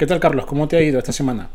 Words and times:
¿Qué 0.00 0.06
tal, 0.06 0.18
Carlos? 0.18 0.46
¿Cómo 0.46 0.66
te 0.66 0.78
ha 0.78 0.80
ido 0.80 0.98
esta 0.98 1.12
semana? 1.12 1.50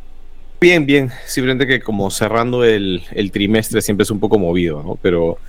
Bien, 0.62 0.86
bien. 0.86 1.10
Simplemente 1.26 1.66
que 1.66 1.82
como 1.82 2.12
cerrando 2.12 2.64
el, 2.64 3.02
trimestre 3.34 3.82
siempre 3.82 4.04
es 4.04 4.12
un 4.12 4.20
poco 4.20 4.38
movido, 4.38 4.84
¿no? 4.84 5.00
Pero, 5.02 5.40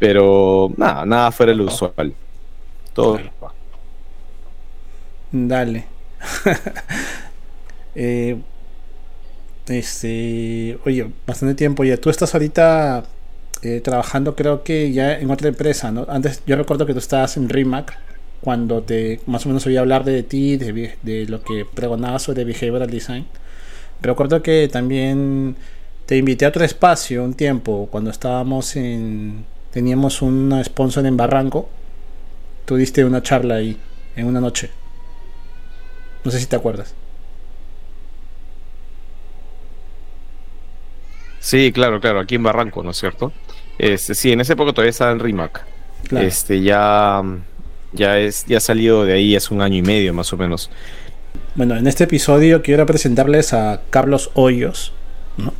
pero 0.00 0.72
nada, 0.76 1.06
nada 1.06 1.30
fuera 1.30 1.52
de 1.52 1.58
lo 1.58 1.66
usual. 1.66 2.12
Todo. 2.92 3.20
Dale. 5.30 5.84
eh, 7.94 8.36
este, 9.68 10.80
oye, 10.84 11.12
bastante 11.24 11.54
tiempo 11.54 11.84
ya. 11.84 11.96
Tú 11.96 12.10
estás 12.10 12.34
ahorita 12.34 13.04
eh, 13.62 13.80
trabajando, 13.84 14.34
creo 14.34 14.64
que 14.64 14.90
ya 14.90 15.16
en 15.16 15.30
otra 15.30 15.46
empresa, 15.46 15.92
¿no? 15.92 16.06
Antes 16.08 16.42
yo 16.44 16.56
recuerdo 16.56 16.86
que 16.86 16.92
tú 16.92 16.98
estabas 16.98 17.36
en 17.36 17.48
Rimac 17.48 17.96
cuando 18.42 18.82
te 18.82 19.20
más 19.26 19.46
o 19.46 19.48
menos 19.48 19.64
oí 19.66 19.76
hablar 19.76 20.04
de 20.04 20.22
ti, 20.22 20.56
de, 20.56 20.96
de 21.02 21.26
lo 21.26 21.42
que 21.42 21.64
pregonabas 21.64 22.22
sobre 22.22 22.44
behavioral 22.44 22.90
design. 22.90 23.26
Recuerdo 24.02 24.42
que 24.42 24.68
también 24.68 25.56
te 26.06 26.16
invité 26.16 26.44
a 26.44 26.48
otro 26.48 26.64
espacio 26.64 27.24
un 27.24 27.34
tiempo 27.34 27.88
cuando 27.90 28.10
estábamos 28.10 28.76
en 28.76 29.44
teníamos 29.70 30.22
un 30.22 30.60
sponsor 30.64 31.06
en 31.06 31.16
Barranco. 31.16 31.68
Tú 32.64 32.76
diste 32.76 33.04
una 33.04 33.22
charla 33.22 33.56
ahí 33.56 33.78
en 34.16 34.26
una 34.26 34.40
noche. 34.40 34.70
No 36.24 36.30
sé 36.30 36.38
si 36.38 36.46
te 36.46 36.56
acuerdas. 36.56 36.94
Sí, 41.40 41.72
claro, 41.72 42.00
claro, 42.00 42.20
aquí 42.20 42.36
en 42.36 42.44
Barranco, 42.44 42.82
¿no 42.84 42.90
es 42.90 42.98
cierto? 42.98 43.32
Este, 43.78 44.14
sí, 44.14 44.30
en 44.30 44.40
ese 44.40 44.52
época 44.52 44.72
todavía 44.72 44.90
estaba 44.90 45.10
en 45.10 45.18
Rimac. 45.18 45.64
Este, 46.12 46.60
ya, 46.62 47.22
ya, 47.92 48.18
es, 48.18 48.44
ya 48.46 48.58
ha 48.58 48.60
salido 48.60 49.04
de 49.04 49.14
ahí 49.14 49.36
hace 49.36 49.52
un 49.52 49.60
año 49.62 49.76
y 49.76 49.82
medio 49.82 50.14
más 50.14 50.32
o 50.32 50.36
menos. 50.36 50.70
Bueno, 51.54 51.76
en 51.76 51.86
este 51.86 52.04
episodio 52.04 52.62
quiero 52.62 52.86
presentarles 52.86 53.52
a 53.52 53.82
Carlos 53.90 54.30
Hoyos. 54.34 54.92
¿no? 55.36 55.52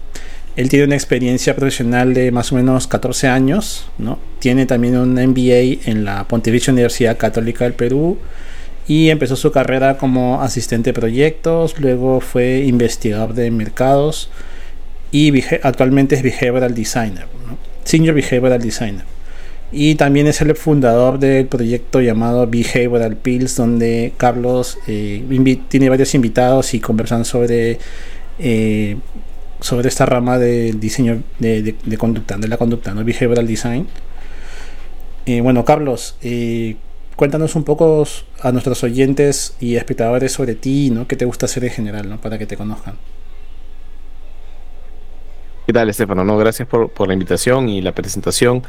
Él 0.56 0.68
tiene 0.68 0.86
una 0.86 0.94
experiencia 0.94 1.54
profesional 1.54 2.14
de 2.14 2.30
más 2.30 2.52
o 2.52 2.54
menos 2.54 2.86
14 2.86 3.28
años. 3.28 3.86
¿no? 3.98 4.18
Tiene 4.38 4.66
también 4.66 4.96
un 4.96 5.14
MBA 5.14 5.90
en 5.90 6.04
la 6.04 6.26
Pontificia 6.28 6.72
Universidad 6.72 7.16
Católica 7.16 7.64
del 7.64 7.74
Perú 7.74 8.18
y 8.88 9.10
empezó 9.10 9.36
su 9.36 9.52
carrera 9.52 9.96
como 9.96 10.42
asistente 10.42 10.90
de 10.90 10.94
proyectos, 10.94 11.78
luego 11.78 12.20
fue 12.20 12.64
investigador 12.66 13.34
de 13.34 13.50
mercados 13.50 14.28
y 15.12 15.32
actualmente 15.62 16.16
es 16.16 16.22
behavioral 16.22 16.74
designer, 16.74 17.26
senior 17.84 18.14
behavioral 18.14 18.60
designer. 18.60 19.11
Y 19.72 19.94
también 19.94 20.26
es 20.26 20.42
el 20.42 20.54
fundador 20.54 21.18
del 21.18 21.46
proyecto 21.46 22.02
llamado 22.02 22.46
Behavioral 22.46 23.16
Pills, 23.16 23.56
donde 23.56 24.12
Carlos 24.18 24.78
eh, 24.86 25.24
tiene 25.68 25.88
varios 25.88 26.14
invitados 26.14 26.74
y 26.74 26.80
conversan 26.80 27.24
sobre, 27.24 27.78
eh, 28.38 28.98
sobre 29.60 29.88
esta 29.88 30.04
rama 30.04 30.38
del 30.38 30.78
diseño 30.78 31.22
de, 31.38 31.74
conducta, 31.96 32.36
de 32.36 32.48
la 32.48 32.58
conducta, 32.58 32.92
¿no? 32.92 33.02
Behavioral 33.02 33.46
Design. 33.46 33.86
Eh, 35.24 35.40
bueno, 35.40 35.64
Carlos, 35.64 36.16
cuéntanos 37.16 37.54
un 37.54 37.64
poco 37.64 38.04
a 38.42 38.52
nuestros 38.52 38.84
oyentes 38.84 39.56
y 39.58 39.76
espectadores 39.76 40.32
sobre 40.32 40.54
ti, 40.54 40.90
¿no? 40.90 41.08
¿Qué 41.08 41.16
te 41.16 41.24
gusta 41.24 41.46
hacer 41.46 41.64
en 41.64 41.70
general, 41.70 42.10
¿no? 42.10 42.20
Para 42.20 42.36
que 42.36 42.44
te 42.44 42.58
conozcan. 42.58 42.96
¿Qué 45.64 45.72
tal, 45.72 45.88
Estefano? 45.88 46.24
No, 46.24 46.36
gracias 46.36 46.68
por, 46.68 46.90
por, 46.90 47.06
la 47.06 47.14
invitación 47.14 47.68
y 47.68 47.80
la 47.80 47.92
presentación. 47.92 48.64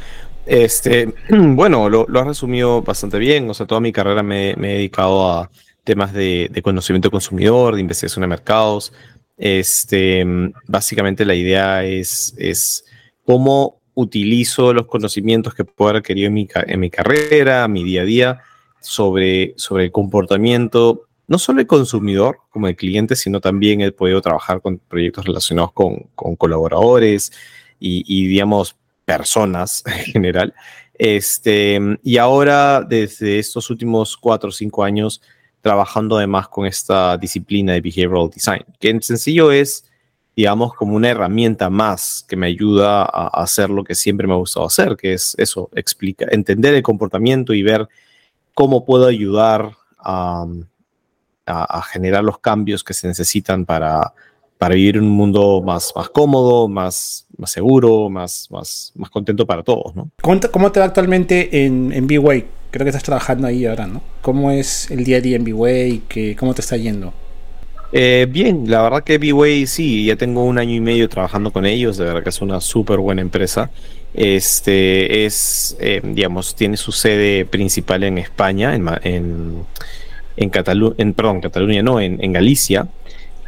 Este, 0.46 1.12
bueno, 1.30 1.88
lo, 1.88 2.06
lo 2.08 2.20
has 2.20 2.26
resumido 2.26 2.82
bastante 2.82 3.18
bien. 3.18 3.48
O 3.48 3.54
sea, 3.54 3.66
toda 3.66 3.80
mi 3.80 3.92
carrera 3.92 4.22
me, 4.22 4.50
he 4.50 4.56
dedicado 4.56 5.30
a 5.30 5.50
temas 5.84 6.12
de, 6.12 6.50
conocimiento 6.62 7.10
consumidor, 7.10 7.74
de 7.74 7.80
investigación 7.80 8.22
de 8.22 8.28
mercados. 8.28 8.92
Este, 9.36 10.24
básicamente 10.66 11.24
la 11.24 11.34
idea 11.34 11.84
es, 11.84 12.84
cómo 13.24 13.80
utilizo 13.94 14.72
los 14.72 14.86
conocimientos 14.86 15.54
que 15.54 15.64
puedo 15.64 15.90
haber 15.90 16.00
adquirido 16.00 16.28
en 16.28 16.34
mi, 16.34 16.48
en 16.66 16.80
mi 16.80 16.90
carrera, 16.90 17.68
mi 17.68 17.84
día 17.84 18.02
a 18.02 18.04
día, 18.04 18.40
sobre, 18.80 19.54
el 19.70 19.92
comportamiento 19.92 21.02
no 21.26 21.38
solo 21.38 21.60
el 21.60 21.66
consumidor 21.66 22.40
como 22.50 22.68
el 22.68 22.76
cliente, 22.76 23.16
sino 23.16 23.40
también 23.40 23.80
he 23.80 23.92
podido 23.92 24.20
trabajar 24.20 24.60
con 24.60 24.78
proyectos 24.78 25.24
relacionados 25.24 25.72
con, 25.72 26.10
colaboradores 26.36 27.32
y, 27.80 28.26
digamos, 28.28 28.76
personas 29.04 29.82
en 29.86 30.04
general. 30.04 30.54
Este, 30.96 31.80
y 32.02 32.18
ahora, 32.18 32.82
desde 32.82 33.38
estos 33.38 33.68
últimos 33.70 34.16
cuatro 34.16 34.50
o 34.50 34.52
cinco 34.52 34.84
años, 34.84 35.20
trabajando 35.60 36.16
además 36.16 36.48
con 36.48 36.66
esta 36.66 37.16
disciplina 37.16 37.72
de 37.72 37.80
behavioral 37.80 38.30
design, 38.30 38.64
que 38.78 38.90
en 38.90 39.02
sencillo 39.02 39.50
es, 39.50 39.90
digamos, 40.36 40.74
como 40.74 40.94
una 40.94 41.10
herramienta 41.10 41.70
más 41.70 42.24
que 42.28 42.36
me 42.36 42.46
ayuda 42.46 43.02
a 43.02 43.28
hacer 43.42 43.70
lo 43.70 43.82
que 43.82 43.94
siempre 43.94 44.26
me 44.26 44.34
ha 44.34 44.36
gustado 44.36 44.66
hacer, 44.66 44.96
que 44.96 45.14
es 45.14 45.34
eso, 45.38 45.70
explica, 45.74 46.26
entender 46.30 46.74
el 46.74 46.82
comportamiento 46.82 47.54
y 47.54 47.62
ver 47.62 47.88
cómo 48.52 48.84
puedo 48.84 49.06
ayudar 49.06 49.70
a 49.98 50.44
a, 51.46 51.82
generar 51.82 52.24
los 52.24 52.38
cambios 52.38 52.82
que 52.82 52.94
se 52.94 53.06
necesitan 53.06 53.64
para, 53.64 54.12
para 54.58 54.74
vivir 54.74 54.96
en 54.96 55.04
un 55.04 55.10
mundo 55.10 55.62
más, 55.64 55.92
más 55.94 56.08
cómodo, 56.08 56.68
más, 56.68 57.26
más 57.36 57.50
seguro, 57.50 58.08
más, 58.08 58.48
más, 58.50 58.92
más 58.94 59.10
contento 59.10 59.46
para 59.46 59.62
todos. 59.62 59.94
¿no? 59.94 60.10
¿Cómo, 60.22 60.40
te, 60.40 60.48
¿Cómo 60.48 60.72
te 60.72 60.80
va 60.80 60.86
actualmente 60.86 61.64
en, 61.64 61.92
en 61.92 62.06
B-Way? 62.06 62.44
Creo 62.70 62.84
que 62.84 62.90
estás 62.90 63.04
trabajando 63.04 63.46
ahí 63.46 63.66
ahora, 63.66 63.86
¿no? 63.86 64.02
¿Cómo 64.20 64.50
es 64.50 64.90
el 64.90 65.04
día 65.04 65.18
a 65.18 65.20
día 65.20 65.36
en 65.36 65.44
B-Way? 65.44 66.34
¿Cómo 66.36 66.54
te 66.54 66.60
está 66.60 66.76
yendo? 66.76 67.12
Eh, 67.92 68.26
bien, 68.28 68.68
la 68.68 68.82
verdad 68.82 69.04
que 69.04 69.18
B-Way 69.18 69.68
sí, 69.68 70.06
ya 70.06 70.16
tengo 70.16 70.44
un 70.44 70.58
año 70.58 70.74
y 70.74 70.80
medio 70.80 71.08
trabajando 71.08 71.52
con 71.52 71.66
ellos, 71.66 71.96
de 71.96 72.04
verdad 72.04 72.24
que 72.24 72.30
es 72.30 72.40
una 72.40 72.60
súper 72.60 72.98
buena 72.98 73.22
empresa. 73.22 73.70
Este 74.12 75.24
es, 75.24 75.76
eh, 75.78 76.00
digamos, 76.02 76.56
tiene 76.56 76.76
su 76.76 76.90
sede 76.90 77.44
principal 77.44 78.02
en 78.02 78.18
España, 78.18 78.74
en, 78.74 78.88
en 79.04 79.66
en 80.36 80.50
Cataluña, 80.50 80.94
en, 80.98 81.14
perdón, 81.14 81.40
Cataluña 81.40 81.82
no, 81.82 82.00
en, 82.00 82.22
en, 82.22 82.32
Galicia. 82.32 82.88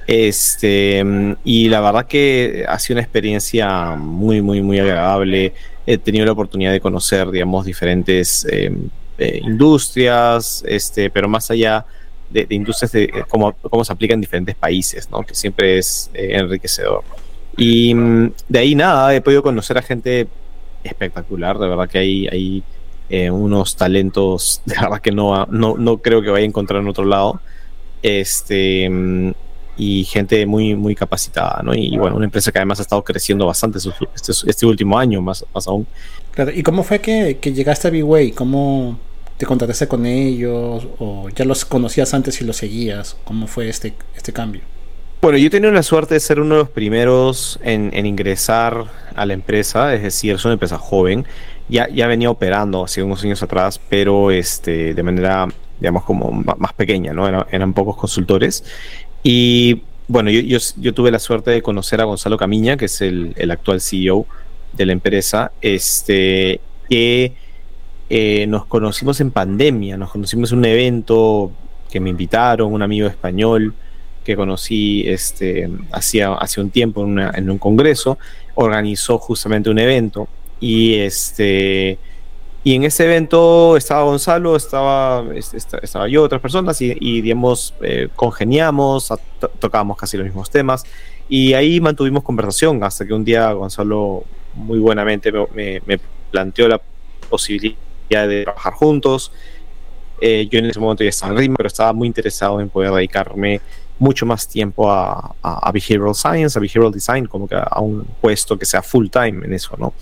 Este, 0.06 1.04
y 1.44 1.68
la 1.68 1.80
verdad 1.80 2.06
que 2.06 2.64
ha 2.68 2.78
sido 2.78 2.96
una 2.96 3.02
experiencia 3.02 3.96
muy, 3.96 4.40
muy, 4.40 4.62
muy 4.62 4.78
agradable. 4.78 5.52
He 5.86 5.98
tenido 5.98 6.24
la 6.24 6.32
oportunidad 6.32 6.72
de 6.72 6.80
conocer, 6.80 7.30
digamos, 7.30 7.64
diferentes 7.64 8.46
eh, 8.50 8.70
eh, 9.18 9.40
industrias, 9.42 10.62
este, 10.66 11.10
pero 11.10 11.28
más 11.28 11.50
allá 11.50 11.86
de, 12.30 12.46
industrias, 12.50 12.92
de 12.92 13.24
cómo, 13.28 13.52
cómo, 13.52 13.84
se 13.84 13.92
aplica 13.92 14.14
en 14.14 14.20
diferentes 14.20 14.54
países, 14.54 15.10
¿no? 15.10 15.22
que 15.22 15.34
siempre 15.34 15.78
es 15.78 16.10
eh, 16.12 16.36
enriquecedor. 16.36 17.02
Y 17.56 17.94
mm, 17.94 18.32
de 18.48 18.58
ahí 18.58 18.74
nada, 18.74 19.14
he 19.14 19.20
podido 19.20 19.42
conocer 19.42 19.78
a 19.78 19.82
gente 19.82 20.28
espectacular, 20.84 21.58
de 21.58 21.68
verdad 21.68 21.88
que 21.88 21.98
hay, 21.98 22.28
hay 22.28 22.62
eh, 23.08 23.30
unos 23.30 23.76
talentos 23.76 24.60
de 24.66 24.74
verdad 24.80 25.00
que 25.00 25.12
no, 25.12 25.46
no, 25.46 25.76
no, 25.78 25.98
creo 25.98 26.22
que 26.22 26.30
vaya 26.30 26.44
a 26.44 26.48
encontrar 26.48 26.82
en 26.82 26.88
otro 26.88 27.04
lado. 27.04 27.40
Este, 28.02 29.34
y 29.76 30.04
gente 30.04 30.44
muy, 30.46 30.74
muy 30.74 30.94
capacitada, 30.94 31.62
¿no? 31.62 31.74
Y, 31.74 31.96
bueno, 31.96 32.16
una 32.16 32.24
empresa 32.24 32.50
que 32.52 32.58
además 32.58 32.78
ha 32.78 32.82
estado 32.82 33.02
creciendo 33.02 33.46
bastante 33.46 33.78
este, 33.78 34.32
este 34.32 34.66
último 34.66 34.98
año, 34.98 35.20
más, 35.20 35.44
más 35.54 35.66
aún. 35.68 35.86
Claro, 36.32 36.50
¿y 36.52 36.62
cómo 36.62 36.82
fue 36.82 37.00
que, 37.00 37.38
que 37.40 37.52
llegaste 37.52 37.88
a 37.88 37.90
B-Way? 37.90 38.32
¿Cómo 38.32 38.98
te 39.36 39.46
contactaste 39.46 39.86
con 39.86 40.06
ellos? 40.06 40.86
¿O 40.98 41.28
ya 41.34 41.44
los 41.44 41.64
conocías 41.64 42.12
antes 42.14 42.40
y 42.40 42.44
los 42.44 42.56
seguías? 42.56 43.16
¿Cómo 43.24 43.46
fue 43.46 43.68
este, 43.68 43.94
este 44.14 44.32
cambio? 44.32 44.62
Bueno, 45.22 45.38
yo 45.38 45.46
he 45.46 45.50
tenido 45.50 45.72
la 45.72 45.82
suerte 45.82 46.14
de 46.14 46.20
ser 46.20 46.40
uno 46.40 46.56
de 46.56 46.60
los 46.60 46.70
primeros 46.70 47.58
en, 47.62 47.90
en 47.94 48.06
ingresar 48.06 48.84
a 49.14 49.26
la 49.26 49.32
empresa, 49.32 49.94
es 49.94 50.02
decir, 50.02 50.34
es 50.34 50.44
una 50.44 50.54
empresa 50.54 50.78
joven 50.78 51.26
ya, 51.68 51.88
ya 51.88 52.06
venía 52.06 52.30
operando 52.30 52.84
hace 52.84 53.02
unos 53.02 53.22
años 53.24 53.42
atrás, 53.42 53.80
pero 53.88 54.30
este, 54.30 54.94
de 54.94 55.02
manera, 55.02 55.48
digamos, 55.80 56.04
como 56.04 56.30
más 56.30 56.72
pequeña, 56.74 57.12
¿no? 57.12 57.26
eran 57.50 57.72
pocos 57.72 57.96
consultores. 57.96 58.64
Y 59.28 59.82
bueno, 60.06 60.30
yo, 60.30 60.58
yo, 60.76 60.94
tuve 60.94 61.10
la 61.10 61.18
suerte 61.18 61.50
de 61.50 61.60
conocer 61.60 62.00
a 62.00 62.04
Gonzalo 62.04 62.36
Camiña, 62.36 62.76
que 62.76 62.84
es 62.84 63.00
el, 63.00 63.34
el 63.36 63.50
actual 63.50 63.80
CEO 63.80 64.24
de 64.72 64.86
la 64.86 64.92
empresa, 64.92 65.50
este, 65.60 66.60
que 66.88 67.32
eh, 68.08 68.46
nos 68.46 68.66
conocimos 68.66 69.20
en 69.20 69.32
pandemia, 69.32 69.96
nos 69.96 70.12
conocimos 70.12 70.52
en 70.52 70.58
un 70.58 70.64
evento 70.66 71.50
que 71.90 71.98
me 71.98 72.10
invitaron, 72.10 72.72
un 72.72 72.82
amigo 72.82 73.08
español 73.08 73.74
que 74.22 74.36
conocí 74.36 75.02
este, 75.08 75.68
hace 75.90 76.60
un 76.60 76.70
tiempo 76.70 77.02
en, 77.02 77.08
una, 77.08 77.32
en 77.34 77.50
un 77.50 77.58
congreso, 77.58 78.18
organizó 78.54 79.18
justamente 79.18 79.70
un 79.70 79.80
evento 79.80 80.28
y 80.60 80.94
este. 80.94 81.98
Y 82.66 82.74
en 82.74 82.82
ese 82.82 83.04
evento 83.04 83.76
estaba 83.76 84.02
Gonzalo, 84.02 84.56
estaba, 84.56 85.24
estaba 85.36 86.08
yo, 86.08 86.24
otras 86.24 86.40
personas, 86.40 86.82
y, 86.82 87.20
digamos, 87.20 87.72
eh, 87.80 88.08
congeniamos, 88.16 89.14
tocábamos 89.60 89.96
casi 89.96 90.16
los 90.16 90.26
mismos 90.26 90.50
temas. 90.50 90.82
Y 91.28 91.52
ahí 91.52 91.80
mantuvimos 91.80 92.24
conversación 92.24 92.82
hasta 92.82 93.06
que 93.06 93.14
un 93.14 93.24
día 93.24 93.52
Gonzalo 93.52 94.24
muy 94.54 94.80
buenamente 94.80 95.30
me, 95.30 95.80
me, 95.86 96.00
planteó 96.32 96.66
la 96.66 96.80
posibilidad 97.30 98.26
de 98.26 98.42
trabajar 98.42 98.72
juntos. 98.72 99.30
Eh, 100.20 100.48
yo 100.50 100.58
en 100.58 100.66
ese 100.66 100.80
momento 100.80 101.04
ya 101.04 101.10
estaba 101.10 101.34
en 101.34 101.38
ritmo, 101.38 101.56
pero 101.58 101.68
estaba 101.68 101.92
muy 101.92 102.08
interesado 102.08 102.60
en 102.60 102.68
poder 102.68 102.90
dedicarme 102.90 103.60
mucho 104.00 104.26
más 104.26 104.48
tiempo 104.48 104.90
a, 104.90 105.36
behavioral 105.72 106.16
science, 106.16 106.58
a 106.58 106.60
behavioral 106.60 106.90
design, 106.90 107.26
como 107.26 107.46
que 107.46 107.54
a 107.54 107.80
un 107.80 108.04
puesto 108.20 108.58
que 108.58 108.66
sea 108.66 108.82
full 108.82 109.06
time 109.06 109.46
en 109.46 109.52
eso, 109.52 109.76
¿no? 109.78 109.94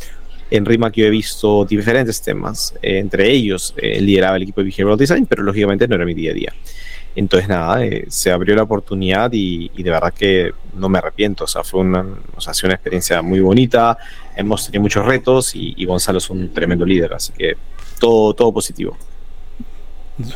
En 0.57 0.65
RIMAC 0.65 0.95
yo 0.95 1.07
he 1.07 1.11
visto 1.11 1.65
diferentes 1.65 2.23
temas, 2.23 2.75
eh, 2.81 2.99
entre 2.99 3.29
ellos 3.29 3.75
eh, 3.77 4.01
lideraba 4.01 4.37
el 4.37 4.45
equipo 4.45 4.61
de 4.61 4.67
behavioral 4.67 4.97
design, 4.97 5.27
pero 5.27 5.43
lógicamente 5.43 5.89
no 5.89 5.97
era 5.97 6.05
mi 6.05 6.15
día 6.15 6.31
a 6.31 6.35
día. 6.35 6.53
Entonces, 7.17 7.49
nada, 7.49 7.85
eh, 7.85 8.05
se 8.09 8.31
abrió 8.31 8.55
la 8.55 8.63
oportunidad 8.63 9.31
y, 9.33 9.69
de 9.71 9.91
verdad 9.91 10.15
que 10.15 10.53
no 10.77 10.89
me 10.89 10.99
arrepiento. 10.99 11.45
O 11.45 11.47
sea, 11.49 11.65
fue 11.65 11.81
una, 11.81 12.07
o 12.37 12.41
sea, 12.41 12.53
una 12.65 12.75
experiencia 12.75 13.21
muy 13.21 13.41
bonita. 13.41 13.99
Hemos 14.37 14.67
tenido 14.67 14.83
muchos 14.83 15.05
retos 15.05 15.57
y, 15.57 15.75
y 15.77 15.85
Gonzalo 15.87 16.19
es 16.19 16.31
un 16.31 16.53
tremendo 16.53 16.87
líder, 16.87 17.15
así 17.15 17.33
que 17.33 17.57
todo, 17.99 18.33
todo 18.35 18.53
positivo. 18.53 18.97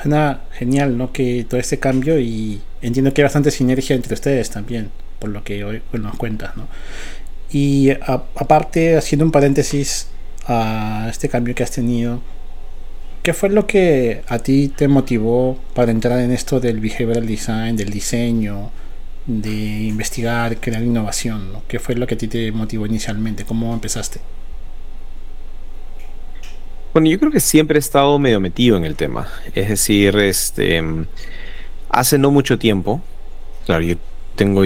Suena 0.03 0.41
genial, 0.53 0.99
¿no? 0.99 1.12
Que 1.12 1.47
todo 1.49 1.61
este 1.61 1.79
cambio 1.79 2.19
y 2.19 2.61
entiendo 2.82 3.15
que 3.15 3.23
hay 3.23 3.25
bastante 3.25 3.53
sinergia 3.53 3.94
entre 3.94 4.15
ustedes 4.15 4.50
también, 4.50 4.91
por 5.20 5.31
lo 5.31 5.44
que 5.44 5.62
hoy, 5.62 5.82
nos 5.93 6.17
cuentas, 6.17 6.56
¿no? 6.56 6.67
Y 7.50 7.91
aparte, 7.91 8.97
haciendo 8.97 9.25
un 9.25 9.33
paréntesis 9.33 10.09
a 10.47 11.06
este 11.11 11.29
cambio 11.29 11.55
que 11.55 11.62
has 11.62 11.71
tenido, 11.71 12.21
¿qué 13.23 13.33
fue 13.33 13.49
lo 13.50 13.67
que 13.67 14.23
a 14.29 14.39
ti 14.39 14.69
te 14.69 14.89
motivó 14.89 15.59
para 15.75 15.91
entrar 15.91 16.19
en 16.21 16.31
esto 16.33 16.61
del 16.61 16.81
behavioral 16.81 17.27
design, 17.27 17.77
del 17.77 17.91
diseño, 17.91 18.71
de 19.27 19.50
investigar, 19.50 20.59
crear 20.59 20.83
innovación? 20.83 21.53
¿no? 21.53 21.62
¿Qué 21.69 21.79
fue 21.79 21.95
lo 21.95 22.06
que 22.06 22.15
a 22.15 22.19
ti 22.19 22.29
te 22.29 22.53
motivó 22.53 22.87
inicialmente? 22.87 23.45
¿Cómo 23.45 23.73
empezaste? 23.73 24.21
Bueno, 26.93 27.09
yo 27.09 27.19
creo 27.19 27.31
que 27.31 27.41
siempre 27.41 27.77
he 27.77 27.81
estado 27.81 28.19
medio 28.19 28.41
metido 28.41 28.77
en 28.77 28.85
el 28.85 28.97
tema. 28.97 29.29
Es 29.55 29.69
decir, 29.69 30.17
este, 30.19 30.83
hace 31.89 32.19
no 32.19 32.31
mucho 32.31 32.59
tiempo, 32.59 33.01
claro, 33.67 33.83
yo 33.83 33.97
tengo 34.37 34.62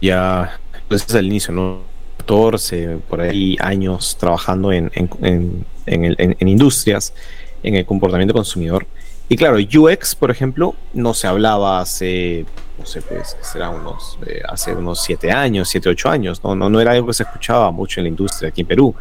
ya, 0.00 0.60
desde 0.88 1.06
pues, 1.06 1.14
el 1.14 1.26
inicio, 1.26 1.52
¿no? 1.54 1.94
14, 2.18 2.98
por 3.08 3.20
ahí 3.20 3.56
años 3.60 4.16
trabajando 4.18 4.72
en, 4.72 4.90
en, 4.94 5.66
en, 5.86 6.48
industrias, 6.48 7.12
en 7.62 7.74
el 7.74 7.84
comportamiento 7.84 8.32
consumidor. 8.32 8.86
Y 9.28 9.36
claro, 9.36 9.56
UX, 9.56 10.14
por 10.14 10.30
ejemplo, 10.30 10.74
no 10.94 11.12
se 11.12 11.26
hablaba 11.26 11.80
hace, 11.80 12.46
no 12.78 12.86
sé, 12.86 13.02
pues, 13.02 13.36
será 13.42 13.68
unos, 13.70 14.18
eh, 14.26 14.40
hace 14.48 14.72
unos 14.72 15.02
7 15.02 15.32
años, 15.32 15.68
7, 15.68 15.90
8 15.90 16.10
años, 16.10 16.42
¿no? 16.42 16.54
¿no? 16.54 16.70
No 16.70 16.80
era 16.80 16.92
algo 16.92 17.08
que 17.08 17.14
se 17.14 17.24
escuchaba 17.24 17.70
mucho 17.70 18.00
en 18.00 18.04
la 18.04 18.08
industria 18.08 18.48
aquí 18.48 18.62
en 18.62 18.66
Perú 18.66 18.94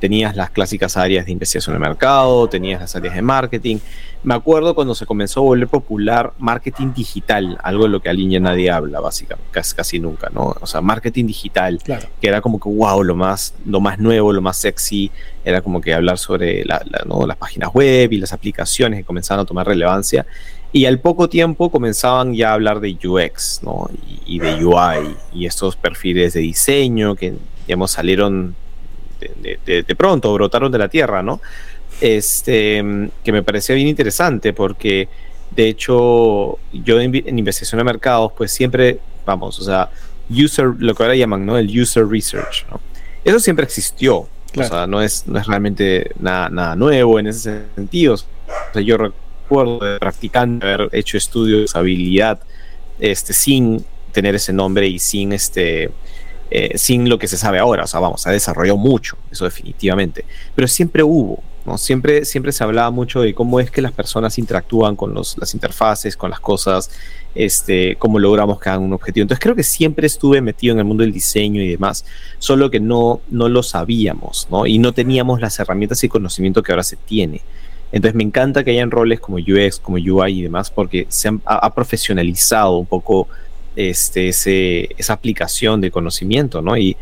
tenías 0.00 0.34
las 0.34 0.50
clásicas 0.50 0.96
áreas 0.96 1.26
de 1.26 1.32
investigación 1.32 1.74
de 1.74 1.78
mercado, 1.78 2.48
tenías 2.48 2.80
las 2.80 2.96
áreas 2.96 3.14
de 3.14 3.22
marketing. 3.22 3.76
Me 4.22 4.34
acuerdo 4.34 4.74
cuando 4.74 4.94
se 4.94 5.06
comenzó 5.06 5.40
a 5.40 5.42
volver 5.44 5.68
popular 5.68 6.32
marketing 6.38 6.92
digital, 6.94 7.58
algo 7.62 7.84
de 7.84 7.90
lo 7.90 8.00
que 8.00 8.08
alguien 8.08 8.30
ya 8.30 8.40
nadie 8.40 8.70
habla, 8.70 9.00
básicamente, 9.00 9.50
casi, 9.52 9.98
nunca, 9.98 10.28
¿no? 10.32 10.56
O 10.60 10.66
sea, 10.66 10.80
marketing 10.80 11.26
digital, 11.26 11.78
que 11.84 12.28
era 12.28 12.40
como 12.40 12.58
que, 12.58 12.68
wow, 12.68 13.02
lo 13.02 13.14
más, 13.14 13.54
lo 13.64 13.80
más 13.80 13.98
nuevo, 13.98 14.32
lo 14.32 14.42
más 14.42 14.56
sexy, 14.56 15.10
era 15.44 15.60
como 15.60 15.80
que 15.80 15.94
hablar 15.94 16.18
sobre 16.18 16.64
las 16.64 17.36
páginas 17.38 17.70
web 17.72 18.12
y 18.12 18.18
las 18.18 18.32
aplicaciones 18.32 19.00
que 19.00 19.04
comenzaban 19.04 19.42
a 19.42 19.46
tomar 19.46 19.66
relevancia. 19.66 20.26
Y 20.72 20.84
al 20.84 21.00
poco 21.00 21.28
tiempo 21.28 21.70
comenzaban 21.70 22.34
ya 22.34 22.50
a 22.50 22.54
hablar 22.54 22.80
de 22.80 22.96
UX, 23.02 23.60
¿no? 23.62 23.90
Y, 24.26 24.36
y 24.36 24.38
de 24.38 24.64
UI, 24.64 25.16
y 25.34 25.46
estos 25.46 25.76
perfiles 25.76 26.34
de 26.34 26.40
diseño 26.40 27.16
que, 27.16 27.34
digamos, 27.66 27.90
salieron 27.90 28.54
de, 29.20 29.94
pronto, 29.96 30.32
brotaron 30.32 30.72
de 30.72 30.78
la 30.78 30.88
tierra, 30.88 31.22
¿no? 31.22 31.40
Este, 32.00 32.82
que 33.22 33.32
me 33.32 33.42
parecía 33.42 33.74
bien 33.74 33.88
interesante 33.88 34.52
porque, 34.52 35.08
de 35.50 35.68
hecho, 35.68 36.58
yo 36.72 37.00
en, 37.00 37.38
investigación 37.38 37.78
de 37.78 37.84
mercados, 37.84 38.32
pues 38.36 38.52
siempre, 38.52 38.98
vamos, 39.26 39.58
o 39.60 39.64
sea, 39.64 39.90
user, 40.30 40.72
lo 40.78 40.94
que 40.94 41.02
ahora 41.02 41.14
llaman, 41.14 41.44
¿no? 41.44 41.58
El 41.58 41.68
user 41.78 42.06
research, 42.06 42.66
¿no? 42.70 42.80
Eso 43.24 43.38
siempre 43.38 43.64
existió, 43.64 44.26
o 44.56 44.64
sea, 44.64 44.86
no 44.86 45.02
es, 45.02 45.26
no 45.26 45.38
es 45.38 45.46
realmente 45.46 46.10
nada, 46.18 46.48
nada 46.48 46.76
nuevo 46.76 47.18
en 47.18 47.26
ese 47.26 47.62
sentido. 47.74 48.14
O 48.14 48.72
sea, 48.72 48.82
yo 48.82 48.96
recuerdo 48.96 49.78
de 49.78 49.98
practicando 49.98 50.66
haber 50.66 50.88
hecho 50.92 51.16
estudios 51.16 51.58
de 51.58 51.64
usabilidad 51.64 52.40
este, 52.98 53.32
sin 53.32 53.84
tener 54.12 54.34
ese 54.34 54.52
nombre 54.52 54.86
y 54.86 54.98
sin 54.98 55.32
este 55.32 55.90
eh, 56.50 56.76
sin 56.76 57.08
lo 57.08 57.18
que 57.18 57.28
se 57.28 57.36
sabe 57.36 57.58
ahora. 57.58 57.84
O 57.84 57.86
sea, 57.86 58.00
vamos, 58.00 58.22
se 58.22 58.28
ha 58.28 58.32
desarrollado 58.32 58.76
mucho, 58.76 59.16
eso 59.30 59.44
definitivamente. 59.44 60.24
Pero 60.54 60.66
siempre 60.66 61.02
hubo, 61.02 61.42
¿no? 61.64 61.78
Siempre, 61.78 62.24
siempre 62.24 62.52
se 62.52 62.64
hablaba 62.64 62.90
mucho 62.90 63.20
de 63.20 63.34
cómo 63.34 63.60
es 63.60 63.70
que 63.70 63.80
las 63.80 63.92
personas 63.92 64.38
interactúan 64.38 64.96
con 64.96 65.14
los, 65.14 65.36
las 65.38 65.54
interfaces, 65.54 66.16
con 66.16 66.30
las 66.30 66.40
cosas, 66.40 66.90
este, 67.34 67.96
cómo 67.96 68.18
logramos 68.18 68.58
cada 68.58 68.78
un 68.78 68.92
objetivo. 68.92 69.22
Entonces 69.22 69.42
creo 69.42 69.54
que 69.54 69.62
siempre 69.62 70.06
estuve 70.06 70.40
metido 70.40 70.72
en 70.72 70.80
el 70.80 70.84
mundo 70.84 71.02
del 71.02 71.12
diseño 71.12 71.62
y 71.62 71.68
demás, 71.68 72.04
solo 72.38 72.70
que 72.70 72.80
no, 72.80 73.20
no 73.30 73.48
lo 73.48 73.62
sabíamos, 73.62 74.48
¿no? 74.50 74.66
Y 74.66 74.78
no 74.78 74.92
teníamos 74.92 75.40
las 75.40 75.58
herramientas 75.60 76.02
y 76.02 76.08
conocimiento 76.08 76.62
que 76.62 76.72
ahora 76.72 76.82
se 76.82 76.96
tiene. 76.96 77.42
Entonces 77.92 78.14
me 78.14 78.22
encanta 78.22 78.62
que 78.64 78.70
hayan 78.70 78.90
roles 78.90 79.20
como 79.20 79.38
UX, 79.38 79.80
como 79.80 79.96
UI 79.96 80.38
y 80.38 80.42
demás, 80.42 80.70
porque 80.70 81.06
se 81.08 81.30
ha 81.44 81.74
profesionalizado 81.74 82.76
un 82.76 82.86
poco 82.86 83.28
este, 83.88 84.28
esa 84.98 85.12
aplicación 85.12 85.80
de 85.80 85.90
conocimiento, 85.90 86.60
¿no? 86.60 86.76
Y, 86.76 86.96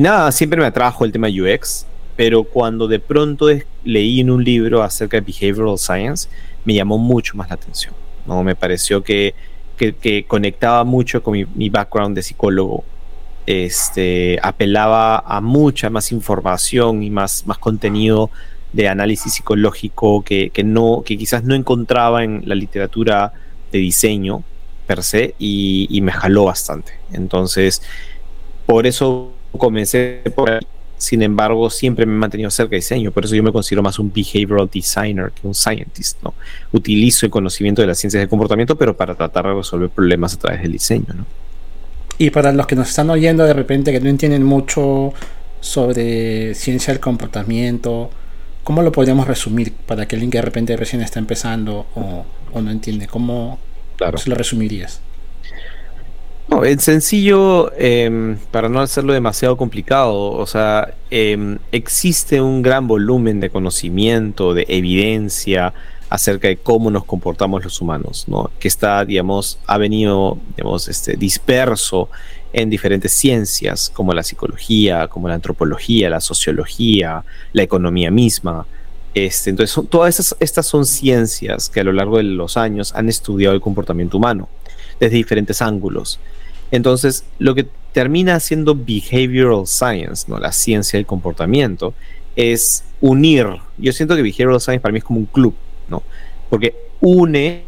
nada, 0.00 0.32
siempre 0.32 0.60
me 0.60 0.66
atrajo 0.66 1.04
el 1.04 1.12
tema 1.12 1.28
UX, 1.28 1.86
pero 2.16 2.44
cuando 2.44 2.88
de 2.88 2.98
pronto 2.98 3.48
leí 3.84 4.20
en 4.20 4.30
un 4.30 4.42
libro 4.42 4.82
acerca 4.82 5.20
de 5.20 5.20
behavioral 5.20 5.78
science, 5.78 6.28
me 6.64 6.74
llamó 6.74 6.98
mucho 6.98 7.36
más 7.36 7.48
la 7.48 7.54
atención, 7.54 7.94
¿no? 8.26 8.42
Me 8.42 8.56
pareció 8.56 9.02
que, 9.02 9.34
conectaba 10.26 10.84
mucho 10.84 11.22
con 11.22 11.34
mi, 11.54 11.68
background 11.68 12.16
de 12.16 12.22
psicólogo, 12.22 12.82
este, 13.44 14.38
apelaba 14.42 15.18
a 15.18 15.40
mucha 15.40 15.90
más 15.90 16.10
información 16.10 17.02
y 17.02 17.10
más, 17.10 17.46
más 17.46 17.58
contenido 17.58 18.30
de 18.72 18.88
análisis 18.88 19.34
psicológico 19.34 20.22
que, 20.24 20.50
no, 20.64 21.02
que 21.04 21.16
quizás 21.16 21.44
no 21.44 21.54
encontraba 21.54 22.24
en 22.24 22.42
la 22.46 22.54
literatura 22.54 23.32
de 23.70 23.78
diseño 23.78 24.42
per 24.86 25.02
se 25.02 25.34
y, 25.38 26.00
me 26.02 26.12
jaló 26.12 26.44
bastante. 26.44 26.92
Entonces, 27.12 27.82
por 28.64 28.86
eso 28.86 29.32
comencé 29.58 30.22
por. 30.34 30.60
Sin 30.98 31.20
embargo, 31.20 31.68
siempre 31.68 32.06
me 32.06 32.14
he 32.14 32.16
mantenido 32.16 32.50
cerca 32.50 32.70
de 32.70 32.76
diseño, 32.76 33.10
por 33.10 33.26
eso 33.26 33.34
yo 33.34 33.42
me 33.42 33.52
considero 33.52 33.82
más 33.82 33.98
un 33.98 34.10
behavioral 34.10 34.70
designer 34.72 35.30
que 35.30 35.46
un 35.46 35.54
scientist, 35.54 36.22
¿no? 36.22 36.32
Utilizo 36.72 37.26
el 37.26 37.30
conocimiento 37.30 37.82
de 37.82 37.88
las 37.88 37.98
ciencias 37.98 38.22
del 38.22 38.30
comportamiento, 38.30 38.76
pero 38.76 38.96
para 38.96 39.14
tratar 39.14 39.44
de 39.44 39.54
resolver 39.56 39.90
problemas 39.90 40.32
a 40.32 40.38
través 40.38 40.62
del 40.62 40.72
diseño, 40.72 41.12
¿no? 41.14 41.26
Y 42.16 42.30
para 42.30 42.50
los 42.50 42.66
que 42.66 42.76
nos 42.76 42.88
están 42.88 43.10
oyendo 43.10 43.44
de 43.44 43.52
repente 43.52 43.92
que 43.92 44.00
no 44.00 44.08
entienden 44.08 44.42
mucho 44.42 45.12
sobre 45.60 46.54
ciencia 46.54 46.94
del 46.94 47.00
comportamiento, 47.00 48.08
¿cómo 48.64 48.80
lo 48.80 48.90
podríamos 48.90 49.26
resumir 49.26 49.74
para 49.74 50.08
que 50.08 50.16
alguien 50.16 50.30
que 50.30 50.38
de 50.38 50.42
repente 50.42 50.74
recién 50.78 51.02
está 51.02 51.18
empezando 51.18 51.84
o 51.94 52.24
no 52.62 52.70
entiende? 52.70 53.06
¿Cómo, 53.06 53.58
Claro. 53.96 54.18
¿Se 54.18 54.28
lo 54.30 54.36
resumirías? 54.36 55.00
No, 56.48 56.64
en 56.64 56.78
sencillo, 56.78 57.72
em, 57.76 58.38
para 58.52 58.68
no 58.68 58.80
hacerlo 58.80 59.12
demasiado 59.12 59.56
complicado, 59.56 60.30
o 60.30 60.46
sea, 60.46 60.94
em, 61.10 61.58
existe 61.72 62.40
un 62.40 62.62
gran 62.62 62.86
volumen 62.86 63.40
de 63.40 63.50
conocimiento, 63.50 64.54
de 64.54 64.64
evidencia 64.68 65.74
acerca 66.08 66.46
de 66.46 66.56
cómo 66.56 66.90
nos 66.90 67.04
comportamos 67.04 67.64
los 67.64 67.80
humanos, 67.80 68.26
¿no? 68.28 68.50
Que 68.60 68.68
está, 68.68 69.04
digamos, 69.04 69.58
ha 69.66 69.76
venido, 69.76 70.38
digamos, 70.56 70.86
este, 70.86 71.16
disperso 71.16 72.08
en 72.52 72.70
diferentes 72.70 73.12
ciencias, 73.12 73.90
como 73.92 74.12
la 74.14 74.22
psicología, 74.22 75.08
como 75.08 75.28
la 75.28 75.34
antropología, 75.34 76.08
la 76.08 76.20
sociología, 76.20 77.24
la 77.52 77.62
economía 77.62 78.12
misma. 78.12 78.66
Este, 79.16 79.48
entonces, 79.48 79.82
todas 79.88 80.36
estas 80.40 80.66
son 80.66 80.84
ciencias 80.84 81.70
que 81.70 81.80
a 81.80 81.84
lo 81.84 81.92
largo 81.94 82.18
de 82.18 82.24
los 82.24 82.58
años 82.58 82.92
han 82.94 83.08
estudiado 83.08 83.54
el 83.54 83.62
comportamiento 83.62 84.18
humano 84.18 84.46
desde 85.00 85.16
diferentes 85.16 85.62
ángulos. 85.62 86.20
Entonces, 86.70 87.24
lo 87.38 87.54
que 87.54 87.66
termina 87.94 88.38
siendo 88.40 88.74
behavioral 88.74 89.66
science, 89.66 90.26
¿no? 90.28 90.38
la 90.38 90.52
ciencia 90.52 90.98
del 90.98 91.06
comportamiento, 91.06 91.94
es 92.36 92.84
unir. 93.00 93.46
Yo 93.78 93.90
siento 93.94 94.16
que 94.16 94.22
behavioral 94.22 94.60
science 94.60 94.82
para 94.82 94.92
mí 94.92 94.98
es 94.98 95.04
como 95.04 95.20
un 95.20 95.26
club, 95.26 95.54
¿no? 95.88 96.02
Porque 96.50 96.76
une 97.00 97.64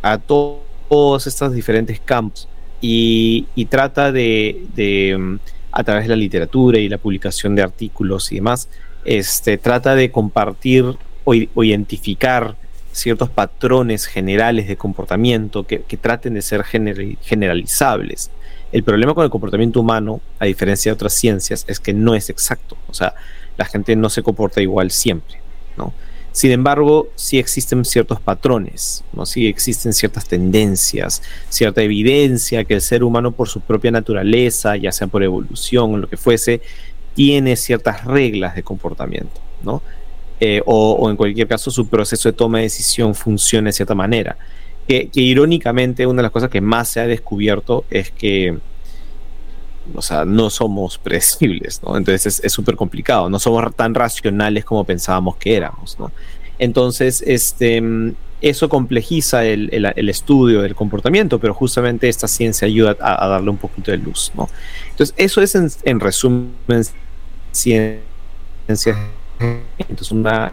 a 0.00 0.16
todos 0.16 1.26
estos 1.26 1.52
diferentes 1.52 2.00
campos 2.00 2.48
y, 2.80 3.66
trata 3.68 4.10
de, 4.10 5.14
mm, 5.18 5.34
a 5.72 5.84
través 5.84 6.04
de 6.04 6.08
la 6.08 6.16
literatura 6.16 6.78
y 6.78 6.88
la 6.88 6.96
publicación 6.96 7.54
de 7.54 7.60
artículos 7.60 8.32
y 8.32 8.36
demás, 8.36 8.70
este, 9.04 9.58
trata 9.58 9.94
de 9.94 10.10
compartir 10.10 10.96
o, 11.24 11.34
identificar 11.34 12.56
ciertos 12.92 13.30
patrones 13.30 14.06
generales 14.06 14.68
de 14.68 14.76
comportamiento 14.76 15.66
que, 15.66 15.78
traten 16.00 16.34
de 16.34 16.42
ser 16.42 16.64
generalizables. 16.64 18.30
El 18.70 18.84
problema 18.84 19.14
con 19.14 19.24
el 19.24 19.30
comportamiento 19.30 19.80
humano, 19.80 20.20
a 20.38 20.46
diferencia 20.46 20.90
de 20.90 20.94
otras 20.94 21.12
ciencias, 21.12 21.64
es 21.68 21.80
que 21.80 21.92
no 21.92 22.14
es 22.14 22.30
exacto. 22.30 22.76
O 22.88 22.94
sea, 22.94 23.14
la 23.56 23.64
gente 23.64 23.96
no 23.96 24.08
se 24.08 24.22
comporta 24.22 24.62
igual 24.62 24.90
siempre, 24.90 25.38
¿no? 25.76 25.92
Sin 26.32 26.50
embargo, 26.50 27.10
sí 27.14 27.38
existen 27.38 27.84
ciertos 27.84 28.18
patrones, 28.18 29.04
¿no? 29.12 29.26
sí 29.26 29.46
existen 29.46 29.92
ciertas 29.92 30.26
tendencias, 30.26 31.22
cierta 31.50 31.82
evidencia 31.82 32.64
que 32.64 32.72
el 32.72 32.80
ser 32.80 33.04
humano 33.04 33.32
por 33.32 33.50
su 33.50 33.60
propia 33.60 33.90
naturaleza, 33.90 34.76
ya 34.78 34.92
sea 34.92 35.08
por 35.08 35.22
evolución 35.22 35.92
o 35.92 35.98
lo 35.98 36.08
que 36.08 36.16
fuese, 36.16 36.62
tiene 37.14 37.56
ciertas 37.56 38.04
reglas 38.04 38.54
de 38.54 38.62
comportamiento, 38.62 39.40
¿no? 39.62 39.82
Eh, 40.40 40.60
o, 40.66 41.08
en 41.08 41.16
cualquier 41.16 41.46
caso 41.46 41.70
su 41.70 41.86
proceso 41.86 42.28
de 42.28 42.32
toma 42.32 42.58
de 42.58 42.64
decisión 42.64 43.14
funciona 43.14 43.68
de 43.68 43.72
cierta 43.72 43.94
manera. 43.94 44.36
Que, 44.88 45.08
que 45.08 45.20
irónicamente 45.20 46.06
una 46.06 46.18
de 46.18 46.24
las 46.24 46.32
cosas 46.32 46.50
que 46.50 46.60
más 46.60 46.88
se 46.88 47.00
ha 47.00 47.06
descubierto 47.06 47.84
es 47.90 48.10
que 48.10 48.58
o 49.94 50.02
sea, 50.02 50.24
no 50.24 50.50
somos 50.50 50.98
predecibles, 50.98 51.82
¿no? 51.82 51.96
Entonces 51.96 52.40
es 52.42 52.52
súper 52.52 52.76
complicado, 52.76 53.28
no 53.28 53.38
somos 53.38 53.74
tan 53.74 53.94
racionales 53.94 54.64
como 54.64 54.84
pensábamos 54.84 55.36
que 55.36 55.56
éramos, 55.56 55.98
¿no? 55.98 56.12
Entonces, 56.58 57.22
este, 57.26 57.82
eso 58.42 58.68
complejiza 58.68 59.44
el, 59.44 59.86
estudio 60.08 60.62
del 60.62 60.74
comportamiento, 60.74 61.38
pero 61.38 61.54
justamente 61.54 62.08
esta 62.08 62.26
ciencia 62.26 62.66
ayuda 62.66 62.96
a, 63.00 63.28
darle 63.28 63.50
un 63.50 63.56
poquito 63.56 63.92
de 63.92 63.98
luz, 63.98 64.32
¿no? 64.36 64.48
Entonces, 64.90 65.14
eso 65.16 65.40
es 65.40 65.54
en, 65.84 66.00
resumen 66.00 66.82
ciencia, 67.52 68.02
entonces 69.78 70.10
una 70.10 70.52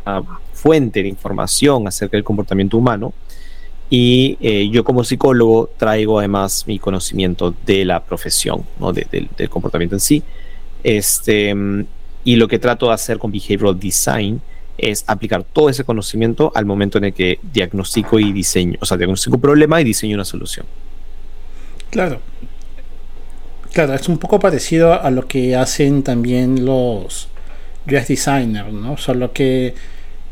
fuente 0.54 1.02
de 1.02 1.10
información 1.10 1.88
acerca 1.88 2.16
del 2.16 2.24
comportamiento 2.24 2.78
humano 2.78 3.14
y 3.90 4.38
eh, 4.40 4.70
yo 4.70 4.84
como 4.84 5.04
psicólogo 5.04 5.72
traigo 5.78 6.20
además 6.20 6.66
mi 6.68 6.78
conocimiento 6.78 7.56
de 7.66 7.86
la 7.86 8.04
profesión, 8.04 8.64
¿no? 8.80 8.94
del 8.94 9.50
comportamiento 9.50 9.96
en 9.96 10.00
sí. 10.00 10.24
Este, 10.84 11.56
y 12.24 12.36
lo 12.36 12.48
que 12.48 12.60
trato 12.60 12.88
de 12.88 12.94
hacer 12.94 13.18
con 13.18 13.32
Behavioral 13.32 13.80
Design 13.80 14.42
es 14.82 15.04
aplicar 15.08 15.44
todo 15.44 15.70
ese 15.70 15.84
conocimiento 15.84 16.52
al 16.56 16.66
momento 16.66 16.98
en 16.98 17.06
el 17.06 17.14
que 17.14 17.40
diagnostico 17.54 18.20
y 18.20 18.32
diseño, 18.32 18.78
o 18.82 18.86
sea, 18.86 18.98
diagnostico 18.98 19.36
un 19.36 19.42
problema 19.42 19.82
y 19.82 19.84
diseño 19.84 20.16
una 20.16 20.26
solución. 20.26 20.66
Claro. 21.90 22.20
Claro, 23.74 23.94
es 23.94 24.10
un 24.10 24.18
poco 24.18 24.40
parecido 24.40 25.00
a 25.02 25.12
lo 25.12 25.28
que 25.28 25.56
hacen 25.56 26.04
también 26.04 26.66
los 26.66 27.28
UX 27.86 28.08
designers, 28.08 28.74
¿no? 28.74 28.98
Solo 28.98 29.32
que 29.32 29.76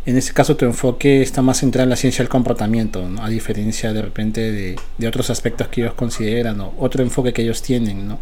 en 0.07 0.17
este 0.17 0.33
caso 0.33 0.55
tu 0.55 0.65
enfoque 0.65 1.21
está 1.21 1.41
más 1.41 1.59
centrado 1.59 1.83
en 1.83 1.89
la 1.89 1.95
ciencia 1.97 2.23
del 2.23 2.29
comportamiento, 2.29 3.07
a 3.21 3.29
diferencia 3.29 3.93
de 3.93 4.01
repente 4.01 4.75
de, 4.97 5.07
otros 5.07 5.29
aspectos 5.29 5.67
que 5.67 5.81
ellos 5.81 5.93
consideran, 5.93 6.59
o 6.61 6.73
otro 6.79 7.03
enfoque 7.03 7.33
que 7.33 7.41
ellos 7.41 7.61
tienen, 7.61 8.07
¿no? 8.07 8.19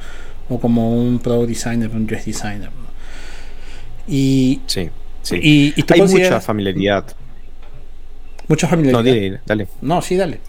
o 0.50 0.60
como 0.60 0.94
un 0.94 1.20
pro 1.20 1.46
designer, 1.46 1.89
un 1.91 2.08
dress 2.08 2.25
designer. 2.25 2.70
Y, 4.08 4.62
sí, 4.67 4.89
sí. 5.25 5.39
Y, 5.41 5.74
Hay 5.89 6.01
mucha 6.01 6.39
familiaridad. 6.39 7.05
Mucha 8.48 8.67
familiaridad. 8.67 9.03
No, 9.03 9.10
dale, 9.10 9.39
dale. 9.46 9.67
No, 9.82 10.01
sí, 10.01 10.15
dale. 10.15 10.39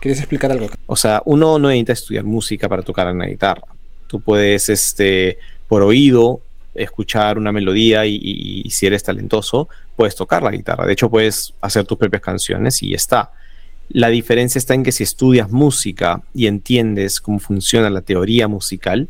¿Quieres 0.00 0.18
explicar 0.18 0.52
algo? 0.52 0.68
O 0.86 0.96
sea, 0.96 1.22
uno 1.24 1.58
no 1.58 1.68
necesita 1.68 1.92
estudiar 1.92 2.24
música 2.24 2.68
para 2.68 2.82
tocar 2.82 3.10
una 3.12 3.26
guitarra. 3.26 3.62
Tú 4.06 4.20
puedes, 4.20 4.68
este, 4.68 5.38
por 5.68 5.82
oído, 5.82 6.42
escuchar 6.74 7.38
una 7.38 7.52
melodía 7.52 8.04
y, 8.06 8.68
si 8.70 8.86
eres 8.86 9.02
talentoso, 9.02 9.68
puedes 9.96 10.14
tocar 10.14 10.42
la 10.42 10.50
guitarra. 10.50 10.86
De 10.86 10.92
hecho, 10.92 11.10
puedes 11.10 11.54
hacer 11.60 11.86
tus 11.86 11.96
propias 11.98 12.22
canciones 12.22 12.82
y 12.82 12.90
ya 12.90 12.96
está. 12.96 13.32
La 13.88 14.08
diferencia 14.08 14.58
está 14.58 14.74
en 14.74 14.82
que 14.82 14.92
si 14.92 15.02
estudias 15.02 15.50
música 15.50 16.22
y 16.34 16.46
entiendes 16.46 17.20
cómo 17.20 17.38
funciona 17.38 17.90
la 17.90 18.00
teoría 18.00 18.48
musical, 18.48 19.08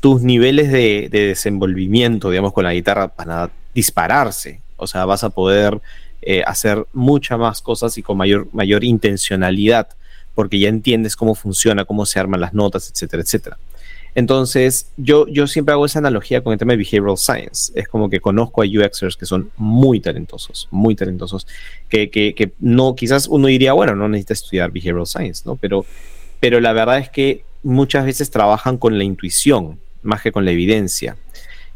tus 0.00 0.22
niveles 0.22 0.70
de, 0.70 1.08
desenvolvimiento, 1.10 2.30
digamos, 2.30 2.52
con 2.52 2.64
la 2.64 2.74
guitarra 2.74 3.12
van 3.16 3.30
a 3.30 3.50
dispararse. 3.76 4.60
O 4.76 4.86
sea, 4.86 5.04
vas 5.04 5.22
a 5.22 5.30
poder 5.30 5.80
eh, 6.22 6.42
hacer 6.46 6.84
muchas 6.94 7.38
más 7.38 7.60
cosas 7.60 7.96
y 7.98 8.02
con 8.02 8.16
mayor, 8.16 8.48
mayor 8.52 8.82
intencionalidad, 8.82 9.88
porque 10.34 10.58
ya 10.58 10.68
entiendes 10.68 11.14
cómo 11.14 11.34
funciona, 11.34 11.84
cómo 11.84 12.06
se 12.06 12.18
arman 12.18 12.40
las 12.40 12.54
notas, 12.54 12.90
etcétera, 12.90 13.22
etcétera. 13.22 13.58
Entonces, 14.14 14.90
yo, 14.96 15.26
yo 15.28 15.46
siempre 15.46 15.74
hago 15.74 15.84
esa 15.84 15.98
analogía 15.98 16.42
con 16.42 16.54
el 16.54 16.58
tema 16.58 16.72
de 16.72 16.78
behavioral 16.78 17.18
science. 17.18 17.70
Es 17.74 17.86
como 17.86 18.08
que 18.08 18.18
conozco 18.18 18.62
a 18.62 18.64
UXers 18.64 19.14
que 19.14 19.26
son 19.26 19.50
muy 19.58 20.00
talentosos, 20.00 20.68
muy 20.70 20.94
talentosos, 20.94 21.46
que, 21.90 22.08
que, 22.08 22.34
que 22.34 22.52
no, 22.58 22.94
quizás 22.94 23.28
uno 23.28 23.48
diría, 23.48 23.74
bueno, 23.74 23.94
no 23.94 24.08
necesita 24.08 24.32
estudiar 24.32 24.70
behavioral 24.70 25.06
science, 25.06 25.42
¿no? 25.44 25.56
Pero, 25.56 25.84
pero 26.40 26.60
la 26.60 26.72
verdad 26.72 26.98
es 26.98 27.10
que 27.10 27.44
muchas 27.62 28.06
veces 28.06 28.30
trabajan 28.30 28.78
con 28.78 28.96
la 28.96 29.04
intuición 29.04 29.78
más 30.02 30.22
que 30.22 30.32
con 30.32 30.46
la 30.46 30.52
evidencia. 30.52 31.16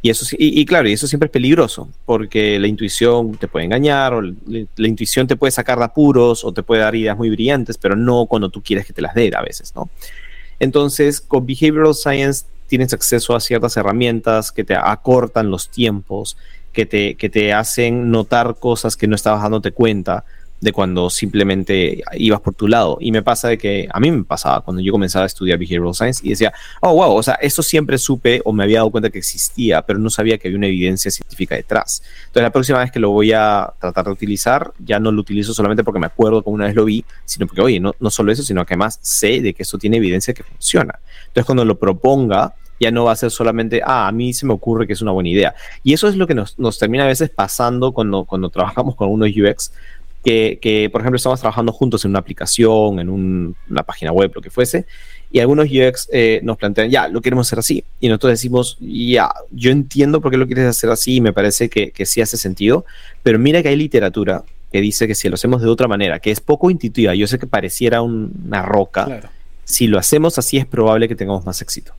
Y 0.02 0.08
eso 0.08 0.24
y, 0.38 0.64
claro, 0.64 0.88
y 0.88 0.92
eso 0.92 1.06
siempre 1.06 1.26
es 1.26 1.30
peligroso, 1.30 1.88
porque 2.06 2.58
la 2.58 2.66
intuición 2.66 3.36
te 3.36 3.48
puede 3.48 3.66
engañar, 3.66 4.14
o 4.14 4.22
la, 4.22 4.32
la, 4.76 4.88
intuición 4.88 5.26
te 5.26 5.36
puede 5.36 5.50
sacar 5.50 5.78
de 5.78 5.84
apuros, 5.84 6.42
o 6.42 6.52
te 6.52 6.62
puede 6.62 6.80
dar 6.80 6.94
ideas 6.94 7.18
muy 7.18 7.28
brillantes, 7.28 7.76
pero 7.76 7.96
no 7.96 8.24
cuando 8.24 8.48
tú 8.48 8.62
quieres 8.62 8.86
que 8.86 8.94
te 8.94 9.02
las 9.02 9.14
dé 9.14 9.30
a 9.36 9.42
veces, 9.42 9.74
¿no? 9.76 9.90
Entonces, 10.58 11.20
con 11.20 11.44
Behavioral 11.44 11.94
Science 11.94 12.44
tienes 12.66 12.94
acceso 12.94 13.34
a 13.34 13.40
ciertas 13.40 13.76
herramientas 13.76 14.52
que 14.52 14.64
te 14.64 14.74
acortan 14.74 15.50
los 15.50 15.68
tiempos, 15.68 16.36
que 16.72 16.86
te, 16.86 17.16
que 17.16 17.28
te 17.28 17.52
hacen 17.52 18.10
notar 18.10 18.56
cosas 18.58 18.96
que 18.96 19.06
no 19.06 19.16
estabas 19.16 19.42
dándote 19.42 19.72
cuenta 19.72 20.24
de 20.60 20.72
cuando 20.72 21.08
simplemente 21.10 22.02
ibas 22.14 22.40
por 22.40 22.54
tu 22.54 22.68
lado. 22.68 22.98
Y 23.00 23.12
me 23.12 23.22
pasa 23.22 23.48
de 23.48 23.58
que 23.58 23.88
a 23.90 24.00
mí 24.00 24.10
me 24.10 24.24
pasaba 24.24 24.60
cuando 24.60 24.82
yo 24.82 24.92
comenzaba 24.92 25.24
a 25.24 25.26
estudiar 25.26 25.58
Behavioral 25.58 25.94
Science 25.94 26.20
y 26.24 26.30
decía, 26.30 26.52
oh, 26.80 26.94
wow, 26.94 27.14
o 27.14 27.22
sea, 27.22 27.34
esto 27.34 27.62
siempre 27.62 27.98
supe 27.98 28.42
o 28.44 28.52
me 28.52 28.64
había 28.64 28.78
dado 28.78 28.90
cuenta 28.90 29.10
que 29.10 29.18
existía, 29.18 29.82
pero 29.82 29.98
no 29.98 30.10
sabía 30.10 30.38
que 30.38 30.48
había 30.48 30.58
una 30.58 30.66
evidencia 30.66 31.10
científica 31.10 31.54
detrás. 31.54 32.02
Entonces, 32.26 32.42
la 32.42 32.50
próxima 32.50 32.78
vez 32.80 32.90
que 32.90 33.00
lo 33.00 33.10
voy 33.10 33.32
a 33.32 33.72
tratar 33.80 34.04
de 34.04 34.12
utilizar, 34.12 34.72
ya 34.78 35.00
no 35.00 35.12
lo 35.12 35.20
utilizo 35.20 35.54
solamente 35.54 35.84
porque 35.84 36.00
me 36.00 36.06
acuerdo 36.06 36.42
como 36.42 36.54
una 36.54 36.66
vez 36.66 36.74
lo 36.74 36.84
vi, 36.84 37.04
sino 37.24 37.46
porque, 37.46 37.62
oye, 37.62 37.80
no, 37.80 37.94
no 37.98 38.10
solo 38.10 38.32
eso, 38.32 38.42
sino 38.42 38.64
que 38.66 38.74
además 38.74 38.98
sé 39.02 39.40
de 39.40 39.54
que 39.54 39.62
esto 39.62 39.78
tiene 39.78 39.96
evidencia 39.96 40.34
que 40.34 40.42
funciona. 40.42 40.98
Entonces, 41.28 41.46
cuando 41.46 41.64
lo 41.64 41.78
proponga, 41.78 42.54
ya 42.80 42.90
no 42.90 43.04
va 43.04 43.12
a 43.12 43.16
ser 43.16 43.30
solamente, 43.30 43.82
ah, 43.84 44.08
a 44.08 44.12
mí 44.12 44.32
se 44.32 44.46
me 44.46 44.54
ocurre 44.54 44.86
que 44.86 44.94
es 44.94 45.02
una 45.02 45.12
buena 45.12 45.28
idea. 45.28 45.54
Y 45.84 45.92
eso 45.92 46.08
es 46.08 46.16
lo 46.16 46.26
que 46.26 46.34
nos, 46.34 46.58
nos 46.58 46.78
termina 46.78 47.04
a 47.04 47.08
veces 47.08 47.28
pasando 47.28 47.92
cuando, 47.92 48.24
cuando 48.24 48.48
trabajamos 48.48 48.96
con 48.96 49.10
unos 49.10 49.28
UX, 49.28 49.72
que, 50.24 50.88
por 50.92 51.00
ejemplo, 51.00 51.16
estamos 51.16 51.40
trabajando 51.40 51.72
juntos 51.72 52.04
en 52.04 52.10
una 52.10 52.18
aplicación, 52.18 53.00
en 53.00 53.08
una 53.68 53.82
página 53.82 54.12
web, 54.12 54.32
lo 54.34 54.40
que 54.40 54.50
fuese, 54.50 54.86
y 55.32 55.38
algunos 55.38 55.66
UX 55.66 56.08
eh, 56.12 56.40
nos 56.42 56.56
plantean, 56.56 56.90
ya, 56.90 57.08
lo 57.08 57.20
queremos 57.20 57.46
hacer 57.46 57.58
así. 57.58 57.84
Y 58.00 58.08
nosotros 58.08 58.32
decimos, 58.32 58.76
ya, 58.80 59.32
yo 59.50 59.70
entiendo 59.70 60.20
por 60.20 60.30
qué 60.30 60.36
lo 60.36 60.46
quieres 60.46 60.66
hacer 60.66 60.90
así 60.90 61.16
y 61.16 61.20
me 61.20 61.32
parece 61.32 61.68
que, 61.68 61.90
que 61.90 62.04
sí 62.04 62.20
hace 62.20 62.36
sentido, 62.36 62.84
pero 63.22 63.38
mira 63.38 63.62
que 63.62 63.68
hay 63.68 63.76
literatura 63.76 64.42
que 64.72 64.80
dice 64.80 65.06
que 65.06 65.14
si 65.14 65.28
lo 65.28 65.34
hacemos 65.34 65.62
de 65.62 65.68
otra 65.68 65.88
manera, 65.88 66.18
que 66.20 66.30
es 66.30 66.40
poco 66.40 66.70
intuitiva, 66.70 67.14
yo 67.14 67.26
sé 67.26 67.38
que 67.38 67.46
pareciera 67.46 68.02
una 68.02 68.62
roca, 68.62 69.30
si 69.64 69.86
lo 69.86 69.98
hacemos 69.98 70.38
así 70.38 70.58
es 70.58 70.66
probable 70.66 71.08
que 71.08 71.14
tengamos 71.14 71.44
más 71.44 71.60
éxito. 71.62 71.92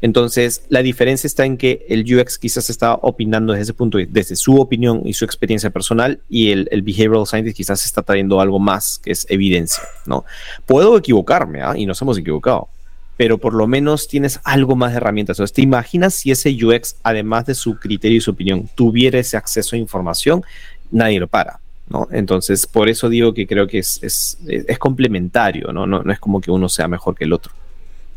Entonces, 0.00 0.62
la 0.68 0.82
diferencia 0.82 1.26
está 1.26 1.44
en 1.44 1.56
que 1.56 1.84
el 1.88 2.02
UX 2.02 2.38
quizás 2.38 2.70
está 2.70 2.94
opinando 2.94 3.52
desde 3.52 3.64
ese 3.64 3.74
punto, 3.74 3.98
desde 4.08 4.36
su 4.36 4.60
opinión 4.60 5.02
y 5.04 5.14
su 5.14 5.24
experiencia 5.24 5.70
personal, 5.70 6.20
y 6.28 6.50
el, 6.50 6.68
behavioral 6.82 7.26
scientist 7.26 7.56
quizás 7.56 7.84
está 7.84 8.02
trayendo 8.02 8.40
algo 8.40 8.60
más, 8.60 9.00
que 9.02 9.10
es 9.10 9.26
evidencia, 9.28 9.82
¿no? 10.06 10.24
Puedo 10.66 10.96
equivocarme, 10.96 11.62
¿ah? 11.62 11.74
y 11.76 11.84
nos 11.84 12.00
hemos 12.00 12.16
equivocado, 12.16 12.68
pero 13.16 13.38
por 13.38 13.54
lo 13.54 13.66
menos 13.66 14.06
tienes 14.06 14.38
algo 14.44 14.76
más 14.76 14.92
de 14.92 14.98
herramientas. 14.98 15.38
Entonces, 15.38 15.54
¿te 15.54 15.62
imaginas 15.62 16.14
si 16.14 16.30
ese 16.30 16.50
UX, 16.50 16.94
además 17.02 17.46
de 17.46 17.56
su 17.56 17.76
criterio 17.76 18.18
y 18.18 18.20
su 18.20 18.30
opinión, 18.30 18.68
tuviera 18.76 19.18
ese 19.18 19.36
acceso 19.36 19.74
a 19.74 19.78
información? 19.80 20.44
Nadie 20.92 21.18
lo 21.18 21.26
para. 21.26 21.60
¿No? 21.88 22.06
Entonces, 22.12 22.66
por 22.66 22.90
eso 22.90 23.08
digo 23.08 23.32
que 23.32 23.46
creo 23.46 23.66
que 23.66 23.78
es, 23.78 23.98
es, 24.02 24.36
es 24.46 24.78
complementario, 24.78 25.72
¿no? 25.72 25.86
¿no? 25.86 26.02
No 26.02 26.12
es 26.12 26.18
como 26.18 26.38
que 26.38 26.50
uno 26.50 26.68
sea 26.68 26.86
mejor 26.86 27.14
que 27.14 27.24
el 27.24 27.32
otro. 27.32 27.50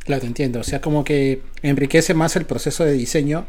Claro, 0.05 0.21
te 0.21 0.27
entiendo. 0.27 0.59
O 0.59 0.63
sea, 0.63 0.81
como 0.81 1.03
que 1.03 1.41
enriquece 1.61 2.13
más 2.13 2.35
el 2.35 2.45
proceso 2.45 2.83
de 2.83 2.93
diseño 2.93 3.45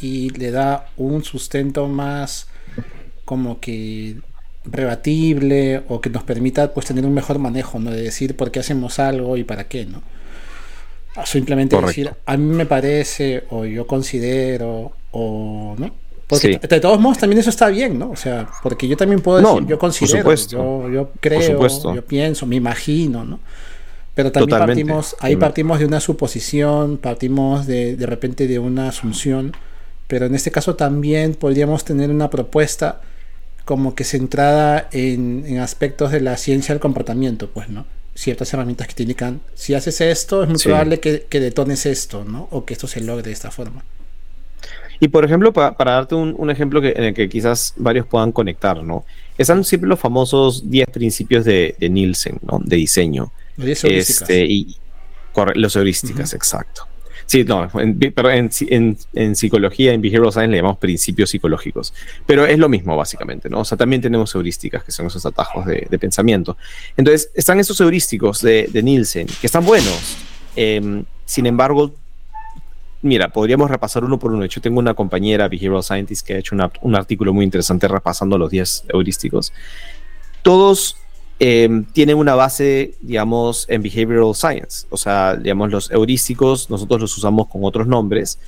y 0.00 0.30
le 0.30 0.50
da 0.50 0.88
un 0.96 1.24
sustento 1.24 1.88
más 1.88 2.48
como 3.24 3.60
que 3.60 4.16
rebatible 4.64 5.82
o 5.88 6.00
que 6.00 6.10
nos 6.10 6.22
permita 6.22 6.72
pues 6.72 6.86
tener 6.86 7.04
un 7.04 7.14
mejor 7.14 7.38
manejo, 7.38 7.78
¿no? 7.78 7.90
De 7.90 8.02
decir 8.02 8.36
por 8.36 8.50
qué 8.50 8.60
hacemos 8.60 8.98
algo 8.98 9.36
y 9.36 9.44
para 9.44 9.64
qué, 9.64 9.86
¿no? 9.86 10.02
Simplemente 11.24 11.80
decir, 11.80 12.12
a 12.26 12.36
mí 12.36 12.54
me 12.54 12.66
parece, 12.66 13.44
o 13.48 13.64
yo 13.64 13.86
considero, 13.86 14.92
o 15.12 15.74
no. 15.78 15.94
Porque 16.26 16.58
de 16.58 16.80
todos 16.80 17.00
modos 17.00 17.18
también 17.18 17.40
eso 17.40 17.50
está 17.50 17.68
bien, 17.68 17.98
¿no? 17.98 18.10
O 18.10 18.16
sea, 18.16 18.48
porque 18.62 18.86
yo 18.86 18.96
también 18.96 19.20
puedo 19.20 19.38
decir, 19.38 19.66
yo 19.66 19.78
considero, 19.78 20.34
yo, 20.34 20.90
yo 20.90 21.12
creo, 21.20 21.94
yo 21.94 22.04
pienso, 22.04 22.44
me 22.44 22.56
imagino, 22.56 23.24
¿no? 23.24 23.40
Pero 24.16 24.32
también 24.32 24.58
partimos, 24.58 25.14
ahí 25.20 25.36
partimos 25.36 25.78
de 25.78 25.84
una 25.84 26.00
suposición, 26.00 26.96
partimos 26.96 27.66
de, 27.66 27.96
de 27.96 28.06
repente 28.06 28.48
de 28.48 28.58
una 28.58 28.88
asunción, 28.88 29.52
pero 30.08 30.26
en 30.26 30.34
este 30.34 30.50
caso 30.50 30.74
también 30.74 31.34
podríamos 31.34 31.84
tener 31.84 32.10
una 32.10 32.28
propuesta 32.30 33.02
como 33.64 33.94
que 33.94 34.04
centrada 34.04 34.88
en, 34.90 35.44
en 35.46 35.58
aspectos 35.58 36.12
de 36.12 36.20
la 36.20 36.36
ciencia 36.38 36.74
del 36.74 36.80
comportamiento, 36.80 37.50
pues, 37.50 37.68
¿no? 37.68 37.84
Ciertas 38.14 38.52
herramientas 38.54 38.88
que 38.88 38.94
te 38.94 39.02
indican, 39.02 39.40
si 39.54 39.74
haces 39.74 40.00
esto, 40.00 40.42
es 40.42 40.48
muy 40.48 40.58
probable 40.58 40.98
que, 40.98 41.26
que, 41.28 41.38
detones 41.38 41.84
esto, 41.84 42.24
¿no? 42.24 42.48
O 42.50 42.64
que 42.64 42.72
esto 42.72 42.86
se 42.86 43.02
logre 43.02 43.24
de 43.24 43.32
esta 43.32 43.50
forma. 43.50 43.84
Y 44.98 45.08
por 45.08 45.26
ejemplo, 45.26 45.52
para, 45.52 45.76
para 45.76 45.92
darte 45.92 46.14
un, 46.14 46.34
un 46.38 46.48
ejemplo 46.48 46.80
que, 46.80 46.94
en 46.96 47.04
el 47.04 47.14
que 47.14 47.28
quizás 47.28 47.74
varios 47.76 48.06
puedan 48.06 48.32
conectar, 48.32 48.82
¿no? 48.82 49.04
están 49.38 49.64
siempre 49.64 49.88
los 49.88 50.00
famosos 50.00 50.68
10 50.70 50.88
principios 50.88 51.44
de, 51.44 51.74
Nielsen, 51.80 52.38
¿no? 52.42 52.60
De 52.62 52.76
diseño. 52.76 53.32
Este, 53.58 54.44
y, 54.44 54.76
los 55.54 55.76
heurísticas, 55.76 56.34
exacto. 56.34 56.86
Sí, 57.26 57.42
no, 57.42 57.68
en, 57.80 57.98
pero 58.14 58.30
en, 58.30 58.50
en, 59.14 59.36
psicología, 59.36 59.92
en 59.92 60.00
behavioral 60.00 60.32
science 60.32 60.50
le 60.50 60.58
llamamos 60.58 60.78
principios 60.78 61.30
psicológicos. 61.30 61.92
Pero 62.24 62.46
es 62.46 62.56
lo 62.56 62.68
mismo, 62.68 62.96
básicamente, 62.96 63.50
¿no? 63.50 63.60
O 63.60 63.64
sea, 63.64 63.76
también 63.76 64.00
tenemos 64.00 64.32
heurísticas, 64.34 64.84
que 64.84 64.92
son 64.92 65.06
esos 65.06 65.26
atajos 65.26 65.66
de, 65.66 65.98
pensamiento. 65.98 66.56
Entonces, 66.96 67.30
están 67.34 67.58
esos 67.58 67.80
heurísticos 67.80 68.40
de, 68.42 68.80
Nielsen, 68.82 69.26
que 69.26 69.46
están 69.48 69.64
buenos. 69.64 70.16
Em, 70.54 71.04
sin 71.24 71.46
embargo, 71.46 71.92
mira, 73.02 73.28
podríamos 73.28 73.68
repasar 73.70 74.04
uno 74.04 74.20
por 74.20 74.32
uno. 74.32 74.46
Yo 74.46 74.60
tengo 74.60 74.78
una 74.78 74.94
compañera, 74.94 75.48
behavioral 75.48 75.82
scientist, 75.82 76.24
que 76.24 76.34
ha 76.34 76.38
hecho 76.38 76.54
un 76.80 76.94
artículo 76.94 77.34
muy 77.34 77.44
interesante 77.44 77.88
repasando 77.88 78.38
los 78.38 78.50
10 78.50 78.84
heurísticos. 78.92 79.52
Todos 80.42 80.96
Em, 81.38 81.84
tienen 81.84 82.16
una 82.16 82.34
base, 82.34 82.94
digamos, 83.02 83.66
en 83.68 83.82
behavioral 83.82 84.34
science. 84.34 84.86
O 84.88 84.96
sea, 84.96 85.36
digamos, 85.36 85.70
los 85.70 85.90
heurísticos 85.90 86.70
nosotros 86.70 87.00
los 87.00 87.18
usamos 87.18 87.48
con 87.48 87.62
otros 87.64 87.86
nombres. 87.86 88.38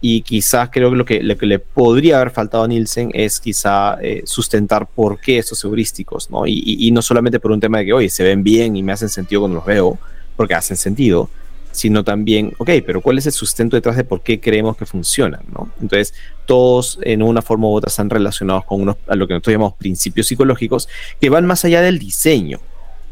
Y 0.00 0.22
quizás 0.22 0.70
creo 0.72 0.90
que 0.90 0.96
lo 0.96 1.04
que, 1.04 1.22
lo 1.22 1.36
que 1.36 1.46
le 1.46 1.58
podría 1.58 2.16
haber 2.16 2.30
faltado 2.30 2.64
a 2.64 2.68
Nielsen 2.68 3.10
es 3.14 3.38
quizá 3.38 3.98
eh, 4.00 4.22
sustentar 4.24 4.88
por 4.88 5.20
qué 5.20 5.38
estos 5.38 5.62
heurísticos, 5.62 6.28
¿no? 6.30 6.46
Y, 6.46 6.60
y, 6.64 6.90
no 6.90 7.02
solamente 7.02 7.38
por 7.38 7.52
un 7.52 7.60
tema 7.60 7.78
de 7.78 7.84
que, 7.84 7.92
oye, 7.92 8.08
se 8.08 8.24
ven 8.24 8.42
bien 8.42 8.74
y 8.74 8.82
me 8.82 8.92
hacen 8.92 9.08
sentido 9.08 9.42
cuando 9.42 9.56
los 9.56 9.66
veo, 9.66 9.98
porque 10.34 10.54
hacen 10.54 10.76
sentido, 10.76 11.30
sino 11.72 12.04
también, 12.04 12.52
ok, 12.58 12.70
pero 12.86 13.00
¿cuál 13.00 13.18
es 13.18 13.26
el 13.26 13.32
sustento 13.32 13.76
detrás 13.76 13.96
de 13.96 14.04
por 14.04 14.20
qué 14.20 14.40
creemos 14.40 14.76
que 14.76 14.86
funcionan? 14.86 15.40
¿no? 15.52 15.70
Entonces, 15.80 16.14
todos 16.46 16.98
en 17.02 17.22
una 17.22 17.42
forma 17.42 17.66
u 17.66 17.74
otra 17.74 17.88
están 17.88 18.10
relacionados 18.10 18.64
con 18.64 18.82
unos, 18.82 18.96
a 19.08 19.16
lo 19.16 19.26
que 19.26 19.34
nosotros 19.34 19.54
llamamos 19.54 19.74
principios 19.74 20.26
psicológicos 20.26 20.88
que 21.20 21.30
van 21.30 21.46
más 21.46 21.64
allá 21.64 21.80
del 21.80 21.98
diseño, 21.98 22.60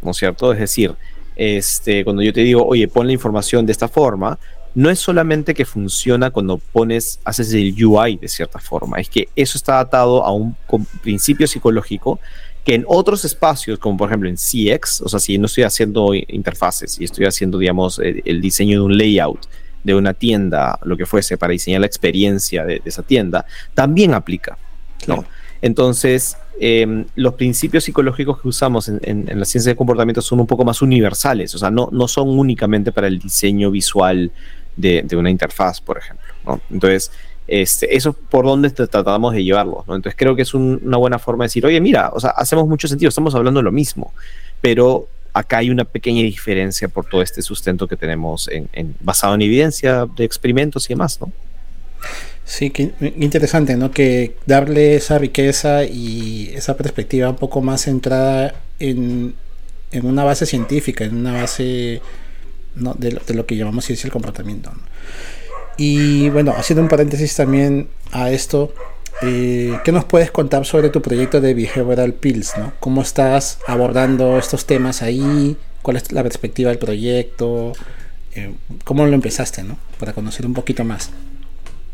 ¿no 0.03 0.13
es 0.13 0.17
cierto? 0.19 0.53
Es 0.53 0.61
decir, 0.61 0.95
este, 1.37 2.05
cuando 2.05 2.23
yo 2.23 2.33
te 2.33 2.43
digo, 2.43 2.65
oye, 2.65 2.87
pon 2.87 3.07
la 3.07 3.13
información 3.13 3.67
de 3.67 3.73
esta 3.73 3.89
forma, 3.89 4.39
no 4.75 4.89
es 4.91 5.01
solamente 5.01 5.55
que 5.55 5.65
funciona 5.65 6.31
cuando 6.31 6.59
pones, 6.59 7.19
haces 7.25 7.53
el 7.55 7.75
UI 7.85 8.17
de 8.17 8.29
cierta 8.29 8.61
forma, 8.61 9.01
es 9.01 9.09
que 9.09 9.29
eso 9.35 9.59
está 9.59 9.81
atado 9.81 10.25
a 10.25 10.33
un 10.33 10.55
principio 11.03 11.47
psicológico 11.47 12.21
que 12.65 12.75
en 12.75 12.85
otros 12.87 13.25
espacios, 13.25 13.79
como 13.79 13.97
por 13.97 14.09
ejemplo 14.09 14.29
en 14.29 14.37
CX, 14.37 15.03
o 15.03 15.09
sea, 15.09 15.19
si 15.19 15.39
no 15.39 15.47
estoy 15.47 15.65
haciendo 15.65 16.15
interfaces 16.15 17.01
y 17.01 17.05
estoy 17.05 17.27
haciendo, 17.27 17.59
digamos, 17.59 17.99
el, 17.99 18.41
diseño 18.41 18.81
de 18.81 18.85
un 18.85 18.99
layout 18.99 19.47
de 19.83 19.95
una 19.95 20.13
tienda, 20.13 20.79
lo 20.85 20.97
que 20.97 21.07
fuese, 21.07 21.39
para 21.39 21.53
diseñar 21.53 21.81
la 21.81 21.87
experiencia 21.87 22.65
de, 22.65 22.83
esa 22.85 23.03
tienda, 23.03 23.47
también 23.75 24.13
aplica, 24.13 24.59
¿no? 25.07 25.25
Entonces, 25.63 26.37
em, 26.59 27.07
los 27.17 27.35
principios 27.35 27.85
psicológicos 27.85 28.41
que 28.41 28.49
usamos 28.49 28.89
en, 28.89 29.27
la 29.35 29.45
ciencia 29.47 29.73
de 29.73 29.77
comportamiento 29.77 30.21
son 30.21 30.41
un 30.41 30.47
poco 30.47 30.65
más 30.65 30.83
universales, 30.83 31.55
o 31.55 31.59
sea, 31.59 31.71
no, 31.71 31.89
no 31.93 32.09
son 32.09 32.29
únicamente 32.29 32.93
para 32.93 33.07
el 33.07 33.19
diseño 33.19 33.71
visual 33.71 34.31
de, 34.77 35.03
de 35.03 35.17
una 35.17 35.31
interfaz, 35.31 35.81
por 35.81 35.97
ejemplo, 35.97 36.27
¿no? 36.45 36.61
Entonces, 36.71 37.11
este, 37.51 37.97
eso 37.97 38.13
por 38.13 38.45
donde 38.45 38.71
tratamos 38.71 39.35
de 39.35 39.43
llevarlo, 39.43 39.85
¿no? 39.89 39.97
Entonces 39.97 40.17
creo 40.17 40.37
que 40.37 40.43
es 40.43 40.55
una 40.55 40.97
buena 40.97 41.19
forma 41.19 41.45
de 41.45 41.47
decir, 41.47 41.67
oye, 41.67 41.81
mira, 41.81 42.11
o 42.15 42.21
sea, 42.21 42.31
hacemos 42.31 42.69
mucho 42.69 42.87
sentido, 42.87 43.09
estamos 43.09 43.35
hablando 43.35 43.59
de 43.59 43.65
lo 43.65 43.73
mismo, 43.73 44.15
pero 44.61 45.09
acá 45.33 45.59
hay 45.59 45.69
una 45.69 45.85
pequeña 45.85 46.23
diferencia 46.23 46.87
por 46.89 47.07
todo 47.07 47.23
este 47.23 47.43
sustento 47.43 47.89
que 47.89 47.97
tenemos 47.97 48.49
en, 48.49 48.95
basado 49.01 49.35
en 49.35 49.43
evidencia 49.43 50.07
de 50.17 50.25
experimentos 50.25 50.87
y 50.87 50.95
demás, 50.95 51.21
¿no? 51.21 51.33
Sí, 52.45 52.71
qué 52.71 52.93
interesante, 53.19 53.77
¿no? 53.77 53.91
Que 53.91 54.37
darle 54.47 54.95
esa 54.95 55.19
riqueza 55.19 55.85
y 55.85 56.53
esa 56.55 56.77
perspectiva 56.77 57.31
un 57.31 57.37
poco 57.37 57.61
más 57.61 57.83
centrada 57.83 58.55
en, 58.79 59.35
una 60.03 60.23
base 60.23 60.47
científica, 60.47 61.05
en 61.05 61.17
una 61.17 61.33
base 61.33 62.01
de, 62.77 63.35
lo, 63.35 63.45
que 63.45 63.57
llamamos 63.57 63.85
ciencia 63.85 64.05
del 64.05 64.13
comportamiento. 64.13 64.73
Y 65.83 66.29
bueno, 66.29 66.53
haciendo 66.55 66.83
un 66.83 66.91
paréntesis 66.91 67.35
también 67.35 67.89
a 68.13 68.31
esto, 68.31 68.71
eh, 69.23 69.79
¿qué 69.83 69.93
nos 69.93 70.05
puedes 70.05 70.31
contar 70.31 70.67
sobre 70.67 70.91
tu 70.91 71.01
proyecto 71.01 71.41
de 71.41 71.55
Behavioral 71.55 72.13
Pills? 72.13 72.53
¿no? 72.59 72.75
¿Cómo 72.81 73.01
estás 73.01 73.61
abordando 73.67 74.37
estos 74.37 74.67
temas 74.67 75.01
ahí? 75.01 75.57
¿Cuál 75.81 75.97
es 75.97 76.13
la 76.13 76.23
perspectiva 76.23 76.69
del 76.69 76.79
proyecto? 76.79 77.73
Eh, 78.35 78.53
¿Cómo 78.85 79.07
lo 79.07 79.15
empezaste? 79.15 79.63
¿no? 79.63 79.79
Para 79.99 80.13
conocer 80.13 80.45
un 80.45 80.53
poquito 80.53 80.85
más. 80.85 81.13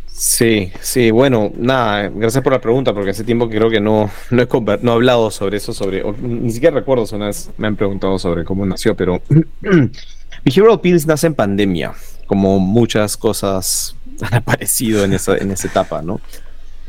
Sí, 0.08 0.72
sí, 0.80 1.12
bueno, 1.12 1.52
nada, 1.56 2.08
gracias 2.08 2.42
por 2.42 2.54
la 2.54 2.60
pregunta, 2.60 2.92
porque 2.92 3.10
hace 3.10 3.22
tiempo 3.22 3.48
que 3.48 3.56
creo 3.56 3.70
que 3.70 3.80
no, 3.80 4.10
no, 4.30 4.42
he, 4.42 4.48
no 4.82 4.92
hablado 4.92 5.30
sobre 5.30 5.58
eso, 5.58 5.72
sobre, 5.72 6.02
ni 6.22 6.50
siquiera 6.50 6.74
recuerdo 6.74 7.04
una 7.14 7.26
vez 7.26 7.50
me 7.56 7.68
han 7.68 7.76
preguntado 7.76 8.18
sobre 8.18 8.42
cómo 8.42 8.66
nació, 8.66 8.96
pero 8.96 9.22
Behavioral 10.44 10.80
Pills 10.80 11.06
nace 11.06 11.28
en 11.28 11.34
pandemia 11.34 11.92
como 12.26 12.58
muchas 12.58 13.16
cosas 13.16 13.96
han 14.20 14.34
aparecido 14.34 15.04
en 15.04 15.12
esa, 15.12 15.36
en 15.36 15.50
esa 15.50 15.68
etapa, 15.68 16.02
¿no? 16.02 16.20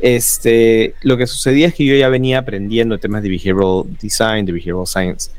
Este, 0.00 0.94
lo 1.02 1.16
que 1.16 1.26
sucedía 1.26 1.66
es 1.68 1.74
que 1.74 1.84
yo 1.84 1.94
ya 1.94 2.08
venía 2.08 2.38
aprendiendo 2.38 2.98
temas 2.98 3.22
de 3.22 3.30
behavioral 3.30 3.84
design, 4.00 4.46
de 4.46 4.52
behavioral 4.52 4.86
science, 4.86 5.30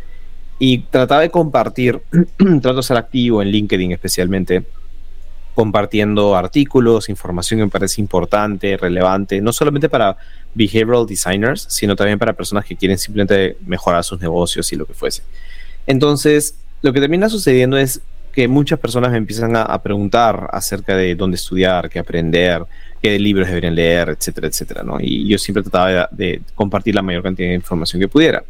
y 0.58 0.80
trataba 0.80 1.22
de 1.22 1.30
compartir, 1.30 2.02
trato 2.62 2.76
de 2.76 2.84
ser 2.84 2.98
activo 2.98 3.42
en 3.42 3.50
LinkedIn 3.50 3.94
especialmente, 3.94 4.64
compartiendo 5.56 6.36
artículos, 6.36 7.10
información 7.10 7.60
que 7.60 7.66
me 7.66 7.72
parece 7.72 8.02
importante, 8.02 8.78
relevante, 8.78 9.42
no 9.42 9.52
solamente 9.52 9.90
para 9.90 10.18
behavioral 10.54 11.06
designers, 11.06 11.66
sino 11.70 11.96
también 11.96 12.20
para 12.20 12.34
personas 12.34 12.66
que 12.66 12.76
quieren 12.76 12.98
simplemente 12.98 13.58
mejorar 13.66 14.04
sus 14.04 14.20
negocios 14.20 14.72
y 14.72 14.76
lo 14.76 14.86
que 14.86 14.94
fuese. 14.94 15.24
Entonces, 15.88 16.56
lo 16.82 16.94
que 16.94 17.00
termina 17.00 17.30
sucediendo 17.30 17.78
es 17.78 18.02
que 18.32 18.48
muchas 18.48 18.80
personas 18.80 19.12
me 19.12 19.18
empiezan 19.18 19.56
a, 19.56 19.82
preguntar 19.82 20.50
acerca 20.52 20.96
de 20.96 21.16
dónde 21.16 21.36
estudiar, 21.36 21.90
qué 21.90 22.00
aprender, 22.00 22.64
qué 23.02 23.18
libros 23.20 23.48
deberían 23.48 23.76
leer, 23.76 24.10
etcétera, 24.10 24.48
etcétera, 24.48 24.84
¿no? 24.84 24.98
Y 25.00 25.28
yo 25.28 25.38
siempre 25.38 25.64
trataba 25.64 26.10
de, 26.12 26.42
compartir 26.56 26.96
la 26.96 27.02
mayor 27.02 27.24
cantidad 27.24 27.50
de 27.50 27.56
información 27.56 28.00
que 28.00 28.08
pudiera. 28.08 28.44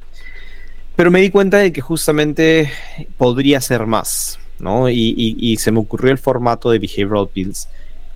Pero 0.95 1.11
me 1.11 1.21
di 1.21 1.29
cuenta 1.29 1.57
de 1.57 1.71
que 1.71 1.81
justamente 1.81 2.69
podría 3.17 3.61
ser 3.61 3.85
más, 3.85 4.39
¿no? 4.59 4.89
Y, 4.89 5.35
y 5.39 5.57
se 5.57 5.71
me 5.71 5.79
ocurrió 5.79 6.11
el 6.11 6.17
formato 6.17 6.71
de 6.71 6.79
Behavioral 6.79 7.29
Pills, 7.29 7.69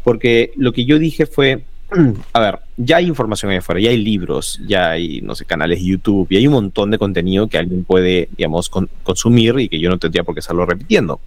porque 0.04 0.52
lo 0.58 0.73
que 0.73 0.86
yo 0.86 0.99
dije 0.99 1.26
fue, 1.26 1.63
a 2.34 2.39
ver, 2.39 2.60
ya 2.78 2.97
hay 2.97 3.08
información 3.08 3.52
ahí 3.52 3.58
afuera, 3.58 3.82
ya 3.82 3.89
hay 3.89 3.97
libros, 3.97 4.60
ya 4.67 4.91
hay, 4.91 5.21
no 5.21 5.36
sé, 5.36 5.45
canales 5.45 5.80
de 5.80 5.86
YouTube, 5.86 6.28
y 6.30 6.38
hay 6.38 6.47
un 6.47 6.54
montón 6.54 6.91
de 6.91 6.97
contenido 6.97 7.47
que 7.47 7.58
alguien 7.58 7.84
puede, 7.84 8.30
digamos, 8.36 8.69
consumir 8.69 9.60
y 9.60 9.69
que 9.69 9.80
yo 9.80 9.89
no 9.89 9.97
tendría 9.97 10.23
por 10.23 10.36
qué 10.36 10.39
estarlo 10.39 10.65
repitiendo. 10.65 11.19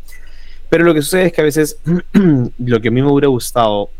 Pero 0.68 0.84
lo 0.84 0.94
que 0.94 1.02
sucede 1.02 1.26
es 1.26 1.32
que 1.32 1.40
a 1.40 1.44
veces 1.44 1.78
lo 2.58 2.80
que 2.80 2.88
a 2.88 2.90
mí 2.90 3.02
me 3.02 3.10
hubiera 3.10 3.28
gustado 3.28 3.90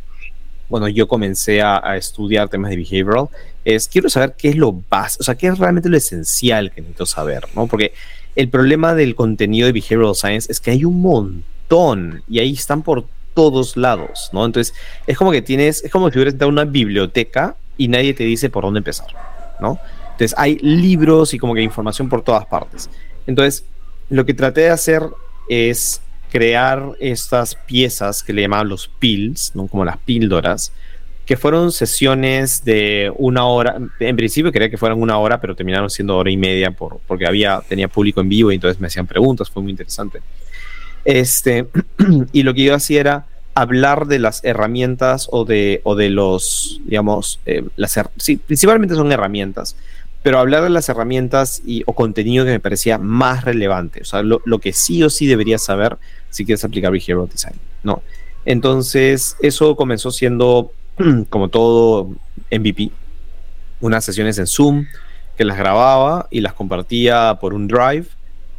cuando 0.68 0.88
yo 0.88 1.07
comencé 1.07 1.62
a, 1.62 1.96
estudiar 1.96 2.48
temas 2.48 2.70
de 2.70 2.76
behavioral 2.76 3.29
es 3.64 3.88
quiero 3.88 4.09
saber 4.09 4.35
qué 4.37 4.48
es 4.48 4.57
lo 4.57 4.72
básico, 4.88 5.22
o 5.22 5.24
sea, 5.24 5.37
qué 5.37 5.46
es 5.48 5.59
realmente 5.59 5.88
lo 5.88 5.96
esencial 5.96 6.70
que 6.72 6.81
necesito 6.81 7.07
saber, 7.07 7.44
¿no? 7.55 7.66
Porque 7.66 7.92
el 8.35 8.48
problema 8.48 8.94
del 8.94 9.14
contenido 9.14 9.66
de 9.66 9.72
behavioral 9.72 10.14
science 10.14 10.50
es 10.50 10.61
que 10.61 10.72
hay 10.72 10.85
un 10.85 11.00
montón 11.00 12.22
y 12.29 12.40
ahí 12.40 12.52
están 12.52 12.83
por 12.83 13.07
todos 13.35 13.76
lados, 13.76 14.31
¿no? 14.33 14.44
Entonces, 14.44 14.74
es 15.07 15.16
como 15.16 15.31
que 15.31 15.42
tienes, 15.42 15.85
es 15.85 15.90
como 15.90 16.11
si 16.11 16.18
hubieras 16.18 16.35
entrado 16.35 16.50
una 16.50 16.64
biblioteca 16.64 17.57
y 17.76 17.88
nadie 17.88 18.14
te 18.14 18.24
dice 18.24 18.50
por 18.50 18.64
dónde 18.64 18.79
empezar, 18.79 19.09
¿no? 19.61 19.79
Entonces, 20.12 20.35
hay 20.38 20.59
libros 20.59 21.35
y 21.35 21.38
como 21.38 21.55
que 21.55 21.62
información 21.62 22.09
por 22.09 22.22
todas 22.22 22.46
partes. 22.46 22.88
Entonces, 23.26 23.64
lo 24.09 24.24
que 24.24 24.35
traté 24.35 24.62
de 24.62 24.70
hacer 24.70 25.02
es 25.48 26.00
crear 26.31 26.93
estas 27.01 27.55
piezas 27.55 28.23
que 28.23 28.33
le 28.33 28.43
llamaban 28.43 28.69
los 28.69 28.89
pills, 28.89 29.53
¿no? 29.55 29.67
como 29.67 29.85
las 29.85 29.99
píldoras, 29.99 30.73
que 31.27 31.37
fueron 31.37 31.73
sesiones 31.73 32.65
de 32.65 33.12
una 33.17 33.45
hora. 33.47 33.77
En 33.99 34.17
principio 34.17 34.53
quería 34.53 34.71
que 34.71 34.79
fueran 34.79 35.03
una 35.03 35.19
hora, 35.19 35.41
pero 35.41 35.57
terminaron 35.57 35.91
siendo 35.91 36.17
hora 36.17 36.31
y 36.31 36.37
media 36.37 36.71
por, 36.71 37.01
porque 37.07 37.27
había, 37.27 37.61
tenía 37.69 37.89
público 37.89 38.21
en 38.21 38.29
vivo 38.29 38.53
y 38.53 38.55
entonces 38.55 38.81
me 38.81 38.87
hacían 38.87 39.07
preguntas, 39.07 39.51
fue 39.51 39.62
muy 39.62 39.71
interesante. 39.71 40.21
Este, 41.05 41.67
y 42.33 42.43
lo 42.45 42.55
que 42.55 42.65
yo 42.65 42.75
hacía 42.75 43.01
era 43.01 43.27
hablar 43.55 44.07
de 44.07 44.19
las 44.19 44.45
herramientas 44.45 45.29
o 45.33 45.45
de, 45.45 45.81
o 45.83 45.97
de 45.97 46.11
los, 46.11 46.81
digamos, 46.85 47.41
eh, 47.47 47.65
las, 47.77 47.99
sí, 48.19 48.37
principalmente 48.37 48.95
son 48.95 49.11
herramientas, 49.11 49.77
pero 50.27 50.41
hablar 50.41 50.65
de 50.65 50.71
las 50.71 50.89
herramientas 50.89 51.62
y, 51.65 51.85
o 51.87 51.93
contenido 51.93 52.45
que 52.45 52.51
me 52.51 52.59
parecía 52.59 52.99
más 52.99 53.45
relevante, 53.45 54.01
o 54.01 54.05
sea, 54.05 54.25
lo, 54.25 54.43
lo 54.45 54.59
que 54.59 54.73
sí 54.73 55.01
o 55.05 55.09
sí 55.09 55.29
deberías 55.29 55.62
saber 55.62 55.99
si 56.31 56.45
quieres 56.45 56.65
aplicar 56.65 56.91
Behavioral 56.91 57.29
Design, 57.29 57.55
¿no? 57.85 58.03
Entonces, 58.45 59.37
eso 59.41 59.77
comenzó 59.77 60.11
siendo, 60.11 60.73
como 61.31 61.47
todo 61.47 62.11
MVP, 62.51 62.91
unas 63.81 64.05
sesiones 64.05 64.37
en 64.39 64.49
Zoom 64.49 64.87
que 65.39 65.45
las 65.45 65.59
grababa 65.59 66.27
y 66.33 66.41
las 66.41 66.55
compartía 66.55 67.39
por 67.41 67.55
un 67.55 67.69
drive 67.69 68.07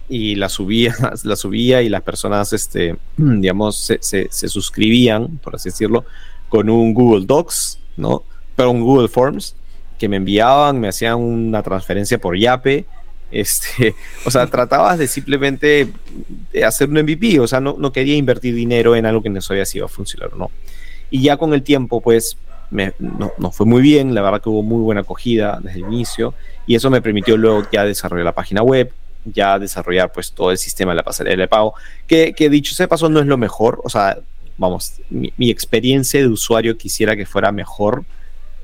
y 0.08 0.36
las 0.36 0.54
subía, 0.54 0.96
las 1.26 1.40
subía 1.40 1.82
y 1.82 1.90
las 1.90 2.04
personas, 2.04 2.54
este, 2.54 2.96
digamos, 3.18 3.78
se, 3.78 4.00
se, 4.00 4.48
suscribían, 4.48 5.38
por 5.40 5.58
así 5.58 5.68
decirlo, 5.68 6.06
con 6.48 6.70
un 6.70 6.94
Google 6.94 7.26
Docs, 7.26 7.78
¿no? 7.98 8.24
Pero 8.56 8.72
un 8.72 8.84
Google 8.84 9.10
Forms 9.10 9.57
que 9.98 10.10
me 10.10 10.18
enviaban, 10.18 10.80
me 10.80 10.88
hacían 10.88 11.16
una 11.16 11.64
transferencia 11.64 12.18
por 12.18 12.38
Yape. 12.38 12.86
Este, 13.30 13.94
o 14.24 14.32
sea, 14.32 14.48
tratabas 14.48 14.98
de 14.98 15.06
simplemente 15.06 15.90
hacer 16.66 16.88
un 16.88 16.96
MVP, 17.02 17.42
o 17.42 17.48
sea, 17.48 17.60
no, 17.60 17.76
no 17.78 17.92
quería 17.92 18.16
invertir 18.16 18.56
dinero 18.56 18.96
en 18.96 19.06
algo 19.06 19.22
que 19.22 19.30
no 19.30 19.42
sabía 19.42 19.66
si 19.66 19.80
iba 19.80 19.86
a 19.86 19.90
funcionar 19.90 20.30
o 20.34 20.38
no. 20.38 20.52
Y 21.12 21.24
ya 21.24 21.36
con 21.36 21.54
el 21.54 21.62
tiempo, 21.62 22.00
pues, 22.00 22.38
me, 22.70 22.94
no, 23.00 23.34
no, 23.38 23.52
fue 23.52 23.66
muy 23.66 23.82
bien, 23.82 24.16
la 24.16 24.22
verdad 24.22 24.42
que 24.42 24.48
hubo 24.48 24.64
muy 24.64 24.82
buena 24.82 25.02
acogida 25.02 25.60
desde 25.62 25.80
el 25.80 25.88
inicio, 25.88 26.36
y 26.66 26.76
eso 26.76 26.90
me 26.90 27.02
permitió 27.02 27.36
luego 27.36 27.68
ya 27.70 27.84
desarrollar 27.84 28.24
la 28.24 28.32
página 28.34 28.64
web, 28.64 28.94
ya 29.34 29.60
desarrollar 29.60 30.12
pues 30.12 30.32
todo 30.32 30.52
el 30.52 30.58
sistema 30.58 30.92
de 30.92 30.98
la 30.98 31.04
pasarela 31.04 31.42
de 31.42 31.48
pago, 31.48 31.74
que, 32.08 32.34
dicho 32.50 32.74
sea 32.74 32.88
paso 32.88 33.10
no 33.10 33.20
es 33.20 33.26
lo 33.26 33.38
mejor, 33.38 33.82
o 33.84 33.90
sea, 33.90 34.18
vamos, 34.58 34.94
mi, 35.10 35.32
experiencia 35.50 36.20
de 36.20 36.28
usuario 36.28 36.78
quisiera 36.78 37.16
que 37.16 37.26
fuera 37.26 37.52
mejor, 37.52 38.06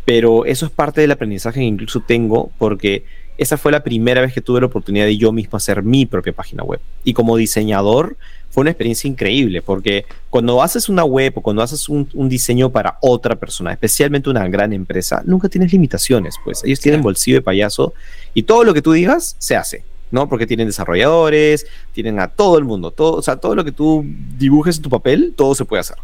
pero 0.05 0.45
eso 0.45 0.65
es 0.65 0.71
parte 0.71 1.01
del 1.01 1.11
aprendizaje 1.11 1.59
que 1.59 1.65
incluso 1.65 2.01
tengo 2.01 2.51
porque 2.57 3.05
esa 3.37 3.57
fue 3.57 3.71
la 3.71 3.83
primera 3.83 4.21
vez 4.21 4.33
que 4.33 4.41
tuve 4.41 4.59
la 4.59 4.67
oportunidad 4.67 5.05
de 5.05 5.17
yo 5.17 5.31
mismo 5.31 5.57
hacer 5.57 5.81
mi 5.81 6.05
propia 6.05 6.33
página 6.33 6.63
web. 6.63 6.79
Y 7.03 7.13
como 7.13 7.35
diseñador 7.35 8.15
fue 8.51 8.61
una 8.61 8.69
experiencia 8.69 9.07
increíble 9.07 9.61
porque 9.61 10.05
cuando 10.29 10.61
haces 10.61 10.87
una 10.87 11.03
web 11.03 11.33
o 11.35 11.41
cuando 11.41 11.63
haces 11.63 11.89
un, 11.89 12.07
un 12.13 12.29
diseño 12.29 12.69
para 12.69 12.97
otra 13.01 13.35
persona, 13.35 13.71
especialmente 13.71 14.29
una 14.29 14.47
gran 14.47 14.71
empresa, 14.73 15.23
nunca 15.25 15.49
tienes 15.49 15.71
limitaciones, 15.71 16.35
pues 16.43 16.63
ellos 16.63 16.79
tienen 16.79 17.01
bolsillo 17.01 17.37
de 17.37 17.41
payaso 17.41 17.93
y 18.33 18.43
todo 18.43 18.63
lo 18.63 18.73
que 18.73 18.81
tú 18.81 18.91
digas 18.91 19.35
se 19.39 19.55
hace. 19.55 19.83
¿no? 20.11 20.29
Porque 20.29 20.45
tienen 20.45 20.67
desarrolladores, 20.67 21.65
tienen 21.91 22.19
a 22.19 22.27
todo 22.27 22.59
el 22.59 22.65
mundo, 22.65 22.91
todo, 22.91 23.15
o 23.15 23.21
sea, 23.23 23.37
todo 23.37 23.55
lo 23.55 23.65
que 23.65 23.71
tú 23.71 24.05
dibujes 24.37 24.77
en 24.77 24.83
tu 24.83 24.89
papel, 24.91 25.33
todo 25.35 25.55
se 25.55 25.65
puede 25.65 25.79
hacer. 25.79 25.97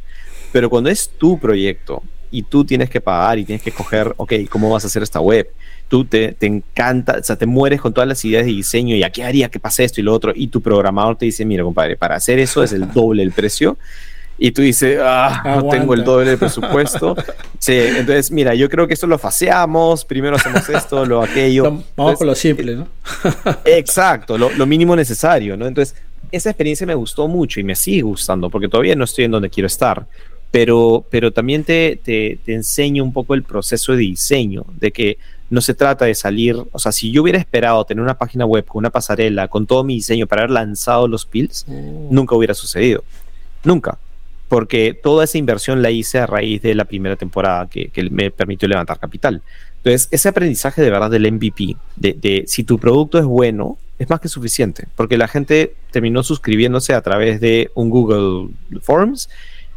Pero 0.51 0.67
cuando 0.67 0.89
es 0.89 1.09
tu 1.09 1.37
proyecto 1.37 2.01
y 2.31 2.43
tú 2.43 2.65
tienes 2.65 2.89
que 2.89 3.01
pagar 3.01 3.39
y 3.39 3.45
tienes 3.45 3.61
que 3.61 3.69
escoger, 3.69 4.13
ok, 4.17 4.33
¿cómo 4.49 4.69
vas 4.69 4.83
a 4.83 4.87
hacer 4.87 5.03
esta 5.03 5.19
web? 5.19 5.49
Tú 5.87 6.05
te, 6.05 6.33
te 6.33 6.45
encanta, 6.45 7.17
o 7.19 7.23
sea, 7.23 7.35
te 7.35 7.45
mueres 7.45 7.81
con 7.81 7.93
todas 7.93 8.07
las 8.07 8.23
ideas 8.25 8.45
de 8.45 8.51
diseño 8.51 8.95
y 8.95 9.03
a 9.03 9.09
qué 9.09 9.23
haría 9.23 9.49
que 9.49 9.59
pase 9.59 9.83
esto 9.83 10.01
y 10.01 10.03
lo 10.03 10.13
otro, 10.13 10.33
y 10.35 10.47
tu 10.47 10.61
programador 10.61 11.17
te 11.17 11.25
dice, 11.25 11.45
mira, 11.45 11.63
compadre, 11.63 11.95
para 11.95 12.15
hacer 12.15 12.39
eso 12.39 12.63
es 12.63 12.71
el 12.71 12.91
doble 12.93 13.23
el 13.23 13.31
precio 13.31 13.77
y 14.41 14.51
tú 14.51 14.61
dices, 14.61 14.99
ah, 15.03 15.41
no 15.43 15.51
Aguanta. 15.51 15.77
tengo 15.77 15.93
el 15.93 16.03
doble 16.03 16.31
de 16.31 16.37
presupuesto. 16.39 17.15
sí, 17.59 17.73
entonces, 17.73 18.31
mira, 18.31 18.55
yo 18.55 18.69
creo 18.69 18.87
que 18.87 18.93
esto 18.93 19.05
lo 19.05 19.17
faseamos, 19.17 20.05
primero 20.05 20.37
hacemos 20.37 20.67
esto, 20.69 21.05
lo 21.05 21.21
aquello. 21.21 21.63
Vamos 21.63 21.83
entonces, 21.89 22.17
con 22.17 22.27
lo 22.27 22.35
simple, 22.35 22.75
¿no? 22.75 22.87
exacto, 23.65 24.37
lo, 24.37 24.49
lo, 24.51 24.65
mínimo 24.65 24.95
necesario, 24.95 25.57
¿no? 25.57 25.67
Entonces, 25.67 25.95
esa 26.31 26.49
experiencia 26.49 26.87
me 26.87 26.95
gustó 26.95 27.27
mucho 27.27 27.59
y 27.59 27.63
me 27.63 27.75
sigue 27.75 28.01
gustando, 28.01 28.49
porque 28.49 28.69
todavía 28.69 28.95
no 28.95 29.03
estoy 29.03 29.25
en 29.25 29.31
donde 29.31 29.49
quiero 29.49 29.67
estar, 29.67 30.07
pero, 30.51 31.05
pero 31.09 31.31
también 31.31 31.63
te, 31.63 31.99
te, 32.03 32.39
un 33.01 33.13
poco 33.13 33.33
el 33.33 33.43
proceso 33.43 33.93
de 33.93 33.99
diseño, 33.99 34.65
de 34.79 34.91
que 34.91 35.17
no 35.49 35.61
se 35.61 35.73
trata 35.73 36.05
de 36.05 36.15
salir, 36.15 36.55
o 36.71 36.79
sea, 36.79 36.91
si 36.91 37.11
yo 37.11 37.23
hubiera 37.23 37.39
esperado 37.39 37.83
tener 37.85 38.03
una 38.03 38.17
página 38.17 38.45
web 38.45 38.65
con 38.65 38.79
una 38.79 38.91
pasarela, 38.91 39.47
con 39.47 39.65
todo 39.65 39.83
mi 39.83 39.95
diseño 39.95 40.27
para 40.27 40.43
haber 40.43 40.51
lanzado 40.51 41.07
los 41.07 41.25
pills, 41.25 41.65
mm. 41.67 42.13
nunca 42.13 42.35
hubiera 42.35 42.53
sucedido. 42.53 43.03
Nunca 43.63 43.97
porque 44.49 44.99
toda 45.01 45.23
esa 45.23 45.37
inversión 45.37 45.81
la 45.81 45.91
hice 45.91 46.17
a 46.17 46.25
raíz 46.25 46.61
de 46.63 46.73
la 46.73 46.85
primera 46.85 47.15
temporada 47.15 47.69
que, 47.69 47.89
que 47.89 48.09
me 48.09 48.31
permitió 48.31 48.67
levantar 48.67 48.99
capital. 48.99 49.43
Entonces, 49.77 50.09
ese 50.11 50.27
aprendizaje 50.27 50.81
de 50.81 50.89
verdad 50.89 51.09
del 51.09 51.31
MVP, 51.31 51.77
de, 51.95 52.13
de, 52.13 52.43
si 52.47 52.63
tu 52.63 52.79
producto 52.79 53.19
es 53.19 53.25
bueno, 53.25 53.77
es 53.99 54.09
más 54.09 54.19
que 54.19 54.27
suficiente, 54.27 54.87
porque 54.95 55.17
la 55.17 55.27
gente 55.27 55.75
terminó 55.91 56.23
suscribiéndose 56.23 56.93
a 56.93 57.01
través 57.01 57.39
de 57.39 57.69
un 57.75 57.89
Google 57.89 58.49
Forms 58.81 59.29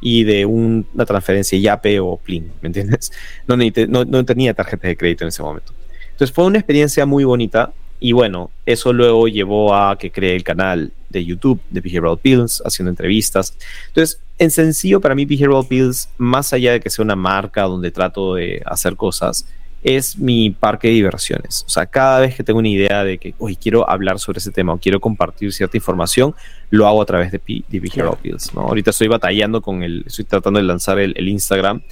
y 0.02 0.24
de 0.24 0.44
un, 0.44 0.86
una 0.92 1.06
transferencia 1.06 1.58
Yape 1.58 2.00
o 2.00 2.18
Plin, 2.18 2.52
¿me 2.60 2.66
entiendes? 2.66 3.10
No, 3.46 3.56
no, 3.56 4.04
no 4.04 4.24
tenía 4.24 4.52
tarjetas 4.52 4.88
de 4.88 4.96
crédito 4.96 5.24
en 5.24 5.28
ese 5.28 5.42
momento. 5.42 5.72
Entonces 6.10 6.34
fue 6.34 6.44
una 6.44 6.58
experiencia 6.58 7.06
muy 7.06 7.24
bonita 7.24 7.72
y 8.00 8.12
bueno, 8.12 8.50
eso 8.66 8.92
luego 8.92 9.28
llevó 9.28 9.74
a 9.74 9.96
que 9.96 10.10
creé 10.10 10.34
el 10.34 10.42
canal 10.42 10.92
de 11.08 11.24
YouTube 11.24 11.60
de 11.70 11.80
Behavioral 11.80 12.18
Pills, 12.18 12.60
haciendo 12.66 12.90
entrevistas. 12.90 13.56
Entonces, 13.88 14.20
en 14.38 14.50
sencillo, 14.50 15.00
para 15.00 15.14
mí 15.14 15.24
Behavioral 15.24 15.66
Pills, 15.68 16.08
más 16.18 16.52
allá 16.52 16.72
de 16.72 16.80
que 16.80 16.90
sea 16.90 17.04
una 17.04 17.14
marca 17.14 17.62
donde 17.62 17.92
trato 17.92 18.34
de 18.34 18.60
hacer 18.66 18.96
cosas, 18.96 19.46
es 19.82 20.16
mi 20.16 20.50
parque 20.50 20.88
de 20.88 20.94
diversiones. 20.94 21.64
O 21.66 21.70
sea, 21.70 21.86
cada 21.86 22.20
vez 22.20 22.36
que 22.36 22.44
tengo 22.44 22.58
una 22.60 22.68
idea 22.68 23.04
de 23.04 23.18
que, 23.18 23.34
hoy 23.38 23.56
quiero 23.56 23.88
hablar 23.88 24.18
sobre 24.18 24.38
ese 24.38 24.50
tema 24.50 24.72
o 24.72 24.78
quiero 24.78 25.00
compartir 25.00 25.52
cierta 25.52 25.76
información, 25.76 26.34
lo 26.70 26.86
hago 26.86 27.02
a 27.02 27.06
través 27.06 27.32
de, 27.32 27.40
de 27.46 27.80
Behavioral 27.80 28.16
Pills. 28.22 28.54
¿no? 28.54 28.62
Ahorita 28.62 28.90
estoy 28.90 29.08
batallando 29.08 29.60
con 29.60 29.82
el, 29.82 30.04
estoy 30.06 30.24
tratando 30.24 30.60
de 30.60 30.64
lanzar 30.64 30.98
el, 30.98 31.12
el 31.16 31.28
Instagram 31.28 31.82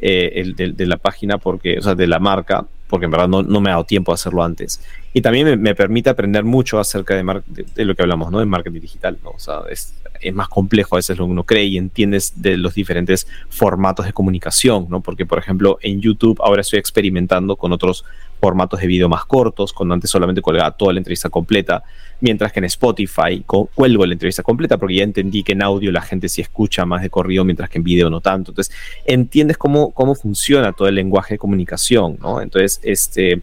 eh, 0.00 0.32
el 0.36 0.54
de, 0.54 0.72
de, 0.72 0.86
la 0.86 0.96
página, 0.96 1.38
porque, 1.38 1.78
o 1.78 1.82
sea, 1.82 1.96
de 1.96 2.06
la 2.06 2.20
marca, 2.20 2.64
porque 2.86 3.06
en 3.06 3.10
verdad 3.10 3.26
no, 3.26 3.42
no 3.42 3.60
me 3.60 3.70
ha 3.70 3.72
dado 3.72 3.84
tiempo 3.84 4.12
a 4.12 4.14
hacerlo 4.14 4.44
antes. 4.44 4.80
Y 5.12 5.22
también 5.22 5.46
me, 5.46 5.56
me 5.56 5.74
permite 5.74 6.08
aprender 6.08 6.44
mucho 6.44 6.78
acerca 6.78 7.16
de, 7.16 7.42
de, 7.46 7.66
de, 7.74 7.84
lo 7.84 7.96
que 7.96 8.02
hablamos, 8.02 8.30
¿no? 8.30 8.38
De 8.38 8.46
marketing 8.46 8.80
digital, 8.80 9.18
¿no? 9.24 9.30
O 9.30 9.38
sea, 9.40 9.62
es, 9.68 9.94
es, 10.20 10.34
más 10.34 10.48
complejo 10.48 10.96
a 10.96 10.98
veces 10.98 11.18
lo 11.18 11.26
que 11.26 11.32
uno 11.32 11.44
cree 11.44 11.64
y 11.64 11.76
entiendes 11.78 12.32
de 12.36 12.56
los 12.56 12.74
diferentes 12.74 13.26
formatos 13.48 14.06
de 14.06 14.12
comunicación, 14.12 14.86
¿no? 14.88 15.00
Porque, 15.00 15.26
por 15.26 15.38
ejemplo, 15.38 15.78
en 15.82 16.00
YouTube 16.00 16.40
ahora 16.42 16.60
estoy 16.60 16.78
experimentando 16.78 17.56
con 17.56 17.72
otros 17.72 18.04
formatos 18.40 18.80
de 18.80 18.86
video 18.86 19.08
más 19.08 19.24
cortos, 19.24 19.72
cuando 19.72 19.94
antes 19.94 20.10
solamente 20.10 20.40
colgaba 20.40 20.70
toda 20.70 20.92
la 20.92 21.00
entrevista 21.00 21.28
completa, 21.28 21.82
mientras 22.20 22.52
que 22.52 22.60
en 22.60 22.64
Spotify 22.66 23.42
cuelgo 23.44 24.06
la 24.06 24.12
entrevista 24.12 24.42
completa 24.42 24.78
porque 24.78 24.96
ya 24.96 25.02
entendí 25.02 25.42
que 25.42 25.52
en 25.52 25.62
audio 25.62 25.90
la 25.90 26.02
gente 26.02 26.28
sí 26.28 26.40
escucha 26.40 26.86
más 26.86 27.02
de 27.02 27.10
corrido, 27.10 27.44
mientras 27.44 27.68
que 27.68 27.78
en 27.78 27.84
video 27.84 28.10
no 28.10 28.20
tanto. 28.20 28.52
Entonces, 28.52 28.74
entiendes 29.04 29.58
cómo, 29.58 29.90
cómo 29.90 30.14
funciona 30.14 30.72
todo 30.72 30.88
el 30.88 30.94
lenguaje 30.94 31.34
de 31.34 31.38
comunicación, 31.38 32.18
¿no? 32.20 32.40
Entonces, 32.40 32.80
este, 32.82 33.42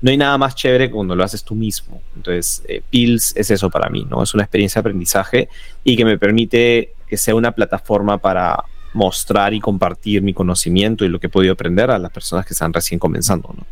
no 0.00 0.10
hay 0.10 0.16
nada 0.16 0.36
más 0.38 0.54
chévere 0.54 0.90
cuando 0.90 1.16
lo 1.16 1.24
haces 1.24 1.42
tú 1.42 1.54
mismo. 1.54 2.00
Entonces, 2.14 2.62
eh, 2.68 2.82
Pills 2.90 3.34
es 3.36 3.50
eso 3.50 3.70
para 3.70 3.88
mí, 3.88 4.06
¿no? 4.08 4.22
Es 4.22 4.34
una 4.34 4.44
experiencia 4.44 4.80
de 4.80 4.88
aprendizaje 4.88 5.48
y 5.84 5.96
que 5.96 6.04
me 6.04 6.18
permite 6.18 6.94
que 7.08 7.16
sea 7.16 7.34
una 7.34 7.52
plataforma 7.52 8.18
para 8.18 8.64
mostrar 8.92 9.54
y 9.54 9.60
compartir 9.60 10.22
mi 10.22 10.32
conocimiento 10.32 11.04
y 11.04 11.08
lo 11.08 11.20
que 11.20 11.26
he 11.26 11.30
podido 11.30 11.52
aprender 11.52 11.90
a 11.90 11.98
las 11.98 12.10
personas 12.10 12.46
que 12.46 12.54
están 12.54 12.72
recién 12.72 12.98
comenzando, 12.98 13.52
¿no? 13.56 13.66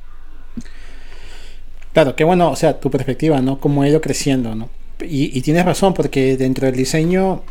Claro, 1.93 2.17
qué 2.17 2.25
bueno, 2.25 2.51
o 2.51 2.57
sea, 2.57 2.81
tu 2.81 2.91
perspectiva, 2.91 3.41
¿no? 3.41 3.61
Cómo 3.61 3.83
ha 3.83 3.89
ido 3.89 4.01
creciendo, 4.01 4.55
¿no? 4.55 4.69
Y, 5.01 5.37
y, 5.37 5.43
tienes 5.43 5.65
razón, 5.65 5.95
porque 5.95 6.37
dentro 6.37 6.67
del 6.67 6.75
diseño 6.75 7.43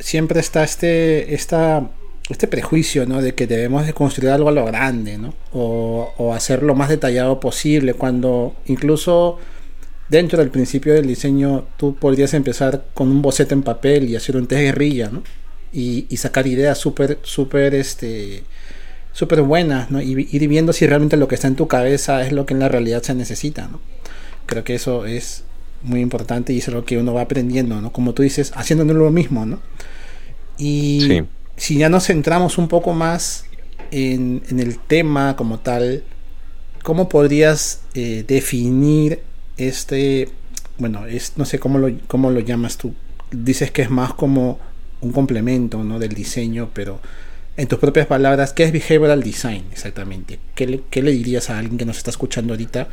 siempre 0.00 0.40
está 0.40 0.64
este, 0.64 1.34
esta, 1.34 1.88
este 2.32 2.46
prejuicio, 2.46 3.06
¿no? 3.06 3.22
De 3.22 3.34
que 3.34 3.46
debemos 3.46 3.86
de 3.86 3.92
construir 3.92 4.30
algo 4.30 4.48
a 4.48 4.52
lo 4.52 4.64
grande, 4.64 5.18
¿no? 5.18 5.34
O, 5.52 6.12
o 6.16 6.34
hacer 6.34 6.62
lo 6.62 6.74
más 6.74 6.88
detallado 6.88 7.40
posible, 7.40 7.94
cuando 7.94 8.54
incluso 8.66 9.38
dentro 10.08 10.38
del 10.38 10.50
principio 10.50 10.92
del 10.94 11.06
diseño 11.06 11.66
tú 11.76 11.94
podrías 11.94 12.34
empezar 12.34 12.84
con 12.94 13.08
un 13.08 13.22
boceto 13.22 13.54
en 13.54 13.62
papel 13.62 14.08
y 14.08 14.16
hacer 14.16 14.36
un 14.36 14.46
test 14.46 14.62
guerrilla, 14.62 15.10
¿no? 15.10 15.22
Y, 15.72 16.06
y 16.08 16.16
sacar 16.16 16.46
ideas 16.46 16.78
súper, 16.78 17.18
súper, 17.22 17.74
este 17.74 18.42
súper 19.12 19.42
buenas, 19.42 19.90
¿no? 19.90 20.00
Y 20.00 20.28
ir 20.30 20.48
viendo 20.48 20.72
si 20.72 20.86
realmente 20.86 21.16
lo 21.16 21.28
que 21.28 21.34
está 21.34 21.48
en 21.48 21.56
tu 21.56 21.68
cabeza 21.68 22.24
es 22.24 22.32
lo 22.32 22.46
que 22.46 22.54
en 22.54 22.60
la 22.60 22.68
realidad 22.68 23.02
se 23.02 23.14
necesita, 23.14 23.68
¿no? 23.68 23.80
Creo 24.46 24.64
que 24.64 24.74
eso 24.74 25.06
es 25.06 25.44
muy 25.82 26.00
importante 26.00 26.52
y 26.52 26.58
es 26.58 26.68
lo 26.68 26.84
que 26.84 26.98
uno 26.98 27.14
va 27.14 27.22
aprendiendo, 27.22 27.80
¿no? 27.80 27.92
Como 27.92 28.14
tú 28.14 28.22
dices, 28.22 28.52
haciéndolo 28.54 28.94
lo 29.04 29.10
mismo, 29.10 29.46
¿no? 29.46 29.60
Y 30.58 31.00
sí. 31.06 31.22
Si 31.60 31.76
ya 31.76 31.90
nos 31.90 32.06
centramos 32.06 32.56
un 32.56 32.68
poco 32.68 32.94
más 32.94 33.44
en, 33.90 34.42
el 34.48 34.78
tema 34.78 35.36
como 35.36 35.60
tal, 35.60 36.02
¿cómo 36.82 37.10
podrías 37.10 37.82
eh, 37.92 38.24
definir 38.26 39.20
este, 39.58 40.30
bueno, 40.78 41.04
es, 41.04 41.34
no 41.36 41.44
sé 41.44 41.58
cómo 41.58 41.78
lo, 41.78 41.94
cómo 42.06 42.30
lo 42.30 42.40
llamas 42.40 42.78
tú? 42.78 42.94
Dices 43.30 43.70
que 43.70 43.82
es 43.82 43.90
más 43.90 44.14
como 44.14 44.58
un 45.02 45.12
complemento, 45.12 45.84
¿no? 45.84 45.98
Del 45.98 46.14
diseño, 46.14 46.70
pero 46.72 46.98
en 47.58 47.68
tus 47.68 47.78
propias 47.78 48.06
palabras, 48.06 48.54
¿qué 48.54 48.64
es 48.64 48.72
behavioral 48.72 49.22
design 49.22 49.66
exactamente? 49.70 50.38
¿Qué 50.54 50.66
le, 50.66 50.82
qué 50.88 51.02
le 51.02 51.10
dirías 51.12 51.50
a 51.50 51.58
alguien 51.58 51.76
que 51.76 51.84
nos 51.84 51.98
está 51.98 52.10
escuchando 52.10 52.54
ahorita? 52.54 52.88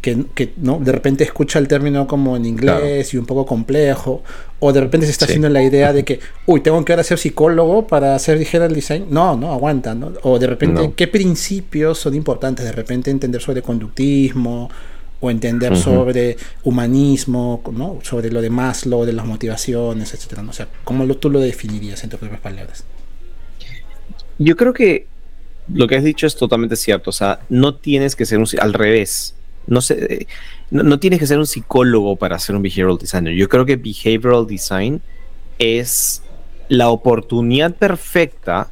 Que, 0.00 0.24
que, 0.34 0.52
no 0.58 0.78
de 0.78 0.92
repente 0.92 1.24
escucha 1.24 1.58
el 1.58 1.66
término 1.66 2.06
como 2.06 2.36
en 2.36 2.46
inglés 2.46 3.08
claro. 3.08 3.08
y 3.12 3.16
un 3.16 3.26
poco 3.26 3.44
complejo, 3.44 4.22
o 4.60 4.72
de 4.72 4.80
repente 4.80 5.06
se 5.06 5.12
está 5.12 5.26
sí. 5.26 5.32
haciendo 5.32 5.48
la 5.48 5.62
idea 5.62 5.92
de 5.92 6.04
que, 6.04 6.20
uy, 6.46 6.60
tengo 6.60 6.84
que 6.84 6.92
ahora 6.92 7.02
ser 7.02 7.18
psicólogo 7.18 7.86
para 7.86 8.14
hacer 8.14 8.38
behavioral 8.38 8.72
design. 8.72 9.06
No, 9.10 9.36
no, 9.36 9.52
aguanta, 9.52 9.94
¿no? 9.94 10.12
O 10.22 10.38
de 10.38 10.46
repente, 10.46 10.82
no. 10.82 10.94
¿qué 10.94 11.08
principios 11.08 11.98
son 11.98 12.14
importantes? 12.14 12.64
De 12.64 12.72
repente 12.72 13.10
entender 13.10 13.40
sobre 13.40 13.62
conductismo, 13.62 14.70
o 15.20 15.30
entender 15.30 15.72
uh 15.72 15.76
-huh. 15.76 15.82
sobre 15.82 16.36
humanismo, 16.62 17.62
¿no? 17.72 17.98
sobre 18.02 18.30
lo 18.30 18.42
de 18.42 18.50
Maslow, 18.50 19.04
de 19.04 19.12
las 19.12 19.26
motivaciones, 19.26 20.12
etcétera. 20.12 20.44
O 20.48 20.52
sea, 20.52 20.68
¿cómo 20.84 21.04
lo, 21.04 21.16
tú 21.16 21.30
lo 21.30 21.40
definirías 21.40 22.04
en 22.04 22.10
tus 22.10 22.18
propias 22.18 22.40
palabras? 22.40 22.84
Yo 24.38 24.56
creo 24.56 24.72
que 24.72 25.06
lo 25.72 25.88
que 25.88 25.96
has 25.96 26.04
dicho 26.04 26.26
es 26.26 26.36
totalmente 26.36 26.76
cierto. 26.76 27.10
O 27.10 27.12
sea, 27.12 27.40
no 27.48 27.74
tienes 27.74 28.14
que 28.14 28.26
ser 28.26 28.38
un, 28.38 28.46
al 28.60 28.74
revés. 28.74 29.34
No, 29.66 29.80
sé, 29.80 30.26
no, 30.70 30.82
no, 30.82 30.98
tienes 30.98 31.18
que 31.18 31.26
ser 31.26 31.38
un 31.38 31.46
psicólogo 31.46 32.16
para 32.16 32.38
ser 32.38 32.56
un 32.56 32.62
behavioral 32.62 32.98
designer. 32.98 33.34
Yo 33.34 33.48
creo 33.48 33.66
que 33.66 33.76
behavioral 33.76 34.46
design 34.46 35.00
es 35.58 36.22
la 36.68 36.88
oportunidad 36.88 37.74
perfecta 37.74 38.68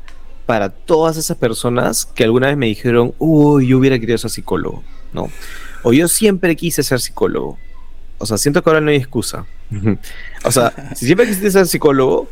para 0.46 0.68
todas 0.68 1.16
esas 1.16 1.36
personas 1.36 2.04
que 2.06 2.24
alguna 2.24 2.48
vez 2.48 2.56
me 2.56 2.66
dijeron, 2.66 3.14
uy, 3.18 3.68
yo 3.68 3.78
hubiera 3.78 3.98
querido 3.98 4.18
ser 4.18 4.30
psicólogo, 4.30 4.82
¿no? 5.12 5.30
O 5.82 5.92
yo 5.92 6.08
siempre 6.08 6.54
quise 6.56 6.82
ser 6.82 7.00
psicólogo. 7.00 7.58
O 8.18 8.26
sea, 8.26 8.38
siento 8.38 8.62
que 8.62 8.70
ahora 8.70 8.80
no 8.80 8.90
hay 8.90 8.96
excusa. 8.96 9.46
o 10.44 10.50
sea, 10.50 10.92
si 10.94 11.06
siempre 11.06 11.26
quisiste 11.26 11.50
ser 11.50 11.66
psicólogo, 11.66 12.28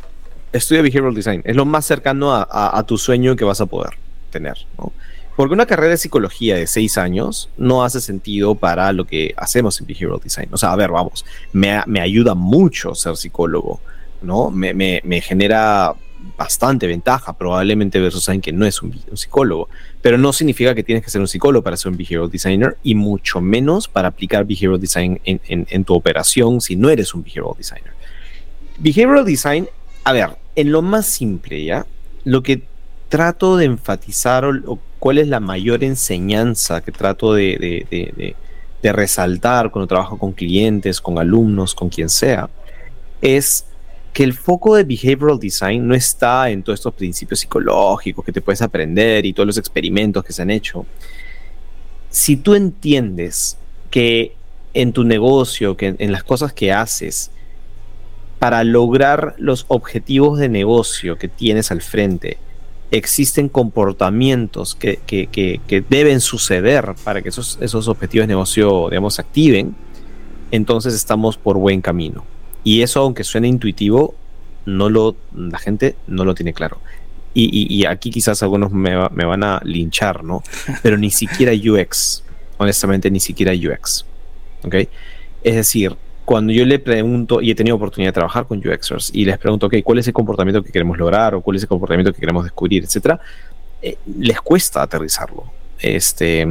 estudia 0.51 0.81
behavioral 0.81 1.13
design. 1.13 1.41
Es 1.45 1.55
lo 1.55 1.65
más 1.65 1.85
cercano 1.85 2.33
a, 2.33 2.83
tu 2.87 2.97
sueño 2.97 3.35
que 3.35 3.43
vas 3.43 3.61
a 3.61 3.65
poder 3.65 3.95
tener, 4.31 4.57
¿no? 4.77 4.91
Porque 5.35 5.53
una 5.53 5.65
carrera 5.65 5.91
de 5.91 5.97
psicología 5.97 6.55
de 6.55 6.67
seis 6.67 6.97
años 6.97 7.49
no 7.57 7.83
hace 7.83 8.01
sentido 8.01 8.55
para 8.55 8.91
lo 8.93 9.05
que 9.05 9.33
hacemos 9.35 9.79
en 9.79 9.87
behavioral 9.87 10.19
design. 10.23 10.49
O 10.51 10.57
sea, 10.57 10.71
a 10.71 10.75
ver, 10.75 10.91
vamos, 10.91 11.25
me, 11.51 11.81
me 11.87 12.01
ayuda 12.01 12.35
mucho 12.35 12.93
ser 12.93 13.17
psicólogo, 13.17 13.81
¿no? 14.21 14.51
Me, 14.51 14.73
me, 14.73 15.01
me 15.03 15.21
genera 15.21 15.95
bastante 16.37 16.87
ventaja 16.87 17.33
probablemente 17.33 17.99
versus 17.99 18.27
alguien 18.29 18.41
que 18.41 18.51
no 18.51 18.65
es 18.65 18.81
un, 18.81 18.93
psicólogo, 19.13 19.69
pero 20.01 20.17
no 20.17 20.33
significa 20.33 20.73
que 20.73 20.83
tienes 20.83 21.03
que 21.03 21.11
ser 21.11 21.21
un 21.21 21.27
psicólogo 21.27 21.63
para 21.63 21.77
ser 21.77 21.91
un 21.91 21.97
behavioral 21.97 22.29
designer 22.29 22.77
y 22.83 22.95
mucho 22.95 23.41
menos 23.41 23.87
para 23.87 24.09
aplicar 24.09 24.45
behavioral 24.45 24.79
design 24.79 25.19
en, 25.25 25.41
en, 25.47 25.83
tu 25.83 25.93
operación 25.93 26.61
si 26.61 26.75
no 26.75 26.89
eres 26.89 27.13
un 27.13 27.23
behavioral 27.23 27.57
designer. 27.57 27.93
Behavioral 28.77 29.25
design, 29.25 29.67
a 30.03 30.13
ver, 30.13 30.29
en 30.55 30.71
lo 30.71 30.81
más 30.81 31.05
simple, 31.05 31.63
¿ya? 31.63 31.85
Lo 32.23 32.41
que 32.41 32.63
trato 33.13 33.57
de 33.57 33.65
enfatizar 33.65 34.43
o, 34.43 34.79
cuál 34.97 35.19
es 35.19 35.27
la 35.27 35.39
mayor 35.39 35.83
enseñanza 35.83 36.81
que 36.81 36.91
trato 36.91 37.35
de, 37.35 38.35
resaltar 38.81 39.69
cuando 39.69 39.85
trabajo 39.85 40.17
con 40.17 40.31
clientes, 40.31 40.99
con 40.99 41.19
alumnos, 41.19 41.75
con 41.75 41.89
quien 41.89 42.09
sea, 42.09 42.49
es 43.21 43.67
que 44.13 44.23
el 44.23 44.33
foco 44.33 44.75
de 44.75 44.83
behavioral 44.83 45.39
design 45.39 45.87
no 45.87 45.93
está 45.93 46.49
en 46.49 46.63
todos 46.63 46.79
estos 46.79 46.95
principios 46.95 47.41
psicológicos 47.41 48.25
que 48.25 48.31
te 48.31 48.41
puedes 48.41 48.63
aprender 48.63 49.27
y 49.27 49.33
todos 49.33 49.45
los 49.45 49.59
experimentos 49.59 50.23
que 50.23 50.33
se 50.33 50.41
han 50.41 50.49
hecho. 50.49 50.83
Si 52.09 52.35
tú 52.35 52.55
entiendes 52.55 53.59
que 53.91 54.35
en 54.73 54.91
tu 54.91 55.03
negocio, 55.03 55.77
que 55.77 55.93
en, 55.99 56.11
las 56.11 56.23
cosas 56.23 56.51
que 56.51 56.73
haces, 56.73 57.29
para 58.39 58.63
lograr 58.63 59.35
los 59.37 59.65
objetivos 59.67 60.39
de 60.39 60.49
negocio 60.49 61.19
que 61.19 61.27
tienes 61.27 61.69
al 61.69 61.83
frente, 61.83 62.39
existen 62.93 63.49
comportamientos 63.49 64.75
que, 64.75 64.99
deben 65.89 66.21
suceder 66.21 66.93
para 67.03 67.21
que 67.23 67.29
esos, 67.29 67.57
esos 67.59 67.87
objetivos 67.87 68.23
de 68.23 68.27
negocio, 68.27 68.87
digamos, 68.89 69.15
se 69.15 69.21
activen, 69.21 69.75
entonces 70.51 70.93
estamos 70.93 71.35
por 71.35 71.57
buen 71.57 71.81
camino. 71.81 72.23
Y 72.63 72.83
eso, 72.83 73.01
aunque 73.01 73.23
suene 73.23 73.47
intuitivo, 73.47 74.13
no 74.65 74.89
lo, 74.89 75.15
la 75.35 75.57
gente 75.57 75.95
no 76.07 76.23
lo 76.23 76.35
tiene 76.35 76.53
claro. 76.53 76.79
Y, 77.35 77.83
aquí 77.87 78.11
quizás 78.11 78.43
algunos 78.43 78.71
me, 78.71 78.95
van 78.95 79.43
a 79.43 79.59
linchar, 79.63 80.23
¿no? 80.23 80.43
Pero 80.83 80.99
ni 80.99 81.09
siquiera 81.09 81.51
UX, 81.51 82.23
honestamente, 82.57 83.09
ni 83.09 83.19
siquiera 83.19 83.53
UX. 83.53 84.05
¿Ok? 84.63 84.75
Es 85.43 85.55
decir, 85.55 85.97
cuando 86.25 86.53
yo 86.53 86.65
le 86.65 86.79
pregunto, 86.79 87.41
y 87.41 87.51
he 87.51 87.55
tenido 87.55 87.75
oportunidad 87.75 88.09
de 88.09 88.13
trabajar 88.13 88.45
con 88.45 88.59
UXers, 88.59 89.11
y 89.13 89.25
les 89.25 89.37
pregunto, 89.37 89.67
ok, 89.67 89.75
¿cuál 89.83 89.99
es 89.99 90.07
el 90.07 90.13
comportamiento 90.13 90.63
que 90.63 90.71
queremos 90.71 90.97
lograr 90.97 91.35
o 91.35 91.41
cuál 91.41 91.57
es 91.57 91.63
el 91.63 91.69
comportamiento 91.69 92.13
que 92.13 92.19
queremos 92.19 92.43
descubrir, 92.43 92.83
etcétera? 92.83 93.19
Eh, 93.81 93.97
les 94.17 94.39
cuesta 94.41 94.81
aterrizarlo 94.81 95.43
este, 95.83 96.47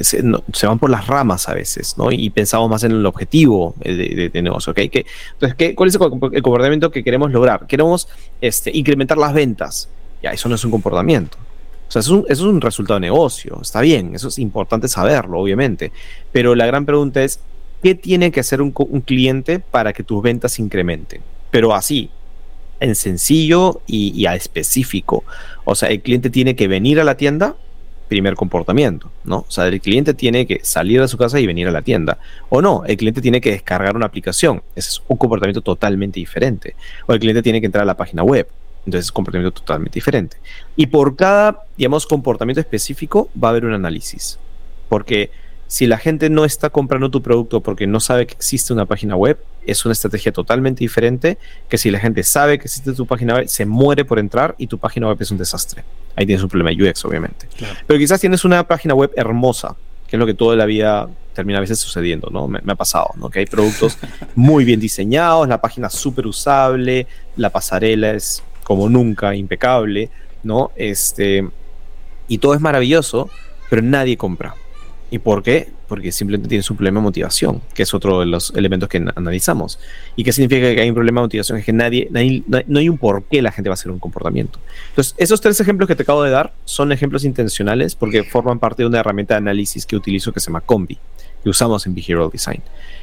se, 0.00 0.66
van 0.66 0.78
por 0.78 0.88
las 0.90 1.08
ramas 1.08 1.48
a 1.48 1.54
veces, 1.54 1.98
¿no? 1.98 2.12
Y 2.12 2.30
pensamos 2.30 2.70
más 2.70 2.84
en 2.84 2.92
el 2.92 3.04
objetivo 3.04 3.74
de, 3.80 4.30
negocio, 4.42 4.70
¿ok? 4.70 4.78
entonces, 4.78 5.74
¿cuál 5.74 5.88
es 5.88 5.94
el, 5.96 6.42
comportamiento 6.42 6.90
que 6.92 7.02
queremos 7.02 7.32
lograr? 7.32 7.66
Queremos 7.66 8.08
este, 8.40 8.70
incrementar 8.72 9.18
las 9.18 9.34
ventas. 9.34 9.88
Ya, 10.22 10.30
eso 10.30 10.48
no 10.48 10.54
es 10.54 10.64
un 10.64 10.70
comportamiento. 10.70 11.36
O 11.88 11.90
sea, 11.90 12.00
eso 12.00 12.24
es, 12.28 12.40
un, 12.40 12.60
resultado 12.60 13.00
de 13.00 13.06
negocio, 13.06 13.58
está 13.60 13.80
bien, 13.80 14.14
eso 14.14 14.28
es 14.28 14.38
importante 14.38 14.86
saberlo, 14.86 15.40
obviamente. 15.40 15.90
Pero 16.30 16.54
la 16.54 16.66
gran 16.66 16.86
pregunta 16.86 17.24
es, 17.24 17.40
¿qué 17.82 17.94
tiene 17.94 18.30
que 18.30 18.40
hacer 18.40 18.60
un, 18.62 18.72
cliente 18.72 19.58
para 19.58 19.92
que 19.92 20.02
tus 20.02 20.22
ventas 20.22 20.58
incrementen? 20.58 21.20
Pero 21.50 21.74
así, 21.74 22.10
en 22.80 22.94
sencillo 22.94 23.80
y, 23.86 24.12
y 24.14 24.26
a 24.26 24.34
específico. 24.34 25.24
O 25.64 25.74
sea, 25.74 25.88
el 25.88 26.00
cliente 26.02 26.30
tiene 26.30 26.56
que 26.56 26.68
venir 26.68 27.00
a 27.00 27.04
la 27.04 27.16
tienda 27.16 27.56
primer 28.08 28.34
comportamiento, 28.34 29.10
¿no? 29.24 29.38
O 29.38 29.50
sea, 29.50 29.66
el 29.66 29.80
cliente 29.80 30.14
tiene 30.14 30.46
que 30.46 30.60
salir 30.62 31.00
de 31.00 31.08
su 31.08 31.16
casa 31.16 31.40
y 31.40 31.46
venir 31.46 31.68
a 31.68 31.70
la 31.70 31.82
tienda. 31.82 32.18
O 32.48 32.62
no, 32.62 32.84
el 32.86 32.96
cliente 32.96 33.20
tiene 33.20 33.40
que 33.40 33.50
descargar 33.50 33.96
una 33.96 34.06
aplicación. 34.06 34.62
Ese 34.74 34.90
es 34.90 35.02
un 35.08 35.16
comportamiento 35.16 35.60
totalmente 35.60 36.20
diferente. 36.20 36.76
O 37.06 37.12
el 37.12 37.20
cliente 37.20 37.42
tiene 37.42 37.60
que 37.60 37.66
entrar 37.66 37.82
a 37.82 37.86
la 37.86 37.96
página 37.96 38.22
web. 38.22 38.48
Entonces 38.84 39.06
es 39.06 39.10
un 39.10 39.14
comportamiento 39.14 39.60
totalmente 39.60 39.94
diferente. 39.94 40.36
Y 40.76 40.86
por 40.86 41.16
cada, 41.16 41.64
digamos, 41.76 42.06
comportamiento 42.06 42.60
específico 42.60 43.28
va 43.42 43.48
a 43.48 43.50
haber 43.50 43.64
un 43.64 43.72
análisis. 43.72 44.38
Porque 44.88 45.30
si 45.68 45.86
la 45.86 45.98
gente 45.98 46.30
no 46.30 46.44
está 46.44 46.70
comprando 46.70 47.10
tu 47.10 47.22
producto 47.22 47.60
porque 47.60 47.86
no 47.86 48.00
sabe 48.00 48.26
que 48.26 48.34
existe 48.34 48.72
una 48.72 48.86
página 48.86 49.16
web, 49.16 49.38
es 49.66 49.84
una 49.84 49.92
estrategia 49.92 50.32
totalmente 50.32 50.80
diferente 50.80 51.38
que 51.68 51.76
si 51.76 51.90
la 51.90 51.98
gente 51.98 52.22
sabe 52.22 52.58
que 52.58 52.64
existe 52.64 52.92
tu 52.92 53.06
página 53.06 53.34
web, 53.34 53.48
se 53.48 53.66
muere 53.66 54.04
por 54.04 54.18
entrar 54.18 54.54
y 54.58 54.68
tu 54.68 54.78
página 54.78 55.08
web 55.08 55.16
es 55.20 55.30
un 55.30 55.38
desastre. 55.38 55.82
Ahí 56.14 56.24
tienes 56.24 56.42
un 56.42 56.48
problema 56.48 56.70
de 56.70 56.88
UX, 56.88 57.04
obviamente. 57.04 57.48
Pero 57.86 57.98
quizás 57.98 58.20
tienes 58.20 58.44
una 58.44 58.66
página 58.66 58.94
web 58.94 59.10
hermosa, 59.16 59.76
que 60.06 60.16
es 60.16 60.20
lo 60.20 60.26
que 60.26 60.34
toda 60.34 60.54
la 60.54 60.66
vida 60.66 61.08
termina 61.34 61.58
a 61.58 61.60
veces 61.60 61.78
sucediendo, 61.78 62.30
¿no? 62.30 62.48
Me, 62.48 62.60
ha 62.66 62.74
pasado, 62.74 63.10
¿no? 63.16 63.28
Que 63.28 63.40
hay 63.40 63.46
productos 63.46 63.98
muy 64.34 64.64
bien 64.64 64.80
diseñados, 64.80 65.48
la 65.48 65.60
página 65.60 65.90
súper 65.90 66.26
usable, 66.26 67.06
la 67.36 67.50
pasarela 67.50 68.12
es 68.12 68.42
como 68.62 68.88
nunca 68.88 69.34
impecable, 69.34 70.10
¿no? 70.42 70.70
Este, 70.76 71.46
y 72.28 72.38
todo 72.38 72.54
es 72.54 72.60
maravilloso, 72.60 73.28
pero 73.68 73.82
nadie 73.82 74.16
compra. 74.16 74.54
¿Y 75.08 75.20
por 75.20 75.44
qué? 75.44 75.68
Porque 75.86 76.10
simplemente 76.10 76.48
tienes 76.48 76.68
un 76.68 76.76
problema 76.76 76.98
de 76.98 77.04
motivación, 77.04 77.62
que 77.74 77.84
es 77.84 77.94
otro 77.94 78.20
de 78.20 78.26
los 78.26 78.52
elementos 78.56 78.88
que 78.88 79.04
analizamos. 79.14 79.78
¿Y 80.16 80.24
qué 80.24 80.32
significa 80.32 80.74
que 80.74 80.80
hay 80.80 80.88
un 80.88 80.96
problema 80.96 81.20
de 81.20 81.26
motivación? 81.26 81.58
Es 81.58 81.64
que 81.64 81.72
nadie, 81.72 82.08
no 82.10 82.78
hay 82.78 82.88
un 82.88 82.98
por 82.98 83.22
qué 83.24 83.40
la 83.40 83.52
gente 83.52 83.70
va 83.70 83.74
a 83.74 83.78
hacer 83.78 83.92
un 83.92 84.00
comportamiento. 84.00 84.58
Entonces, 84.88 85.14
esos 85.16 85.40
tres 85.40 85.60
ejemplos 85.60 85.86
que 85.86 85.94
te 85.94 86.02
acabo 86.02 86.24
de 86.24 86.30
dar 86.30 86.52
son 86.64 86.90
ejemplos 86.90 87.24
intencionales 87.24 87.94
porque 87.94 88.24
forman 88.24 88.58
parte 88.58 88.82
de 88.82 88.88
una 88.88 88.98
herramienta 88.98 89.34
de 89.34 89.38
análisis 89.38 89.86
que 89.86 89.94
utilizo 89.94 90.32
que 90.32 90.40
se 90.40 90.46
llama 90.46 90.60
Combi, 90.60 90.98
que 91.44 91.50
usamos 91.50 91.86
en 91.86 91.94
Behavioral 91.94 92.30
Design, 92.32 92.62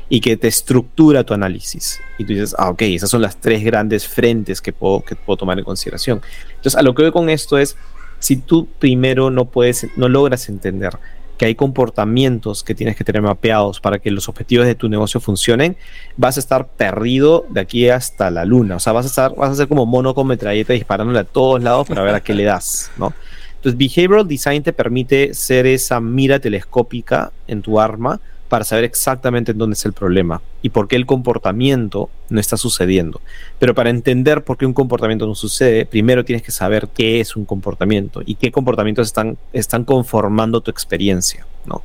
y 0.09 0.19
que 0.19 0.35
te 0.35 0.49
estructura 0.49 1.23
tu 1.23 1.33
análisis. 1.33 2.01
Y 2.17 2.25
tú 2.25 2.33
dices, 2.33 2.53
ah, 2.57 2.69
ok, 2.69 2.81
esas 2.81 3.09
son 3.09 3.21
las 3.21 3.37
tres 3.39 3.63
grandes 3.63 4.05
frentes 4.09 4.59
que 4.59 4.73
puedo, 4.73 4.99
que 4.99 5.15
puedo 5.15 5.37
tomar 5.37 5.57
en 5.57 5.63
consideración. 5.63 6.21
Entonces, 6.49 6.75
a 6.75 6.81
lo 6.81 6.93
que 6.93 7.03
voy 7.03 7.11
con 7.13 7.29
esto 7.29 7.57
es, 7.57 7.77
si 8.19 8.35
tú 8.35 8.67
primero 8.79 9.29
no 9.29 9.45
puedes, 9.45 9.87
no 9.95 10.09
logras 10.09 10.49
entender 10.49 10.97
que 11.43 11.47
hay 11.47 11.55
comportamientos 11.55 12.63
que 12.63 12.73
tienes 12.73 12.95
que 12.95 13.03
tener 13.03 13.21
mapeados 13.21 13.81
para 13.81 13.99
que 13.99 14.09
los 14.11 14.29
objetivos 14.29 14.65
de 14.65 14.75
tu 14.75 14.87
negocio 14.87 15.19
funcionen, 15.19 15.75
vas 16.15 16.37
a 16.37 16.39
estar 16.39 16.67
perdido 16.67 17.45
de 17.49 17.59
aquí 17.59 17.89
hasta 17.89 18.31
la 18.31 18.45
luna. 18.45 18.77
O 18.77 18.79
sea, 18.79 18.93
vas 18.93 19.03
a 19.03 19.09
estar, 19.09 19.35
vas 19.35 19.51
a 19.51 19.55
ser 19.55 19.67
como 19.67 19.85
mono 19.85 20.15
con 20.15 20.25
metralleta 20.25 20.71
disparándole 20.71 21.19
a 21.19 21.25
todos 21.25 21.61
lados 21.61 21.85
para 21.85 22.01
ver 22.01 22.15
a 22.15 22.21
qué 22.21 22.33
le 22.33 22.45
das, 22.45 22.91
¿no? 22.95 23.11
Entonces, 23.57 23.77
behavioral 23.77 24.25
design 24.25 24.63
te 24.63 24.71
permite 24.71 25.33
ser 25.33 25.65
esa 25.65 25.99
mira 25.99 26.39
telescópica 26.39 27.33
en 27.45 27.61
tu 27.61 27.77
arma 27.77 28.21
para 28.53 28.65
saber 28.65 28.83
exactamente 28.83 29.51
en 29.51 29.57
dónde 29.57 29.73
es 29.73 29.83
el 29.83 29.93
problema 29.93 30.39
y 30.61 30.69
por 30.69 30.87
qué 30.87 30.95
el 30.95 31.07
comportamiento 31.07 32.11
no 32.29 32.39
está 32.39 32.55
sucediendo. 32.55 33.19
Pero 33.57 33.73
para 33.73 33.89
entender 33.89 34.43
por 34.43 34.59
qué 34.59 34.67
un 34.67 34.75
comportamiento 34.75 35.25
no 35.25 35.33
sucede, 35.33 35.87
primero 35.87 36.23
tienes 36.23 36.43
que 36.43 36.51
saber 36.51 36.89
qué 36.93 37.19
es 37.19 37.35
un 37.35 37.45
comportamiento 37.45 38.21
y 38.23 38.35
qué 38.35 38.51
comportamientos 38.51 39.07
están, 39.53 39.85
conformando 39.85 40.61
tu 40.61 40.69
experiencia, 40.69 41.47
¿no? 41.65 41.81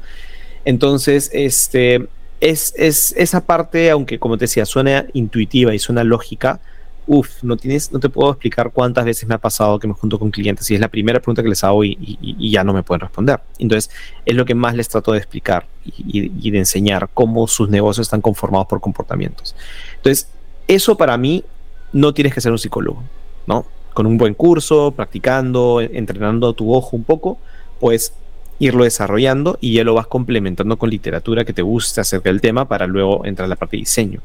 Entonces, 0.67 1.31
este, 1.33 2.07
es, 2.39 2.75
es 2.77 3.15
esa 3.17 3.47
parte, 3.47 3.89
aunque 3.89 4.19
como 4.19 4.37
te 4.37 4.45
decía, 4.45 4.67
suena 4.67 5.07
intuitiva 5.15 5.75
y 5.75 5.79
suena 5.79 6.05
lógica, 6.05 6.61
Uf, 7.11 7.43
no 7.43 7.57
tienes, 7.57 7.91
no 7.91 7.99
te 7.99 8.11
puedo 8.11 8.31
explicar 8.31 8.71
cuántas 8.71 9.07
veces 9.07 9.27
me 9.27 9.35
ha 9.35 9.39
pasado 9.39 9.79
que 9.79 9.89
me 9.89 9.95
junto 9.95 10.19
con 10.19 10.31
clientes 10.31 10.71
y 10.71 10.75
es 10.75 10.81
la 10.81 10.89
primera 10.89 11.21
pregunta 11.21 11.43
que 11.43 11.49
les 11.49 11.65
hago 11.65 11.83
y, 11.83 12.51
ya 12.51 12.63
no 12.65 12.75
me 12.75 12.83
pueden 12.83 13.01
responder. 13.01 13.41
Entonces, 13.59 13.91
es 14.27 14.37
lo 14.37 14.45
que 14.45 14.55
más 14.55 14.75
les 14.75 14.91
trato 14.91 15.13
de 15.13 15.19
explicar 15.19 15.67
y, 15.87 16.51
de 16.51 16.59
enseñar 16.59 17.09
cómo 17.15 17.49
sus 17.49 17.71
negocios 17.71 18.07
están 18.07 18.21
conformados 18.21 18.67
por 18.67 18.83
comportamientos. 18.83 19.57
Entonces, 19.97 20.29
eso 20.67 20.99
para 20.99 21.17
mí 21.17 21.45
no 21.95 22.13
tienes 22.13 22.35
que 22.35 22.43
ser 22.43 22.53
un 22.53 22.59
psicólogo, 22.59 23.03
¿no? 23.47 23.65
Con 23.95 24.05
un 24.05 24.19
buen 24.19 24.35
curso, 24.35 24.93
practicando, 24.93 25.81
entrenando 25.81 26.53
tu 26.53 26.75
ojo 26.75 26.95
un 26.95 27.05
poco, 27.05 27.39
pues 27.81 28.13
irlo 28.59 28.85
desarrollando 28.85 29.57
y 29.63 29.73
ya 29.73 29.85
lo 29.85 29.95
vas 29.95 30.09
complementando 30.09 30.77
con 30.77 30.91
literatura 30.91 31.47
que 31.47 31.55
te 31.55 31.63
guste 31.63 32.03
acerca 32.03 32.29
del 32.29 32.43
tema 32.43 32.69
para 32.69 32.87
luego 32.87 33.25
entrar 33.25 33.47
a 33.47 33.49
la 33.49 33.57
parte 33.57 33.77
de 33.77 33.81
diseño. 33.81 34.21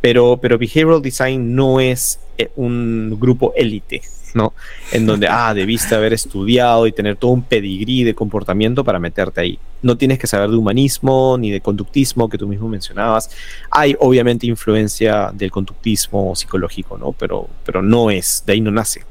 Pero, 0.00 0.38
pero 0.40 0.58
behavioral 0.58 1.02
design 1.02 1.54
no 1.54 1.80
es 1.80 2.20
eh, 2.38 2.50
un 2.56 3.16
grupo 3.18 3.52
élite, 3.56 4.02
¿no? 4.34 4.52
En 4.92 5.06
donde, 5.06 5.26
ah, 5.26 5.54
debiste 5.54 5.94
haber 5.94 6.12
estudiado 6.12 6.86
y 6.86 6.92
tener 6.92 7.16
todo 7.16 7.30
un 7.30 7.42
pedigrí 7.42 8.04
de 8.04 8.14
comportamiento 8.14 8.84
para 8.84 8.98
meterte 8.98 9.40
ahí. 9.40 9.58
No 9.82 9.96
tienes 9.96 10.18
que 10.18 10.26
saber 10.26 10.50
de 10.50 10.56
humanismo 10.56 11.36
ni 11.38 11.50
de 11.50 11.60
conductismo 11.60 12.28
que 12.28 12.36
tú 12.38 12.46
mismo 12.46 12.68
mencionabas. 12.68 13.30
Hay 13.70 13.96
obviamente 13.98 14.46
influencia 14.46 15.30
del 15.32 15.50
conductismo 15.50 16.36
psicológico, 16.36 16.98
¿no? 16.98 17.12
Pero, 17.12 17.48
pero 17.64 17.82
no 17.82 18.10
es, 18.10 18.42
de 18.46 18.52
ahí 18.52 18.60
no 18.60 18.70
nace. 18.70 19.02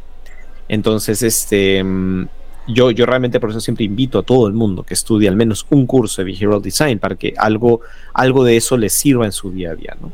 Entonces, 0.68 1.22
este, 1.24 1.84
mm, 1.84 2.28
yo, 2.68 2.92
yo 2.92 3.06
realmente 3.06 3.40
por 3.40 3.50
eso 3.52 3.60
siempre 3.60 3.86
invito 3.86 4.20
a 4.20 4.24
todo 4.24 4.48
el 4.48 4.54
mundo 4.54 4.84
que 4.84 4.94
estudie 4.94 5.28
al 5.28 5.36
menos 5.36 5.66
un 5.70 5.86
curso 5.86 6.22
de 6.22 6.32
Behavioral 6.32 6.62
Design 6.62 7.00
para 7.00 7.16
que 7.16 7.34
algo, 7.38 7.82
algo 8.14 8.44
de 8.44 8.58
eso 8.58 8.78
les 8.78 8.94
sirva 8.94 9.26
en 9.26 9.32
su 9.32 9.52
día 9.52 9.72
a 9.72 9.76
día. 9.76 9.98
¿no? 10.00 10.12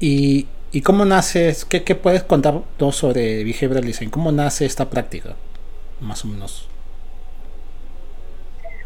¿Y, 0.00 0.46
cómo 0.82 1.04
nace, 1.04 1.56
qué, 1.68 1.82
qué 1.84 1.94
puedes 1.94 2.22
contar 2.22 2.62
sobre 2.92 3.44
Behavioral 3.44 3.84
Design? 3.84 4.10
¿Cómo 4.10 4.30
nace 4.30 4.66
esta 4.66 4.90
práctica? 4.90 5.34
Más 6.00 6.24
o 6.24 6.28
menos. 6.28 6.68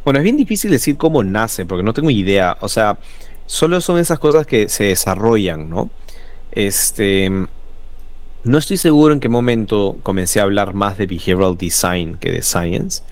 Bueno, 0.05 0.19
es 0.19 0.25
bien 0.25 0.37
difícil 0.37 0.71
decir 0.71 0.97
cómo 0.97 1.23
nace, 1.23 1.67
porque 1.67 1.83
no 1.83 1.93
tengo 1.93 2.11
idea. 2.11 2.57
O 2.61 2.69
sea, 2.69 2.99
solo 3.47 3.81
son 3.81 3.99
esas 3.99 4.19
cosas 4.19 4.47
que 4.47 4.69
se 4.69 4.85
desarrollan, 4.85 5.69
¿no? 5.69 5.91
Este. 6.53 7.31
No 8.43 8.57
estoy 8.57 8.79
seguro 8.79 9.13
en 9.13 9.21
qué 9.21 9.29
momento 9.29 9.99
comencé 10.03 10.41
a 10.41 10.45
hablar 10.45 10.73
más 10.73 10.97
de 10.97 11.07
behavioral 11.07 11.59
design 11.59 12.17
que 12.19 12.33
de 12.33 12.41
science, 12.43 13.03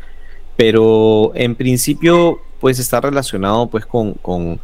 pero 0.56 1.32
en 1.34 1.54
principio, 1.54 2.40
pues 2.60 2.78
está 2.78 3.00
relacionado, 3.00 3.68
pues, 3.68 3.84
con. 3.84 4.14
con 4.14 4.60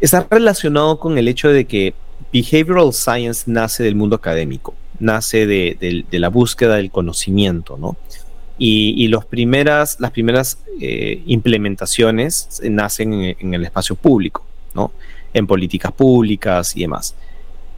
está 0.00 0.26
relacionado 0.30 0.98
con 1.00 1.18
el 1.18 1.26
hecho 1.26 1.48
de 1.48 1.64
que 1.64 1.94
behavioral 2.32 2.92
science 2.92 3.44
nace 3.46 3.82
del 3.82 3.94
mundo 3.94 4.16
académico, 4.16 4.74
nace 4.98 5.46
de, 5.46 6.04
la 6.10 6.28
búsqueda 6.28 6.76
del 6.76 6.90
conocimiento, 6.90 7.76
¿no? 7.78 7.96
Y, 8.58 9.06
los 9.08 9.24
primeras, 9.26 10.00
las 10.00 10.10
primeras 10.12 10.58
eh, 10.80 11.22
implementaciones 11.26 12.60
nacen 12.64 13.36
en, 13.38 13.54
el 13.54 13.64
espacio 13.64 13.96
público, 13.96 14.44
¿no? 14.74 14.92
En 15.34 15.46
políticas 15.46 15.92
públicas 15.92 16.74
y 16.76 16.80
demás. 16.80 17.14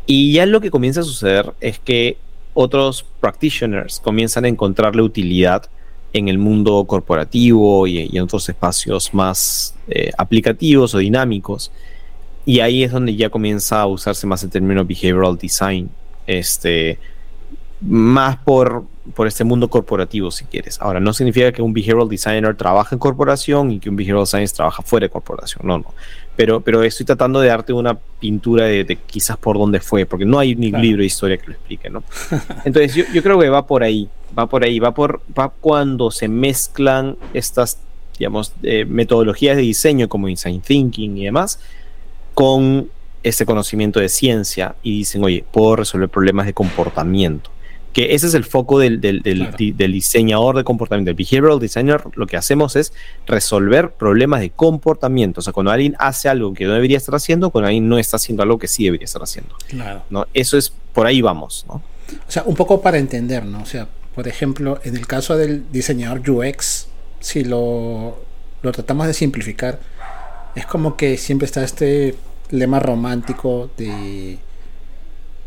Y 0.07 0.33
ya 0.33 0.47
lo 0.47 0.61
que 0.61 0.71
comienza 0.71 1.01
a 1.01 1.05
suceder 1.05 1.53
es 1.61 1.79
que 1.79 2.17
otros 2.55 3.05
practitioners 3.21 4.01
comienzan 4.01 4.45
a 4.45 4.49
encontrarle 4.49 5.03
utilidad 5.03 5.69
en 6.13 6.29
el 6.29 6.39
mundo 6.39 6.85
corporativo 6.87 7.87
y, 7.87 8.17
en 8.17 8.23
otros 8.23 8.49
espacios 8.49 9.13
más 9.13 9.75
eh, 9.89 10.11
aplicativos 10.17 10.95
o 10.95 10.99
dinámicos. 10.99 11.71
Y 12.49 12.61
ahí 12.61 12.83
es 12.83 12.93
donde 12.93 13.15
ya 13.15 13.29
comienza 13.29 13.83
a 13.83 13.87
usarse 13.87 14.27
más 14.27 14.43
el 14.43 14.49
término 14.49 14.83
behavioral 14.83 15.37
design. 15.37 15.91
Este, 16.27 16.99
más 17.83 18.39
por, 18.39 18.85
por 19.15 19.27
este 19.27 19.45
mundo 19.45 19.69
corporativo, 19.69 20.31
si 20.31 20.47
quieres. 20.47 20.81
Ahora, 20.81 20.99
no 20.99 21.13
significa 21.13 21.53
que 21.53 21.61
un 21.61 21.75
behavioral 21.75 22.09
designer 22.09 22.57
trabaja 22.57 22.95
en 22.95 23.01
corporación 23.01 23.73
y 23.73 23.79
que 23.79 23.91
un 23.91 23.97
behavioral 23.97 24.27
science 24.27 24.55
trabaja 24.57 24.83
fuera 24.83 25.05
de 25.05 25.11
corporación. 25.11 25.67
No, 25.67 25.77
no. 25.77 25.93
Pero, 26.37 26.63
pero 26.63 26.83
estoy 26.83 27.05
tratando 27.05 27.39
de 27.43 27.49
darte 27.49 27.75
una 27.75 27.99
pintura 28.19 28.65
de, 28.65 28.99
quizás 29.05 29.37
por 29.37 29.59
dónde 29.59 29.81
fue, 29.81 30.07
porque 30.07 30.25
no 30.25 30.39
hay 30.39 30.57
ningún 30.57 30.81
libro 30.81 31.01
de 31.01 31.07
historia 31.07 31.37
que 31.37 31.49
lo 31.49 31.53
explique, 31.53 31.91
¿no? 31.91 32.03
Entonces, 32.65 32.95
yo, 32.95 33.05
yo, 33.13 33.23
creo 33.23 33.39
que 33.39 33.51
va 33.51 33.67
por 33.67 33.83
ahí, 33.83 34.09
va 34.39 34.47
por 34.47 34.65
ahí, 34.65 34.79
va 34.79 34.95
por 34.95 35.21
va 35.39 35.51
cuando 35.51 36.11
se 36.11 36.29
mezclan 36.29 37.19
estas, 37.35 37.79
digamos, 38.19 38.55
eh, 38.63 38.87
metodologías 38.87 39.55
de 39.55 39.63
diseño 39.65 40.09
como 40.09 40.29
design 40.29 40.63
thinking 40.63 41.19
y 41.19 41.25
demás, 41.27 41.59
con 42.39 42.89
este 43.25 43.45
conocimiento 43.45 43.99
de 43.99 44.09
ciencia 44.09 44.77
y 44.85 44.99
dicen, 44.99 45.25
oye, 45.25 45.45
puedo 45.51 45.75
resolver 45.75 46.09
problemas 46.09 46.47
de 46.47 46.53
comportamiento 46.53 47.51
que 47.93 48.15
ese 48.15 48.29
es 48.29 48.35
el 48.35 48.45
foco 48.45 48.79
del, 48.79 49.01
del, 49.01 49.93
diseñador 49.93 50.57
de 50.57 50.63
comportamiento. 50.63 51.11
El 51.11 51.17
behavioral 51.17 51.59
designer 51.59 52.01
lo 52.15 52.29
que 52.29 52.37
hacemos 52.37 52.77
es 52.77 52.93
resolver 53.27 53.91
problemas 53.91 54.39
de 54.39 54.51
comportamiento. 54.51 55.41
O 55.41 55.43
sea, 55.43 55.53
cuando 55.53 55.73
alguien 55.73 55.97
hace 55.99 56.29
algo 56.29 56.55
que 56.55 56.65
no 56.65 56.75
debería 56.75 56.97
estar 56.97 57.17
haciendo, 57.17 57.51
cuando 57.51 57.67
alguien 57.67 57.89
no 57.89 57.99
está 57.99 58.19
haciendo 58.19 58.45
algo 58.45 58.57
que 58.57 58.69
sí 58.69 58.85
debería 58.85 59.07
estar 59.07 59.23
haciendo. 59.23 59.57
Claro. 59.67 60.05
¿no? 60.11 60.27
Eso 60.33 60.57
es, 60.57 60.73
por 60.93 61.09
ahí 61.09 61.21
vamos. 61.23 61.67
¿no? 61.67 61.75
O 61.75 62.31
sea, 62.31 62.45
un 62.45 62.55
poco 62.55 62.81
para 62.83 62.99
entender, 62.99 63.45
¿no? 63.45 63.63
O 63.63 63.67
sea, 63.67 63.89
por 64.15 64.29
ejemplo, 64.29 64.81
en 64.85 64.97
el 64.97 65.09
caso 65.09 65.37
del 65.37 65.65
diseñador 65.73 66.21
UX, 66.31 66.87
si 67.19 67.43
lo, 67.43 68.23
lo 68.63 68.71
tratamos 68.71 69.09
de 69.09 69.15
simplificar, 69.15 69.81
es 70.55 70.67
como 70.67 70.97
que 70.97 71.17
siempre 71.17 71.47
está 71.47 71.65
este 71.65 72.15
lema 72.51 72.81
romántico 72.81 73.71
de 73.77 74.39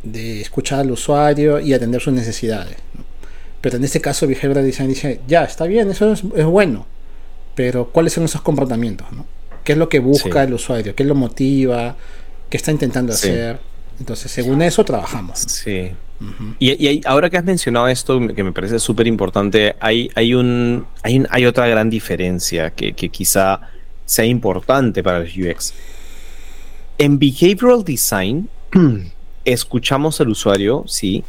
de 0.04 0.42
escuchar 0.42 0.80
al 0.80 0.92
usuario 0.92 1.60
y 1.60 1.74
atender 1.74 2.02
sus 2.02 2.14
necesidades. 2.14 2.76
Pero 3.62 3.78
en 3.78 3.84
este 3.84 4.02
caso, 4.02 4.28
Behavioral 4.28 4.66
Design 4.66 4.90
dice, 4.90 5.22
ya, 5.28 5.44
está 5.44 5.66
bien, 5.66 5.92
eso 5.92 6.14
es, 6.14 6.24
bueno, 6.24 6.86
pero 7.56 7.90
¿cuáles 7.90 8.14
son 8.14 8.24
esos 8.24 8.42
comportamientos? 8.42 9.08
¿Qué 9.64 9.74
es 9.74 9.78
lo 9.78 9.88
que 9.88 10.00
busca 10.00 10.44
el 10.44 10.54
usuario? 10.54 10.96
¿Qué 10.96 11.04
lo 11.04 11.14
motiva? 11.14 11.96
¿Qué 12.50 12.58
está 12.58 12.72
intentando 12.72 13.14
hacer? 13.14 13.60
Entonces, 14.00 14.32
según 14.32 14.64
eso, 14.64 14.84
trabajamos. 14.84 15.40
Sí. 15.40 15.92
y, 16.58 17.02
ahora 17.06 17.30
que 17.30 17.38
has 17.38 17.44
mencionado 17.44 17.88
esto, 17.88 18.20
que 18.36 18.44
me 18.44 18.52
parece 18.52 18.80
súper 18.80 19.06
importante, 19.06 19.76
hay, 19.80 20.10
hay, 20.16 20.34
un, 20.34 20.88
hay, 21.04 21.24
hay, 21.30 21.46
otra 21.46 21.68
gran 21.68 21.92
diferencia 21.92 22.72
que, 22.72 22.94
que 22.94 23.10
quizá 23.10 23.62
sea 24.06 24.26
importante 24.26 25.04
para 25.04 25.20
el 25.20 25.28
UX. 25.28 25.76
En 27.02 27.18
Behavioral 27.18 27.84
Design, 27.84 28.48
escuchamos 29.46 30.22
al 30.22 30.30
usuario, 30.30 30.84
sí, 30.86 31.24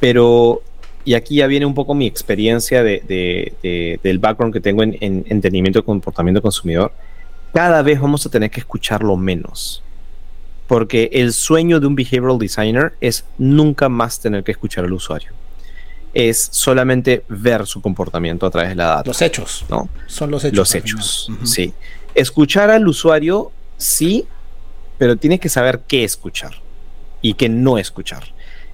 pero, 0.00 0.62
y 1.04 1.14
aquí 1.14 1.36
ya 1.36 1.46
viene 1.46 1.64
un 1.64 1.74
poco 1.74 1.94
mi 1.94 2.08
experiencia 2.08 2.82
de, 2.82 4.00
del 4.02 4.18
background 4.18 4.52
que 4.52 4.60
tengo 4.60 4.82
en, 4.82 4.96
entendimiento 5.00 5.78
de 5.78 5.84
comportamiento 5.84 6.42
consumidor, 6.42 6.90
cada 7.54 7.82
vez 7.82 8.00
vamos 8.00 8.26
a 8.26 8.30
tener 8.30 8.50
que 8.50 8.58
escucharlo 8.58 9.16
menos. 9.16 9.80
Porque 10.66 11.08
el 11.12 11.32
sueño 11.32 11.78
de 11.78 11.86
un 11.86 11.94
behavioral 11.94 12.36
designer 12.36 12.94
es 13.00 13.24
nunca 13.38 13.88
más 13.88 14.18
tener 14.18 14.42
que 14.42 14.50
escuchar 14.50 14.86
al 14.86 14.92
usuario. 14.92 15.30
Es 16.14 16.48
solamente 16.50 17.22
ver 17.28 17.64
su 17.68 17.80
comportamiento 17.80 18.44
a 18.44 18.50
través 18.50 18.70
de 18.70 18.74
la 18.74 18.86
data. 18.86 19.04
Los 19.06 19.22
hechos. 19.22 19.64
¿no? 19.68 19.88
Son 20.08 20.32
los 20.32 20.42
hechos. 20.42 20.56
Los 20.56 20.74
hechos, 20.74 21.30
sí. 21.44 21.72
Escuchar 22.12 22.70
al 22.70 22.88
usuario, 22.88 23.52
sí, 23.76 24.26
pero 24.98 25.16
tienes 25.16 25.40
que 25.40 25.48
saber 25.48 25.82
qué 25.86 26.04
escuchar 26.04 26.52
y 27.22 27.34
que 27.34 27.48
no 27.48 27.78
escuchar. 27.78 28.24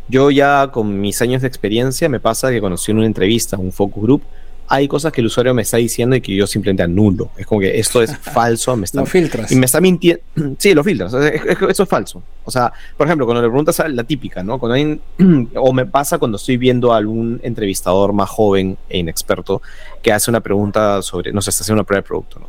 Yo 0.09 0.31
ya 0.31 0.71
con 0.73 1.01
mis 1.01 1.23
años 1.23 1.43
de 1.43 1.49
experiencia 1.49 2.09
me 2.09 2.21
pasa 2.21 2.51
que 2.51 2.61
cuando 2.61 2.75
estoy 2.75 2.93
en 2.93 2.99
una 2.99 3.07
entrevista, 3.07 3.57
un 3.57 3.73
focus 3.73 4.03
group, 4.03 4.23
hay 4.69 4.89
cosas 4.89 5.13
que 5.13 5.21
el 5.21 5.27
usuario 5.27 5.53
me 5.53 5.63
está 5.63 5.77
diciendo 5.77 6.17
y 6.17 6.21
que 6.21 6.35
yo 6.35 6.47
simplemente 6.47 6.83
anulo. 6.83 7.31
Es 7.37 7.47
como 7.47 7.61
que 7.61 7.79
esto 7.79 8.03
es 8.03 8.17
falso, 8.23 8.75
me 8.77 8.85
está, 8.85 9.01
lo 9.01 9.07
filtras. 9.07 9.53
Y 9.53 9.57
me 9.57 9.67
está 9.67 9.81
mintiendo. 9.81 10.23
Sí, 10.59 10.73
lo 10.75 10.83
filtras. 10.83 11.13
eso 11.13 11.83
es 11.83 11.89
falso. 11.89 12.23
O 12.45 12.51
sea, 12.51 12.73
por 12.97 13.07
ejemplo, 13.07 13.27
cuando 13.27 13.43
le 13.43 13.49
preguntas 13.49 13.79
a 13.81 13.89
la 13.89 14.05
típica, 14.05 14.43
¿no? 14.43 14.59
Cuando 14.59 14.75
hay, 14.75 15.01
o 15.57 15.73
me 15.73 15.87
pasa 15.87 16.19
cuando 16.19 16.37
estoy 16.37 16.57
viendo 16.57 16.93
a 16.93 16.97
algún 16.97 17.39
entrevistador 17.43 18.13
más 18.13 18.31
joven 18.31 18.79
e 18.89 18.99
inexperto 18.99 19.61
que 20.03 20.13
hace 20.13 20.31
una 20.31 20.41
pregunta 20.41 21.03
sobre, 21.03 21.33
no 21.33 21.43
sé, 21.43 21.51
está 21.51 21.65
haciendo 21.65 21.81
una 21.81 21.87
prueba 21.87 22.01
de 22.01 22.07
producto, 22.09 22.41
¿no? 22.41 22.49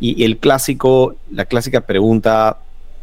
Y 0.00 0.24
el 0.24 0.38
clásico, 0.38 1.16
la 1.30 1.46
clásica 1.46 1.80
pregunta 1.80 2.58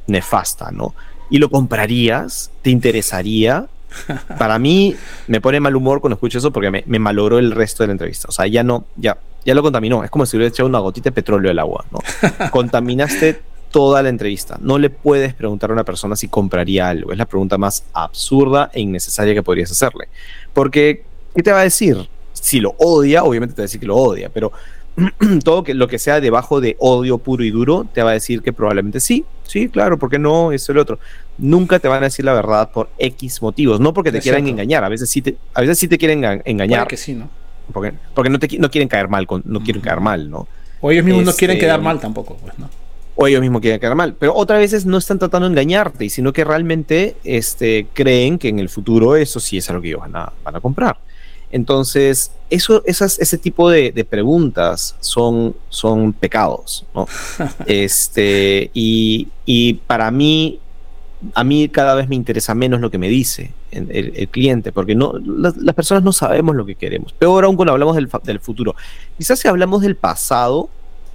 nefasta, 0.07 0.71
¿no? 0.71 0.93
y 1.31 1.39
lo 1.39 1.49
comprarías? 1.49 2.51
¿Te 2.61 2.69
interesaría? 2.69 3.67
Para 4.37 4.59
mí 4.59 4.95
me 5.27 5.41
pone 5.41 5.59
mal 5.59 5.75
humor 5.75 6.01
cuando 6.01 6.15
escucho 6.15 6.37
eso 6.37 6.51
porque 6.51 6.69
me, 6.69 6.83
me, 6.85 6.99
malogró 6.99 7.39
el 7.39 7.51
resto 7.51 7.83
de 7.83 7.87
la 7.87 7.93
entrevista. 7.93 8.27
O 8.29 8.31
sea, 8.31 8.45
ya 8.47 8.63
no, 8.63 8.85
ya, 8.97 9.17
ya 9.45 9.55
lo 9.55 9.63
contaminó. 9.63 10.03
Es 10.03 10.11
como 10.11 10.25
si 10.25 10.35
hubiera 10.35 10.49
echado 10.49 10.67
una 10.67 10.79
gotita 10.79 11.05
de 11.05 11.13
petróleo 11.13 11.49
al 11.49 11.57
agua, 11.57 11.85
¿no? 11.89 11.99
Contaminaste 12.51 13.41
toda 13.71 14.03
la 14.03 14.09
entrevista. 14.09 14.57
No 14.59 14.77
le 14.77 14.89
puedes 14.89 15.33
preguntar 15.33 15.69
a 15.69 15.73
una 15.73 15.85
persona 15.85 16.17
si 16.17 16.27
compraría 16.27 16.89
algo. 16.89 17.13
Es 17.13 17.17
la 17.17 17.25
pregunta 17.25 17.57
más 17.57 17.85
absurda 17.93 18.69
e 18.73 18.81
innecesaria 18.81 19.33
que 19.33 19.41
podrías 19.41 19.71
hacerle. 19.71 20.09
Porque, 20.53 21.05
¿qué 21.33 21.43
te 21.43 21.53
va 21.53 21.61
a 21.61 21.63
decir? 21.63 22.09
Si 22.33 22.59
lo 22.59 22.75
odia, 22.77 23.23
obviamente 23.23 23.55
te 23.55 23.61
va 23.61 23.63
a 23.63 23.67
decir 23.67 23.79
que 23.79 23.87
lo 23.87 23.95
odia, 23.95 24.29
pero 24.29 24.51
todo 25.43 25.63
que, 25.63 25.73
lo 25.73 25.87
que 25.87 25.99
sea 25.99 26.19
debajo 26.19 26.61
de 26.61 26.75
odio 26.79 27.17
puro 27.17 27.43
y 27.43 27.51
duro 27.51 27.87
te 27.93 28.03
va 28.03 28.11
a 28.11 28.13
decir 28.13 28.41
que 28.41 28.53
probablemente 28.53 28.99
sí, 28.99 29.25
sí, 29.43 29.69
claro, 29.69 29.97
¿por 29.97 30.09
qué 30.09 30.19
no? 30.19 30.51
Eso 30.51 30.71
y 30.71 30.75
lo 30.75 30.81
otro. 30.81 30.99
Nunca 31.37 31.79
te 31.79 31.87
van 31.87 32.03
a 32.03 32.05
decir 32.07 32.25
la 32.25 32.33
verdad 32.33 32.71
por 32.71 32.89
X 32.97 33.41
motivos, 33.41 33.79
no 33.79 33.93
porque 33.93 34.11
te 34.11 34.19
quieran 34.19 34.47
engañar, 34.47 34.83
a 34.83 34.89
veces 34.89 35.09
sí 35.09 35.21
te, 35.21 35.37
a 35.53 35.61
veces 35.61 35.79
sí 35.79 35.87
te 35.87 35.97
quieren 35.97 36.41
engañar. 36.45 36.87
que 36.87 36.97
sí, 36.97 37.13
¿no? 37.13 37.29
Porque, 37.71 37.93
porque 38.13 38.29
no, 38.29 38.39
te, 38.39 38.57
no 38.57 38.69
quieren 38.69 38.89
caer 38.89 39.07
mal, 39.07 39.27
no 39.45 39.63
quieren 39.63 39.81
caer 39.81 40.01
mal, 40.01 40.29
¿no? 40.29 40.47
O 40.81 40.91
ellos 40.91 41.05
mismos 41.05 41.23
no 41.25 41.33
quieren 41.33 41.57
este, 41.57 41.67
quedar 41.67 41.81
mal 41.81 41.99
tampoco, 41.99 42.37
pues, 42.37 42.57
¿no? 42.57 42.69
O 43.15 43.27
ellos 43.27 43.41
mismos 43.41 43.61
quieren 43.61 43.79
quedar 43.79 43.95
mal. 43.95 44.15
Pero 44.17 44.35
otras 44.35 44.59
veces 44.59 44.85
no 44.85 44.97
están 44.97 45.19
tratando 45.19 45.47
de 45.47 45.53
engañarte, 45.53 46.09
sino 46.09 46.33
que 46.33 46.43
realmente 46.43 47.17
este, 47.23 47.87
creen 47.93 48.39
que 48.39 48.49
en 48.49 48.59
el 48.59 48.67
futuro 48.67 49.15
eso 49.15 49.39
sí 49.39 49.57
es 49.57 49.69
algo 49.69 49.81
que 49.81 49.89
ellos 49.89 50.01
van 50.01 50.15
a, 50.15 50.33
van 50.43 50.55
a 50.55 50.59
comprar. 50.59 50.97
Entonces, 51.51 52.31
eso, 52.49 52.81
esas, 52.85 53.19
ese 53.19 53.37
tipo 53.37 53.69
de, 53.69 54.05
preguntas 54.09 54.95
son, 54.99 55.55
son 55.69 56.13
pecados, 56.13 56.85
¿no? 56.93 57.07
este, 57.65 58.71
y, 58.73 59.27
y, 59.45 59.75
para 59.75 60.11
mí, 60.11 60.59
a 61.33 61.43
mí 61.43 61.69
cada 61.69 61.95
vez 61.95 62.07
me 62.07 62.15
interesa 62.15 62.55
menos 62.55 62.81
lo 62.81 62.89
que 62.89 62.97
me 62.97 63.09
dice 63.09 63.51
el, 63.71 64.27
cliente, 64.29 64.71
porque 64.71 64.95
no, 64.95 65.13
las, 65.17 65.75
personas 65.75 66.03
no 66.03 66.13
sabemos 66.13 66.55
lo 66.55 66.65
que 66.65 66.75
queremos. 66.75 67.13
Peor 67.13 67.45
aún 67.45 67.55
cuando 67.55 67.73
hablamos 67.73 67.95
del, 67.95 68.09
del 68.23 68.39
futuro. 68.39 68.75
Quizás 69.17 69.39
si 69.39 69.47
hablamos 69.47 69.81
del 69.81 69.95
pasado, 69.95 70.69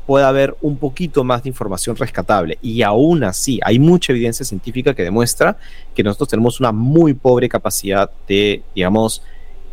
puede 0.07 0.25
haber 0.25 0.57
un 0.63 0.77
poquito 0.77 1.25
más 1.25 1.43
de 1.43 1.49
información 1.49 1.97
rescatable. 1.97 2.59
Y 2.63 2.83
aún 2.83 3.25
así, 3.25 3.59
hay 3.63 3.79
mucha 3.79 4.13
evidencia 4.13 4.47
científica 4.47 4.95
que 4.95 5.03
demuestra 5.03 5.59
que 5.95 6.03
nosotros 6.03 6.29
tenemos 6.29 6.61
una 6.61 6.73
muy 6.73 7.13
pobre 7.13 7.49
capacidad 7.49 8.11
de, 8.29 8.63
digamos, 8.75 9.23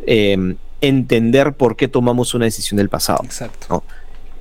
Em, 0.06 0.56
entender 0.80 1.54
por 1.54 1.76
qué 1.76 1.88
tomamos 1.88 2.34
una 2.34 2.44
decisión 2.44 2.76
del 2.76 2.88
pasado. 2.88 3.20
Exacto. 3.24 3.66
¿no? 3.70 3.84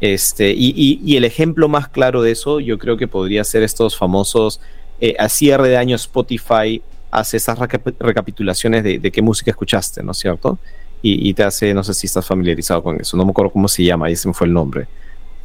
Este, 0.02 0.52
y, 0.52 1.00
y, 1.02 1.16
el 1.16 1.24
ejemplo 1.24 1.70
más 1.70 1.88
claro 1.88 2.22
de 2.22 2.32
eso, 2.32 2.60
yo 2.60 2.78
creo 2.78 2.98
que 2.98 3.08
podría 3.08 3.44
ser 3.46 3.64
estos 3.64 3.96
famosos, 3.98 4.60
eh, 5.00 5.16
a 5.18 5.30
cierre 5.30 5.70
de 5.70 5.78
año 5.78 5.96
Spotify 5.96 6.82
hace 7.10 7.38
esas 7.38 7.58
recapitulaciones 7.58 8.84
de, 8.84 9.00
de, 9.00 9.12
qué 9.12 9.22
música 9.22 9.52
escuchaste, 9.52 10.04
¿no 10.04 10.12
es 10.12 10.18
cierto? 10.18 10.58
Y, 11.02 11.30
y, 11.30 11.34
te 11.34 11.44
hace, 11.44 11.74
no 11.74 11.84
sé 11.84 11.94
si 11.94 12.08
estás 12.08 12.26
familiarizado 12.26 12.84
con 12.84 13.00
eso, 13.00 13.16
no 13.16 13.24
me 13.24 13.32
acuerdo 13.32 13.52
cómo 13.52 13.70
se 13.70 13.84
llama, 13.84 14.08
ahí 14.08 14.16
se 14.18 14.28
me 14.28 14.34
fue 14.34 14.48
el 14.48 14.54
nombre. 14.54 14.88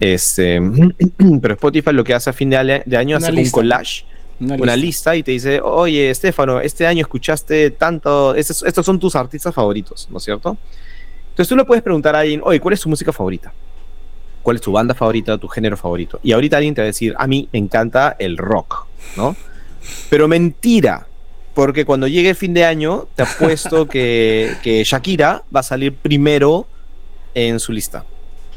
Este, 0.01 0.61
pero 1.41 1.55
Spotify 1.55 1.93
lo 1.93 2.03
que 2.03 2.15
hace 2.15 2.31
a 2.31 2.33
fin 2.33 2.51
de, 2.51 2.83
de 2.85 2.97
año 2.97 3.17
hace 3.17 3.31
un 3.31 3.51
collage, 3.51 4.05
una, 4.41 4.55
una 4.55 4.77
lista. 4.77 5.13
lista. 5.13 5.17
y 5.17 5.23
te 5.23 5.33
dice, 5.33 5.61
oye, 5.61 6.11
Estefano, 6.11 6.61
este 6.61 6.87
año 6.87 7.03
escuchaste 7.03 7.71
tanto, 7.71 8.35
estos, 8.35 8.63
estos 8.63 8.85
son 8.85 8.99
tus 8.99 9.17
artistas 9.17 9.55
favoritos, 9.55 10.09
¿no 10.11 10.19
es 10.19 10.25
cierto? 10.25 10.57
Entonces 11.31 11.49
tú 11.49 11.57
le 11.57 11.65
puedes 11.65 11.83
preguntar 11.83 12.17
a 12.17 12.21
alguien, 12.21 12.41
oye, 12.45 12.59
¿cuál 12.59 12.75
es 12.75 12.81
tu 12.81 12.89
música 12.89 13.13
favorita? 13.13 13.53
¿Cuál 14.43 14.57
es 14.57 14.63
tu 14.63 14.73
banda 14.73 14.93
favorita, 14.93 15.39
tu 15.39 15.47
género 15.47 15.77
favorito? 15.77 16.19
Y 16.23 16.33
ahorita 16.33 16.57
alguien 16.57 16.75
te 16.75 16.81
va 16.81 16.87
a 16.87 16.87
decir, 16.87 17.15
a 17.17 17.27
mí 17.27 17.49
me 17.53 17.61
encanta 17.61 18.17
el 18.19 18.37
rock, 18.37 18.87
¿no? 19.17 19.37
Pero 20.11 20.27
mentira, 20.27 21.07
porque 21.55 21.85
cuando 21.85 22.09
llegue 22.09 22.31
el 22.31 22.37
fin 22.37 22.55
de 22.55 22.65
año, 22.65 23.07
te 23.15 23.23
apuesto 23.23 23.87
que, 23.89 24.57
que 24.63 24.83
Shakira 24.85 25.45
va 25.55 25.61
a 25.61 25.63
salir 25.63 25.95
primero 25.95 26.67
en 27.35 27.61
su 27.61 27.73
lista, 27.73 28.05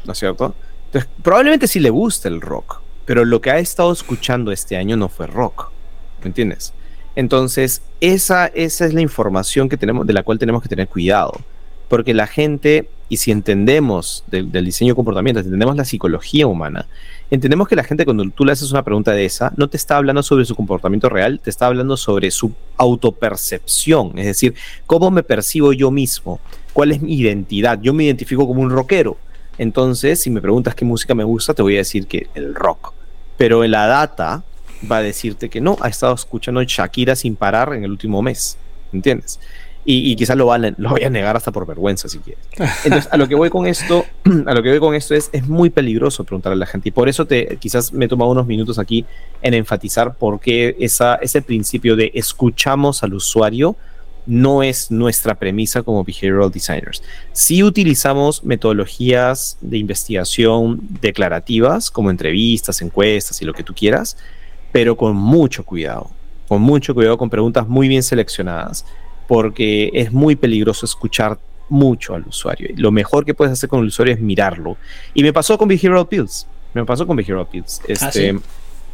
¿no 0.04 0.12
es 0.12 0.18
cierto? 0.18 0.54
Entonces, 0.86 1.08
probablemente 1.22 1.66
sí 1.68 1.80
le 1.80 1.90
guste 1.90 2.28
el 2.28 2.40
rock, 2.40 2.81
pero 3.04 3.24
lo 3.24 3.40
que 3.40 3.50
ha 3.50 3.58
estado 3.58 3.92
escuchando 3.92 4.52
este 4.52 4.76
año 4.76 4.96
no 4.96 5.08
fue 5.08 5.26
rock, 5.26 5.70
¿me 6.20 6.26
entiendes? 6.28 6.72
Entonces, 7.14 7.82
esa, 8.00 8.46
esa 8.46 8.86
es 8.86 8.94
la 8.94 9.00
información 9.00 9.68
que 9.68 9.76
tenemos, 9.76 10.06
de 10.06 10.12
la 10.12 10.22
cual 10.22 10.38
tenemos 10.38 10.62
que 10.62 10.68
tener 10.68 10.88
cuidado, 10.88 11.32
porque 11.88 12.14
la 12.14 12.26
gente, 12.26 12.88
y 13.10 13.18
si 13.18 13.32
entendemos 13.32 14.24
del, 14.28 14.50
diseño 14.50 14.92
de 14.92 14.96
comportamiento, 14.96 15.40
entendemos 15.40 15.76
la 15.76 15.84
psicología 15.84 16.46
humana, 16.46 16.88
entendemos 17.30 17.68
que 17.68 17.76
la 17.76 17.84
gente 17.84 18.06
cuando 18.06 18.28
tú 18.30 18.46
le 18.46 18.52
haces 18.52 18.70
una 18.70 18.82
pregunta 18.82 19.12
de 19.12 19.26
esa, 19.26 19.52
no 19.56 19.68
te 19.68 19.76
está 19.76 19.98
hablando 19.98 20.22
sobre 20.22 20.46
su 20.46 20.54
comportamiento 20.54 21.10
real, 21.10 21.38
te 21.38 21.50
está 21.50 21.66
hablando 21.66 21.98
sobre 21.98 22.30
su 22.30 22.52
autopercepción, 22.78 24.18
es 24.18 24.24
decir, 24.24 24.54
cómo 24.86 25.10
me 25.10 25.22
percibo 25.22 25.74
yo 25.74 25.90
mismo, 25.90 26.40
cuál 26.72 26.92
es 26.92 27.02
mi 27.02 27.14
identidad, 27.14 27.78
yo 27.82 27.92
me 27.92 28.04
identifico 28.04 28.46
como 28.46 28.62
un 28.62 28.70
rockero, 28.70 29.18
entonces, 29.58 30.20
si 30.20 30.30
me 30.30 30.40
preguntas 30.40 30.74
qué 30.74 30.84
música 30.84 31.14
me 31.14 31.24
gusta, 31.24 31.54
te 31.54 31.62
voy 31.62 31.74
a 31.74 31.78
decir 31.78 32.06
que 32.06 32.28
el 32.34 32.54
rock. 32.54 32.92
Pero 33.36 33.64
la 33.64 33.86
data 33.86 34.44
va 34.90 34.98
a 34.98 35.02
decirte 35.02 35.48
que 35.48 35.60
no, 35.60 35.76
ha 35.80 35.88
estado 35.88 36.14
escuchando 36.14 36.62
Shakira 36.62 37.16
sin 37.16 37.36
parar 37.36 37.74
en 37.74 37.84
el 37.84 37.90
último 37.90 38.22
mes. 38.22 38.56
¿Entiendes? 38.92 39.40
Y, 39.84 40.12
y 40.12 40.16
quizás 40.16 40.36
lo, 40.36 40.46
van, 40.46 40.74
lo 40.78 40.90
voy 40.90 41.02
a 41.02 41.10
negar 41.10 41.36
hasta 41.36 41.50
por 41.50 41.66
vergüenza 41.66 42.08
si 42.08 42.18
quieres. 42.18 42.44
Entonces, 42.84 43.08
a 43.10 43.16
lo 43.16 43.26
que 43.26 43.34
voy 43.34 43.50
con 43.50 43.66
esto, 43.66 44.04
a 44.46 44.54
lo 44.54 44.62
que 44.62 44.70
voy 44.70 44.78
con 44.78 44.94
esto 44.94 45.14
es, 45.14 45.28
es 45.32 45.48
muy 45.48 45.70
peligroso 45.70 46.24
preguntarle 46.24 46.54
a 46.54 46.58
la 46.58 46.66
gente. 46.66 46.90
Y 46.90 46.92
por 46.92 47.08
eso 47.08 47.26
te, 47.26 47.56
quizás 47.56 47.92
me 47.92 48.04
he 48.04 48.08
tomado 48.08 48.30
unos 48.30 48.46
minutos 48.46 48.78
aquí 48.78 49.04
en 49.40 49.54
enfatizar 49.54 50.14
por 50.14 50.38
qué 50.38 50.76
esa, 50.78 51.16
ese 51.16 51.42
principio 51.42 51.96
de 51.96 52.12
escuchamos 52.14 53.02
al 53.02 53.14
usuario 53.14 53.76
no 54.26 54.62
es 54.62 54.90
nuestra 54.90 55.34
premisa 55.34 55.82
como 55.82 56.04
behavioral 56.04 56.50
designers. 56.50 57.02
Sí 57.32 57.62
utilizamos 57.62 58.44
metodologías 58.44 59.58
de 59.60 59.78
investigación 59.78 60.80
declarativas, 61.00 61.90
como 61.90 62.10
entrevistas, 62.10 62.82
encuestas 62.82 63.42
y 63.42 63.44
lo 63.44 63.52
que 63.52 63.62
tú 63.62 63.74
quieras, 63.74 64.16
pero 64.70 64.96
con 64.96 65.16
mucho 65.16 65.64
cuidado, 65.64 66.10
con 66.48 66.62
mucho 66.62 66.94
cuidado, 66.94 67.18
con 67.18 67.30
preguntas 67.30 67.66
muy 67.66 67.88
bien 67.88 68.02
seleccionadas, 68.02 68.84
porque 69.26 69.90
es 69.94 70.12
muy 70.12 70.36
peligroso 70.36 70.86
escuchar 70.86 71.38
mucho 71.68 72.14
al 72.14 72.22
usuario. 72.26 72.68
Lo 72.76 72.90
mejor 72.90 73.24
que 73.24 73.34
puedes 73.34 73.52
hacer 73.52 73.68
con 73.68 73.80
el 73.80 73.86
usuario 73.86 74.14
es 74.14 74.20
mirarlo. 74.20 74.76
Y 75.14 75.22
me 75.22 75.32
pasó 75.32 75.56
con 75.56 75.68
Behavioral 75.68 76.06
Pills. 76.06 76.46
Me 76.74 76.84
pasó 76.84 77.06
con 77.06 77.16
Behavioral 77.16 77.46
Pills. 77.46 77.80
Este, 77.88 78.04
¿Ah, 78.04 78.12
sí? 78.12 78.30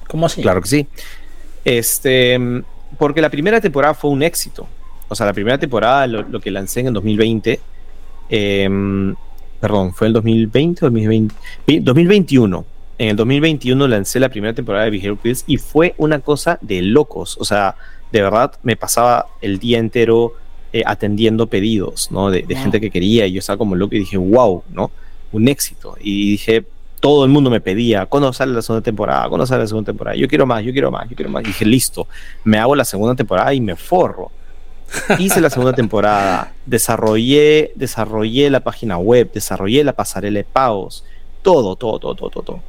¿Cómo 0.07 0.27
así? 0.27 0.43
Claro 0.43 0.63
que 0.63 0.69
sí. 0.69 0.87
Este, 1.65 2.39
porque 2.97 3.21
la 3.21 3.31
primera 3.31 3.61
temporada 3.61 3.95
fue 3.95 4.11
un 4.11 4.23
éxito 4.23 4.69
o 5.09 5.15
sea, 5.15 5.27
la 5.27 5.33
primera 5.33 5.59
temporada, 5.59 6.07
lo, 6.07 6.23
lo 6.23 6.41
que 6.41 6.51
lancé 6.51 6.81
en 6.81 6.89
el 6.89 6.95
2020, 6.95 7.61
eh, 8.31 9.15
perdón, 9.61 9.93
fue 9.95 10.07
el 10.09 10.13
2020 10.13 10.85
o 10.85 10.89
2020, 10.91 11.35
2021. 11.81 12.65
En 12.99 13.09
el 13.11 13.17
2021 13.17 13.89
lancé 13.89 14.21
la 14.21 14.29
primera 14.29 14.53
temporada 14.55 14.85
de 14.85 14.91
Behavioral 14.91 15.19
Pills 15.19 15.45
y 15.47 15.57
fue 15.57 15.95
una 15.99 16.19
cosa 16.19 16.59
de 16.61 16.83
locos. 16.83 17.37
O 17.39 17.45
sea, 17.45 17.77
de 18.11 18.23
verdad 18.23 18.53
me 18.63 18.77
pasaba 18.77 19.27
el 19.41 19.59
día 19.59 19.79
entero 19.79 20.35
eh, 20.73 20.83
atendiendo 20.85 21.47
pedidos, 21.47 22.11
¿no? 22.11 22.31
De, 22.31 22.43
de 22.43 22.55
wow. 22.55 22.63
gente 22.65 22.81
que 22.81 22.91
quería 22.91 23.27
y 23.27 23.33
yo 23.33 23.39
estaba 23.39 23.57
como 23.57 23.77
loco 23.77 23.95
y 23.95 24.01
dije, 24.01 24.17
wow, 24.17 24.65
¿no? 24.73 24.91
Un 25.33 25.49
éxito. 25.49 25.97
Y 26.01 26.33
dije, 26.33 26.65
todo 27.01 27.25
el 27.25 27.31
mundo 27.31 27.51
me 27.51 27.61
pedía, 27.61 28.07
¿cuándo 28.07 28.33
sale 28.33 28.53
la 28.53 28.63
segunda 28.63 28.83
temporada? 28.83 29.29
¿Cuándo 29.29 29.47
sale 29.47 29.63
la 29.63 29.69
segunda 29.69 29.87
temporada? 29.93 30.17
Yo 30.17 30.27
quiero 30.27 30.47
más, 30.47 30.65
yo 30.65 30.73
quiero 30.73 30.91
más, 30.91 31.09
yo 31.09 31.15
quiero 31.15 31.31
más. 31.31 31.45
Y 31.45 31.49
dije, 31.49 31.65
listo, 31.65 32.09
me 32.45 32.59
hago 32.59 32.75
la 32.75 32.85
segunda 32.85 33.15
temporada 33.15 33.55
y 33.55 33.61
me 33.61 33.77
forro. 33.77 34.31
Hice 35.19 35.41
la 35.41 35.51
segunda 35.51 35.75
temporada, 35.75 36.53
desarrollé, 36.67 37.73
desarrollé 37.75 38.51
la 38.51 38.61
página 38.61 38.99
web, 38.99 39.31
desarrollé 39.33 39.85
la 39.85 39.93
pasarela 39.93 40.39
de 40.39 40.45
pagos, 40.45 41.05
todo, 41.43 41.77
todo, 41.77 41.99
todo, 41.99 42.15
todo, 42.15 42.43
todo. 42.43 42.63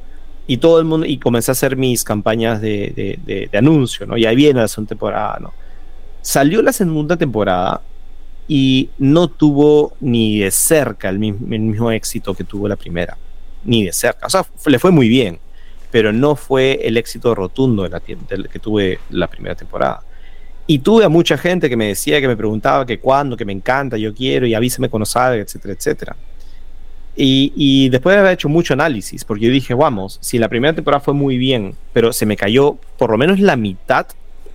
Y 0.46 0.58
todo 0.58 0.78
el 0.78 0.84
mundo, 0.84 1.06
y 1.06 1.18
comencé 1.18 1.50
a 1.50 1.52
hacer 1.52 1.76
mis 1.76 2.02
campañas 2.04 2.60
de, 2.60 3.18
de, 3.24 3.48
de, 3.50 3.58
anuncio, 3.58 4.06
¿no? 4.06 4.16
Y 4.16 4.26
ahí 4.26 4.36
viene 4.36 4.60
la 4.60 4.68
segunda 4.68 4.88
temporada, 4.90 5.38
¿no? 5.40 5.52
Salió 6.22 6.60
la 6.60 6.72
segunda 6.72 7.16
temporada 7.16 7.80
y 8.48 8.90
no 8.98 9.28
tuvo 9.28 9.92
ni 10.00 10.40
de 10.40 10.50
cerca 10.50 11.08
el 11.08 11.18
mismo, 11.18 11.90
éxito 11.92 12.34
que 12.34 12.44
tuvo 12.44 12.68
la 12.68 12.76
primera, 12.76 13.16
ni 13.64 13.84
de 13.84 13.92
cerca. 13.92 14.26
O 14.26 14.30
sea, 14.30 14.44
le 14.66 14.78
fue 14.78 14.90
muy 14.90 15.08
bien, 15.08 15.38
pero 15.90 16.12
no 16.12 16.36
fue 16.36 16.80
el 16.82 16.96
éxito 16.96 17.34
rotundo 17.34 17.88
que 18.04 18.58
tuve 18.58 18.98
la 19.10 19.28
primera 19.28 19.54
temporada. 19.54 20.02
Y 20.70 20.78
tuve 20.78 21.04
a 21.04 21.08
mucha 21.08 21.36
gente 21.36 21.68
que 21.68 21.76
me 21.76 21.88
decía, 21.88 22.20
que 22.20 22.28
me 22.28 22.36
preguntaba 22.36 22.86
que 22.86 23.00
cuándo, 23.00 23.36
que 23.36 23.44
me 23.44 23.52
encanta, 23.52 23.96
yo 23.96 24.14
quiero, 24.14 24.46
y 24.46 24.54
avísame 24.54 24.88
cuando 24.88 25.04
salga, 25.04 25.42
etcétera, 25.42 25.74
etcétera. 25.74 26.16
Y, 27.16 27.52
y, 27.56 27.88
después 27.88 28.14
de 28.14 28.20
haber 28.20 28.34
hecho 28.34 28.48
mucho 28.48 28.74
análisis, 28.74 29.24
porque 29.24 29.46
yo 29.46 29.50
dije, 29.50 29.74
vamos, 29.74 30.18
si 30.20 30.38
la 30.38 30.48
primera 30.48 30.72
temporada 30.72 31.00
fue 31.00 31.12
muy 31.12 31.38
bien, 31.38 31.74
pero 31.92 32.12
se 32.12 32.24
me 32.24 32.36
cayó 32.36 32.78
por 32.98 33.10
lo 33.10 33.18
menos 33.18 33.40
la 33.40 33.56
mitad 33.56 34.06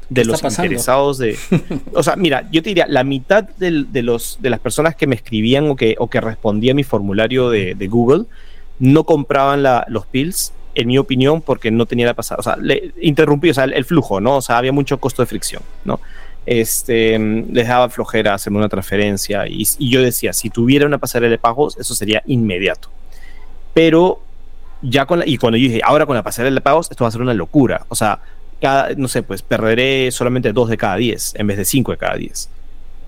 de 0.08 0.24
los 0.24 0.42
pasando? 0.42 0.68
interesados 0.68 1.18
de... 1.18 1.38
o 1.94 2.02
sea, 2.02 2.16
mira, 2.16 2.48
yo 2.50 2.64
te 2.64 2.70
diría, 2.70 2.88
la 2.88 3.04
mitad 3.04 3.44
de, 3.44 3.84
de, 3.84 4.02
los, 4.02 4.38
de 4.40 4.50
las 4.50 4.62
personas 4.62 4.96
que 4.96 5.08
me 5.08 5.16
escribían 5.16 5.70
o 5.70 5.76
que, 5.76 5.98
o 6.00 6.10
que 6.10 6.22
respondían 6.22 6.78
mi 6.78 6.86
formulario 6.86 7.50
de, 7.50 7.76
de 7.76 7.88
Google 7.90 8.24
no 8.80 9.04
compraban 9.04 9.64
la, 9.64 9.86
los 9.90 10.06
pills 10.06 10.54
en 10.76 10.88
mi 10.88 10.98
opinión, 10.98 11.42
porque 11.42 11.72
no 11.72 11.86
tenía 11.86 12.06
la 12.06 12.14
pasada, 12.14 12.40
o 12.40 12.44
sea, 12.44 12.58
le 12.58 12.92
interrumpí, 13.02 13.50
o 13.50 13.54
sea, 13.54 13.64
el, 13.64 13.74
el, 13.74 13.86
flujo, 13.86 14.20
¿no? 14.20 14.38
O 14.38 14.42
sea, 14.42 14.58
había 14.58 14.72
mucho 14.72 15.00
costo 15.00 15.22
de 15.22 15.26
fricción, 15.26 15.64
¿no? 15.86 16.00
Este, 16.46 17.18
les 17.18 17.68
daba 17.68 17.90
flojera 17.90 18.36
hacerme 18.36 18.60
una 18.60 18.70
transferencia 18.70 19.48
y, 19.48 19.64
y 19.80 19.90
yo 19.90 20.02
decía, 20.02 20.32
si 20.32 20.52
tuviera 20.52 20.86
una 20.86 21.00
pasarela 21.00 21.32
de 21.32 21.40
pagos, 21.40 21.76
eso 21.78 21.96
sería 21.96 22.22
inmediato. 22.28 22.90
Pero 23.74 24.22
ya 24.84 25.06
con 25.06 25.20
la, 25.20 25.28
y 25.28 25.38
cuando 25.38 25.58
yo 25.58 25.68
dije, 25.68 25.82
ahora 25.84 26.06
con 26.06 26.16
la 26.16 26.24
pasarela 26.24 26.54
de 26.54 26.62
pagos, 26.62 26.92
esto 26.92 27.04
va 27.04 27.08
a 27.08 27.12
ser 27.12 27.22
una 27.22 27.34
locura, 27.34 27.86
o 27.90 27.96
sea, 27.96 28.20
cada, 28.62 28.94
no 28.96 29.08
sé, 29.08 29.24
pues 29.24 29.42
perderé 29.42 30.12
solamente 30.12 30.54
dos 30.54 30.70
de 30.70 30.78
cada 30.78 30.96
diez 30.98 31.34
en 31.36 31.48
vez 31.48 31.58
de 31.58 31.66
cinco 31.66 31.92
de 31.92 31.98
cada 31.98 32.16
diez. 32.16 32.50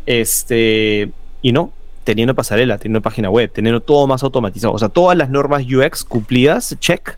Este, 0.05 1.11
y 1.41 1.51
no, 1.51 1.71
teniendo 2.03 2.33
pasarela, 2.33 2.77
teniendo 2.77 3.01
página 3.01 3.29
web, 3.29 3.51
teniendo 3.53 3.81
todo 3.81 4.07
más 4.07 4.23
automatizado, 4.23 4.73
o 4.73 4.79
sea, 4.79 4.89
todas 4.89 5.17
las 5.17 5.29
normas 5.29 5.63
UX 5.63 6.03
cumplidas, 6.03 6.75
check, 6.79 7.17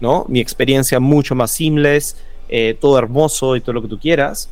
¿no? 0.00 0.24
Mi 0.28 0.40
experiencia 0.40 0.98
mucho 0.98 1.34
más 1.34 1.50
seamless, 1.52 2.16
eh, 2.48 2.76
todo 2.80 2.98
hermoso 2.98 3.56
y 3.56 3.60
todo 3.60 3.74
lo 3.74 3.82
que 3.82 3.88
tú 3.88 3.98
quieras. 3.98 4.50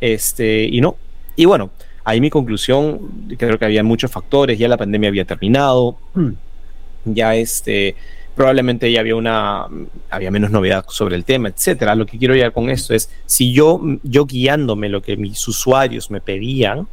Este, 0.00 0.64
y 0.64 0.80
no. 0.80 0.96
Y 1.36 1.44
bueno, 1.44 1.70
ahí 2.04 2.20
mi 2.20 2.30
conclusión, 2.30 3.00
creo 3.38 3.58
que 3.58 3.64
había 3.64 3.82
muchos 3.82 4.10
factores, 4.10 4.58
ya 4.58 4.68
la 4.68 4.76
pandemia 4.76 5.08
había 5.08 5.24
terminado, 5.24 5.96
ya 7.04 7.34
este, 7.34 7.94
probablemente 8.34 8.90
ya 8.90 9.00
había 9.00 9.16
una, 9.16 9.66
había 10.10 10.30
menos 10.30 10.50
novedad 10.50 10.84
sobre 10.88 11.16
el 11.16 11.24
tema, 11.24 11.48
etcétera. 11.48 11.94
Lo 11.94 12.06
que 12.06 12.18
quiero 12.18 12.34
llegar 12.34 12.52
con 12.52 12.70
esto 12.70 12.94
es, 12.94 13.10
si 13.26 13.52
yo, 13.52 13.80
yo 14.02 14.26
guiándome 14.26 14.88
lo 14.88 15.02
que 15.02 15.16
mis 15.16 15.46
usuarios 15.46 16.10
me 16.10 16.20
pedían, 16.20 16.88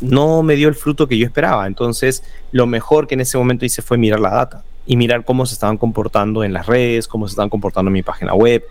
no 0.00 0.42
me 0.42 0.56
dio 0.56 0.68
el 0.68 0.74
fruto 0.74 1.06
que 1.06 1.16
yo 1.16 1.26
esperaba. 1.26 1.66
Entonces, 1.66 2.24
lo 2.50 2.66
mejor 2.66 3.06
que 3.06 3.14
en 3.14 3.20
ese 3.20 3.38
momento 3.38 3.64
hice 3.64 3.82
fue 3.82 3.96
mirar 3.96 4.18
la 4.18 4.30
data 4.30 4.64
y 4.86 4.96
mirar 4.96 5.24
cómo 5.24 5.46
se 5.46 5.54
estaban 5.54 5.78
comportando 5.78 6.44
en 6.44 6.52
las 6.52 6.66
redes, 6.66 7.06
cómo 7.08 7.28
se 7.28 7.32
estaban 7.32 7.50
comportando 7.50 7.88
en 7.88 7.94
mi 7.94 8.02
página 8.02 8.34
web, 8.34 8.64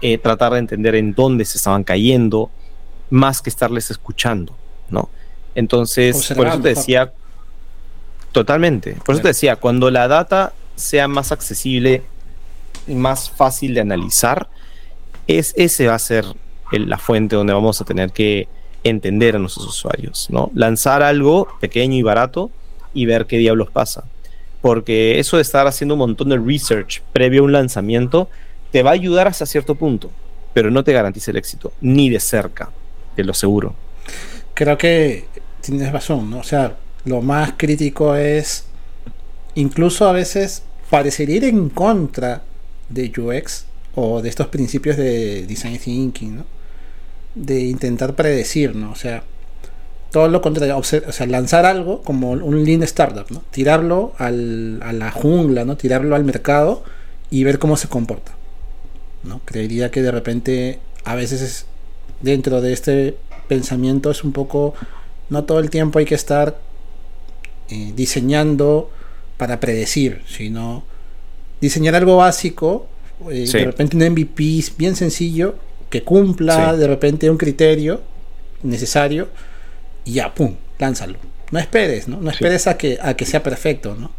eh, 0.00 0.18
tratar 0.18 0.52
de 0.52 0.58
entender 0.58 0.94
en 0.94 1.14
dónde 1.14 1.44
se 1.44 1.58
estaban 1.58 1.84
cayendo, 1.84 2.50
más 3.10 3.42
que 3.42 3.50
estarles 3.50 3.90
escuchando, 3.90 4.54
¿no? 4.90 5.08
Entonces, 5.54 6.32
por 6.34 6.46
eso 6.46 6.60
te 6.60 6.70
decía, 6.70 7.12
totalmente, 8.32 8.96
por 9.04 9.14
eso 9.14 9.22
te 9.22 9.28
decía, 9.28 9.56
cuando 9.56 9.90
la 9.90 10.08
data 10.08 10.54
sea 10.74 11.08
más 11.08 11.30
accesible 11.30 12.02
y 12.86 12.94
más 12.94 13.30
fácil 13.30 13.74
de 13.74 13.80
analizar, 13.80 14.48
es, 15.26 15.54
ese 15.56 15.86
va 15.86 15.94
a 15.94 15.98
ser 15.98 16.24
el, 16.72 16.88
la 16.88 16.98
fuente 16.98 17.36
donde 17.36 17.52
vamos 17.52 17.80
a 17.80 17.84
tener 17.84 18.12
que 18.12 18.48
entender 18.82 19.36
a 19.36 19.38
nuestros 19.38 19.66
usuarios, 19.66 20.28
¿no? 20.30 20.50
Lanzar 20.54 21.02
algo 21.02 21.48
pequeño 21.60 21.96
y 21.96 22.02
barato 22.02 22.50
y 22.94 23.06
ver 23.06 23.26
qué 23.26 23.38
diablos 23.38 23.70
pasa. 23.70 24.04
Porque 24.62 25.18
eso 25.18 25.36
de 25.36 25.42
estar 25.42 25.66
haciendo 25.66 25.94
un 25.94 25.98
montón 25.98 26.30
de 26.30 26.38
research 26.38 27.02
previo 27.12 27.42
a 27.42 27.44
un 27.44 27.52
lanzamiento 27.52 28.30
te 28.70 28.82
va 28.82 28.90
a 28.90 28.94
ayudar 28.94 29.28
hasta 29.28 29.44
cierto 29.44 29.74
punto, 29.74 30.10
pero 30.54 30.70
no 30.70 30.82
te 30.82 30.92
garantiza 30.94 31.30
el 31.30 31.36
éxito, 31.36 31.72
ni 31.82 32.08
de 32.08 32.20
cerca, 32.20 32.70
te 33.14 33.24
lo 33.24 33.34
seguro. 33.34 33.74
Creo 34.54 34.78
que 34.78 35.26
tienes 35.60 35.92
razón, 35.92 36.30
¿no? 36.30 36.38
O 36.38 36.44
sea, 36.44 36.76
lo 37.04 37.20
más 37.20 37.54
crítico 37.56 38.14
es, 38.14 38.64
incluso 39.54 40.08
a 40.08 40.12
veces, 40.12 40.62
parecería 40.88 41.36
ir 41.36 41.44
en 41.44 41.68
contra 41.68 42.42
de 42.88 43.12
UX 43.16 43.66
o 43.94 44.22
de 44.22 44.28
estos 44.28 44.46
principios 44.46 44.96
de 44.96 45.46
design 45.46 45.78
thinking, 45.78 46.36
¿no? 46.36 46.44
De 47.34 47.60
intentar 47.60 48.14
predecir, 48.14 48.74
¿no? 48.74 48.92
O 48.92 48.96
sea, 48.96 49.24
todo 50.12 50.28
lo 50.28 50.40
contrario, 50.40 50.78
o 50.78 50.82
sea, 50.84 51.26
lanzar 51.26 51.66
algo 51.66 52.02
como 52.02 52.32
un 52.32 52.64
lean 52.64 52.82
startup, 52.84 53.26
¿no? 53.30 53.42
Tirarlo 53.50 54.12
al, 54.18 54.80
a 54.82 54.92
la 54.92 55.10
jungla, 55.10 55.64
¿no? 55.64 55.76
Tirarlo 55.76 56.14
al 56.14 56.24
mercado 56.24 56.84
y 57.30 57.44
ver 57.44 57.58
cómo 57.58 57.76
se 57.76 57.88
comporta. 57.88 58.32
¿no? 59.24 59.40
Creería 59.44 59.90
que 59.90 60.02
de 60.02 60.10
repente 60.10 60.78
a 61.04 61.14
veces 61.14 61.42
es, 61.42 61.66
dentro 62.20 62.60
de 62.60 62.72
este 62.72 63.16
pensamiento 63.48 64.10
es 64.10 64.24
un 64.24 64.32
poco, 64.32 64.74
no 65.30 65.44
todo 65.44 65.58
el 65.58 65.70
tiempo 65.70 65.98
hay 65.98 66.04
que 66.04 66.14
estar 66.14 66.58
eh, 67.68 67.92
diseñando 67.94 68.90
para 69.36 69.60
predecir, 69.60 70.22
sino 70.26 70.84
diseñar 71.60 71.94
algo 71.94 72.16
básico, 72.18 72.86
eh, 73.30 73.48
de 73.50 73.64
repente 73.64 73.96
un 73.96 74.12
MVP 74.12 74.64
bien 74.76 74.96
sencillo, 74.96 75.56
que 75.90 76.02
cumpla 76.02 76.76
de 76.76 76.86
repente 76.86 77.30
un 77.30 77.36
criterio 77.36 78.00
necesario 78.62 79.28
y 80.04 80.14
ya, 80.14 80.34
pum, 80.34 80.54
lánzalo. 80.78 81.18
No 81.50 81.58
esperes, 81.58 82.08
¿no? 82.08 82.20
No 82.20 82.30
esperes 82.30 82.66
a 82.66 82.76
que, 82.76 82.98
a 83.00 83.14
que 83.14 83.26
sea 83.26 83.42
perfecto, 83.42 83.94
¿no? 83.94 84.10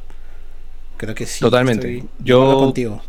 Creo 0.97 1.15
que 1.15 1.25
sí. 1.25 1.39
Totalmente. 1.39 2.03
Yo 2.19 2.57
contigo. 2.57 3.01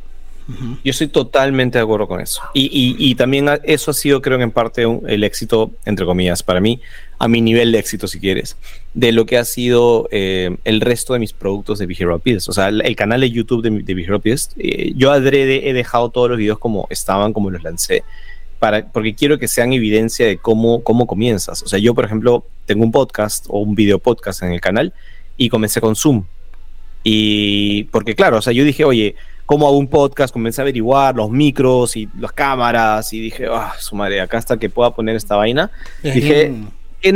Yo 0.46 0.90
estoy 0.90 1.08
totalmente 1.08 1.78
de 1.78 1.84
acuerdo 1.84 2.06
con 2.06 2.20
eso. 2.20 2.42
Y, 2.52 3.14
también 3.14 3.48
eso 3.64 3.90
ha 3.90 3.94
sido, 3.94 4.20
creo 4.20 4.36
que 4.36 4.44
en 4.44 4.50
parte, 4.50 4.82
el 5.06 5.24
éxito, 5.24 5.72
entre 5.84 6.04
comillas, 6.04 6.42
para 6.42 6.60
mí, 6.60 6.80
a 7.18 7.28
mi 7.28 7.40
nivel 7.40 7.72
de 7.72 7.78
éxito, 7.78 8.06
si 8.06 8.20
quieres, 8.20 8.56
de 8.92 9.12
lo 9.12 9.24
que 9.24 9.38
ha 9.38 9.44
sido 9.44 10.08
eh, 10.10 10.56
el 10.64 10.80
resto 10.80 11.14
de 11.14 11.18
mis 11.18 11.32
productos 11.32 11.78
de 11.78 11.86
Behavioral 11.86 12.20
O 12.26 12.52
sea, 12.52 12.68
el, 12.68 12.96
canal 12.96 13.22
de 13.22 13.30
YouTube 13.30 13.62
de, 13.62 13.70
de 13.70 13.94
Behavioral 13.94 14.20
eh, 14.58 14.92
yo 14.96 15.12
adrede 15.12 15.70
he 15.70 15.72
dejado 15.72 16.10
todos 16.10 16.28
los 16.28 16.38
videos 16.38 16.58
como 16.58 16.86
estaban, 16.90 17.32
como 17.32 17.50
los 17.50 17.62
lancé, 17.62 18.04
para, 18.64 18.86
porque 18.86 19.14
quiero 19.14 19.38
que 19.38 19.46
sean 19.46 19.74
evidencia 19.74 20.26
de 20.26 20.38
cómo, 20.38 20.82
cómo 20.82 21.06
comienzas. 21.06 21.62
O 21.62 21.68
sea, 21.68 21.78
yo, 21.78 21.94
por 21.94 22.06
ejemplo, 22.06 22.46
tengo 22.64 22.82
un 22.82 22.92
podcast 22.92 23.44
o 23.50 23.58
un 23.58 23.74
video 23.74 23.98
podcast 23.98 24.42
en 24.42 24.52
el 24.52 24.60
canal 24.62 24.94
y 25.36 25.50
comencé 25.50 25.82
con 25.82 25.94
Zoom. 25.94 26.24
Y 27.02 27.84
porque, 27.92 28.14
claro, 28.14 28.38
o 28.38 28.40
sea, 28.40 28.54
yo 28.54 28.64
dije, 28.64 28.86
oye, 28.86 29.16
cómo 29.44 29.66
hago 29.66 29.76
un 29.76 29.86
podcast, 29.86 30.32
comencé 30.32 30.62
a 30.62 30.64
averiguar 30.64 31.14
los 31.14 31.28
micros 31.28 31.94
y 31.94 32.08
las 32.18 32.32
cámaras 32.32 33.12
y 33.12 33.20
dije, 33.20 33.48
ah, 33.50 33.74
su 33.78 33.96
madre, 33.96 34.22
acá 34.22 34.38
hasta 34.38 34.56
que 34.56 34.70
pueda 34.70 34.94
poner 34.94 35.14
esta 35.14 35.36
vaina. 35.36 35.70
Dije, 36.02 36.54
¿qué 37.02 37.12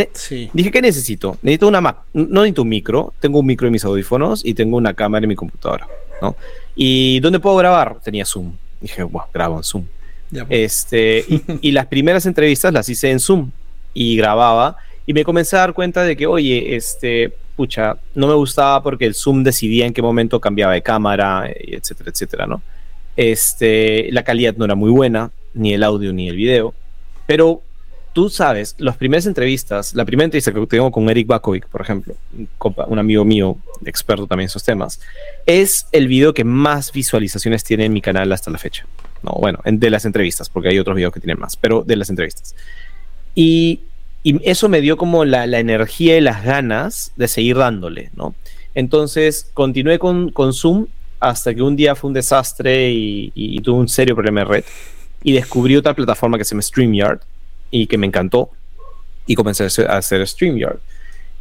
dije, 0.52 0.70
¿qué 0.70 0.82
necesito? 0.82 1.38
Necesito 1.40 1.66
una 1.66 1.80
Mac, 1.80 2.00
no 2.12 2.42
necesito 2.42 2.60
un 2.60 2.68
micro, 2.68 3.14
tengo 3.20 3.38
un 3.38 3.46
micro 3.46 3.68
en 3.68 3.72
mis 3.72 3.86
audífonos 3.86 4.44
y 4.44 4.52
tengo 4.52 4.76
una 4.76 4.92
cámara 4.92 5.24
en 5.24 5.30
mi 5.30 5.34
computadora, 5.34 5.88
¿no? 6.20 6.36
¿Y 6.76 7.20
dónde 7.20 7.40
puedo 7.40 7.56
grabar? 7.56 8.00
Tenía 8.04 8.26
Zoom. 8.26 8.52
Dije, 8.82 9.02
wow, 9.02 9.22
grabo 9.32 9.56
en 9.56 9.64
Zoom. 9.64 9.86
Pues. 10.30 10.46
este, 10.50 11.24
y, 11.60 11.72
las 11.72 11.86
primeras 11.86 12.26
entrevistas 12.26 12.72
las 12.72 12.88
hice 12.88 13.10
en 13.10 13.20
Zoom 13.20 13.50
y 13.94 14.16
grababa 14.16 14.76
y 15.06 15.14
me 15.14 15.24
comencé 15.24 15.56
a 15.56 15.60
dar 15.60 15.72
cuenta 15.72 16.02
de 16.02 16.16
que, 16.16 16.26
oye, 16.26 16.76
este, 16.76 17.32
pucha, 17.56 17.96
no 18.14 18.26
me 18.28 18.34
gustaba 18.34 18.82
porque 18.82 19.06
el 19.06 19.14
Zoom 19.14 19.42
decidía 19.42 19.86
en 19.86 19.94
qué 19.94 20.02
momento 20.02 20.40
cambiaba 20.40 20.74
de 20.74 20.82
cámara, 20.82 21.48
etcétera, 21.48 22.10
etcétera, 22.10 22.46
¿no? 22.46 22.62
Este, 23.16 24.12
la 24.12 24.22
calidad 24.22 24.54
no 24.56 24.64
era 24.64 24.74
muy 24.74 24.90
buena, 24.90 25.30
ni 25.54 25.72
el 25.74 25.82
audio 25.82 26.12
ni 26.12 26.28
el 26.28 26.36
video, 26.36 26.74
pero 27.26 27.62
tú 28.12 28.28
sabes, 28.28 28.74
las 28.78 28.96
primeras 28.96 29.26
entrevistas, 29.26 29.94
la 29.94 30.04
primera 30.04 30.24
entrevista 30.24 30.52
que 30.52 30.66
tengo 30.66 30.90
con 30.90 31.08
Eric 31.08 31.26
Bakovic, 31.26 31.66
por 31.68 31.80
ejemplo, 31.80 32.14
un 32.88 32.98
amigo 32.98 33.24
mío, 33.24 33.56
experto 33.84 34.26
también 34.26 34.44
en 34.44 34.50
esos 34.50 34.64
temas, 34.64 35.00
es 35.46 35.86
el 35.92 36.08
video 36.08 36.34
que 36.34 36.44
más 36.44 36.92
visualizaciones 36.92 37.64
tiene 37.64 37.86
en 37.86 37.92
mi 37.92 38.00
canal 38.00 38.30
hasta 38.32 38.50
la 38.50 38.58
fecha. 38.58 38.86
No, 39.22 39.32
bueno, 39.32 39.58
de 39.64 39.90
las 39.90 40.04
entrevistas, 40.04 40.48
porque 40.48 40.68
hay 40.68 40.78
otros 40.78 40.96
videos 40.96 41.12
que 41.12 41.20
tienen 41.20 41.40
más, 41.40 41.56
pero 41.56 41.82
de 41.82 41.96
las 41.96 42.10
entrevistas. 42.10 42.54
Y 43.34 43.80
y 44.22 44.38
eso 44.48 44.68
me 44.68 44.80
dio 44.80 44.96
como 44.96 45.24
la, 45.24 45.44
energía 45.44 46.16
y 46.16 46.20
las 46.20 46.44
ganas 46.44 47.12
de 47.16 47.28
seguir 47.28 47.56
dándole, 47.56 48.10
¿no? 48.14 48.34
Entonces 48.74 49.50
continué 49.54 49.98
con, 49.98 50.30
con 50.30 50.52
Zoom 50.52 50.86
hasta 51.20 51.54
que 51.54 51.62
un 51.62 51.76
día 51.76 51.94
fue 51.94 52.08
un 52.08 52.14
desastre 52.14 52.90
y, 52.90 53.60
tuve 53.62 53.78
un 53.78 53.88
serio 53.88 54.14
problema 54.14 54.40
de 54.40 54.46
red 54.46 54.64
y 55.22 55.32
descubrí 55.32 55.76
otra 55.76 55.94
plataforma 55.94 56.38
que 56.38 56.44
se 56.44 56.50
llama 56.50 56.62
StreamYard 56.62 57.20
y 57.70 57.86
que 57.86 57.98
me 57.98 58.06
encantó 58.06 58.50
y 59.26 59.34
comencé 59.34 59.64
a 59.64 59.96
hacer 59.96 60.26
StreamYard. 60.26 60.78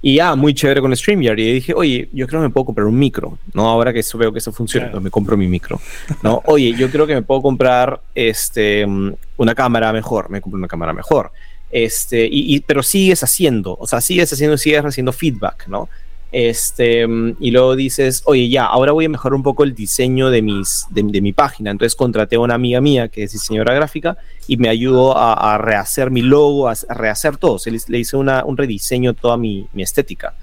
Y 0.07 0.21
ah, 0.21 0.35
muy 0.35 0.53
chévere 0.53 0.79
con 0.79 0.95
StreamYard. 0.95 1.37
Y 1.37 1.53
dije, 1.55 1.73
oye, 1.73 2.07
yo 2.13 2.27
creo 2.27 2.39
que 2.39 2.47
me 2.47 2.53
puedo 2.53 2.67
comprar 2.67 2.87
un 2.87 2.97
micro, 2.97 3.37
¿no? 3.53 3.67
Ahora 3.67 3.91
que 3.91 3.99
eso 3.99 4.17
veo 4.17 4.31
que 4.31 4.39
eso 4.39 4.53
funciona, 4.53 4.89
pues 4.89 5.03
me 5.03 5.09
compro 5.09 5.35
mi 5.35 5.49
micro, 5.49 5.81
¿no? 6.23 6.41
Oye, 6.45 6.73
yo 6.77 6.89
creo 6.89 7.05
que 7.05 7.13
me 7.13 7.23
puedo 7.23 7.41
comprar 7.41 7.99
este, 8.15 8.87
una 9.35 9.53
cámara 9.53 9.91
mejor, 9.91 10.29
me 10.29 10.39
compro 10.39 10.59
una 10.59 10.69
cámara 10.69 10.93
mejor. 10.93 11.33
Este, 11.69 12.25
y, 12.31 12.61
pero 12.61 12.83
sigues 12.83 13.21
haciendo, 13.21 13.75
o 13.77 13.85
sea, 13.85 13.99
sigues 13.99 14.31
haciendo, 14.31 14.57
sigues 14.57 14.85
haciendo 14.85 15.11
feedback, 15.11 15.67
¿no? 15.67 15.89
Este, 16.31 17.07
y 17.39 17.51
luego 17.51 17.75
dices, 17.75 18.21
oye, 18.25 18.49
ya, 18.49 18.65
ahora 18.65 18.91
voy 18.91 19.05
a 19.05 19.09
mejorar 19.09 19.35
un 19.35 19.43
poco 19.43 19.63
el 19.63 19.73
diseño 19.73 20.29
de, 20.29 20.41
mis, 20.41 20.85
de, 20.89 21.21
mi 21.21 21.31
página. 21.33 21.71
Entonces 21.71 21.95
contraté 21.95 22.35
a 22.35 22.39
una 22.39 22.55
amiga 22.55 22.81
mía 22.81 23.07
que 23.07 23.23
es 23.23 23.31
diseñadora 23.31 23.73
gráfica 23.73 24.17
y 24.47 24.57
me 24.57 24.69
ayudó 24.69 25.17
a, 25.17 25.57
rehacer 25.57 26.11
mi 26.11 26.21
logo, 26.21 26.67
a, 26.67 26.75
rehacer 26.89 27.37
todo. 27.37 27.57
le, 27.65 27.79
le 27.87 27.99
hice 27.99 28.17
un 28.17 28.57
rediseño 28.57 29.13
toda 29.13 29.37
mi, 29.37 29.67
estética. 29.77 30.33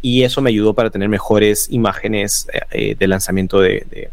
Y 0.00 0.22
eso 0.22 0.42
me 0.42 0.50
ayudó 0.50 0.74
para 0.74 0.90
tener 0.90 1.08
mejores 1.08 1.68
imágenes 1.70 2.46
eh, 2.52 2.60
eh, 2.72 2.94
de 2.98 3.08
lanzamiento 3.08 3.58
de, 3.60 4.10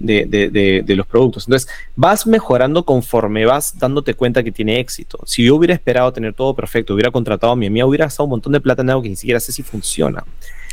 de, 0.00 0.82
de, 0.84 0.96
los 0.96 1.06
productos. 1.06 1.46
Entonces, 1.46 1.68
vas 1.94 2.26
mejorando 2.26 2.84
conforme 2.84 3.44
vas 3.44 3.78
dándote 3.78 4.14
cuenta 4.14 4.42
que 4.42 4.50
tiene 4.50 4.80
éxito. 4.80 5.18
Si 5.26 5.44
yo 5.44 5.54
hubiera 5.54 5.74
esperado 5.74 6.12
tener 6.12 6.34
todo 6.34 6.54
perfecto, 6.54 6.94
hubiera 6.94 7.10
contratado 7.10 7.52
a 7.52 7.56
mi 7.56 7.66
amiga, 7.66 7.86
hubiera 7.86 8.06
gastado 8.06 8.24
un 8.24 8.30
montón 8.30 8.52
de 8.52 8.60
plata 8.60 8.82
en 8.82 8.90
algo 8.90 9.02
que 9.02 9.10
ni 9.10 9.16
siquiera 9.16 9.38
sé 9.38 9.52
si 9.52 9.62
funciona. 9.62 10.24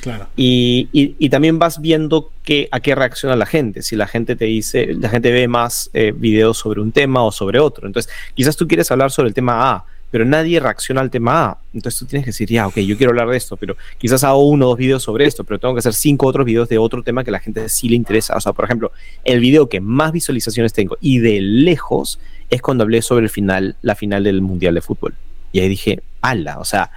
Claro. 0.01 0.27
Y, 0.35 0.89
y, 0.91 1.29
también 1.29 1.59
vas 1.59 1.81
viendo 1.81 2.31
que, 2.43 2.69
a 2.71 2.79
qué 2.79 2.93
reacciona 2.93 3.35
la 3.35 3.45
gente. 3.45 3.81
Si 3.81 3.95
la 3.95 4.07
gente 4.07 4.35
te 4.35 4.45
dice, 4.45 4.93
la 4.93 5.09
gente 5.09 5.31
ve 5.31 5.47
más 5.47 5.89
eh, 5.93 6.13
videos 6.15 6.57
sobre 6.59 6.81
un 6.81 6.91
tema 6.91 7.23
o 7.23 7.31
sobre 7.31 7.59
otro. 7.59 7.87
Entonces, 7.87 8.11
quizás 8.35 8.55
tú 8.55 8.67
quieres 8.67 8.91
hablar 8.91 9.11
sobre 9.11 9.29
el 9.29 9.33
tema 9.33 9.71
A, 9.71 9.85
pero 10.11 10.23
nadie 10.23 10.59
reacciona 10.59 11.01
al 11.01 11.09
tema 11.09 11.45
A. 11.45 11.57
Entonces 11.73 11.99
tú 11.99 12.05
tienes 12.05 12.25
que 12.25 12.29
decir, 12.29 12.47
ya, 12.47 12.67
ok, 12.67 12.77
yo 12.77 12.95
quiero 12.95 13.11
hablar 13.11 13.27
de 13.29 13.37
esto, 13.37 13.57
pero 13.57 13.75
quizás 13.97 14.23
hago 14.23 14.47
uno 14.47 14.65
o 14.65 14.69
dos 14.69 14.77
videos 14.77 15.03
sobre 15.03 15.25
esto, 15.25 15.43
pero 15.43 15.59
tengo 15.59 15.73
que 15.73 15.79
hacer 15.79 15.93
cinco 15.93 16.27
otros 16.27 16.45
videos 16.45 16.69
de 16.69 16.77
otro 16.77 17.03
tema 17.03 17.23
que 17.23 17.31
la 17.31 17.39
gente 17.39 17.67
sí 17.67 17.89
le 17.89 17.95
interesa. 17.95 18.35
O 18.35 18.41
sea, 18.41 18.53
por 18.53 18.65
ejemplo, 18.65 18.91
el 19.23 19.39
video 19.39 19.67
que 19.67 19.81
más 19.81 20.11
visualizaciones 20.11 20.73
tengo 20.73 20.97
y 21.01 21.19
de 21.19 21.41
lejos 21.41 22.19
es 22.49 22.61
cuando 22.61 22.83
hablé 22.83 23.01
sobre 23.01 23.23
el 23.23 23.29
final, 23.29 23.75
la 23.81 23.95
final 23.95 24.23
del 24.23 24.41
Mundial 24.41 24.75
de 24.75 24.81
Fútbol. 24.81 25.15
Y 25.51 25.59
ahí 25.59 25.69
dije, 25.69 26.01
ala, 26.21 26.59
o 26.59 26.65
sea, 26.65 26.91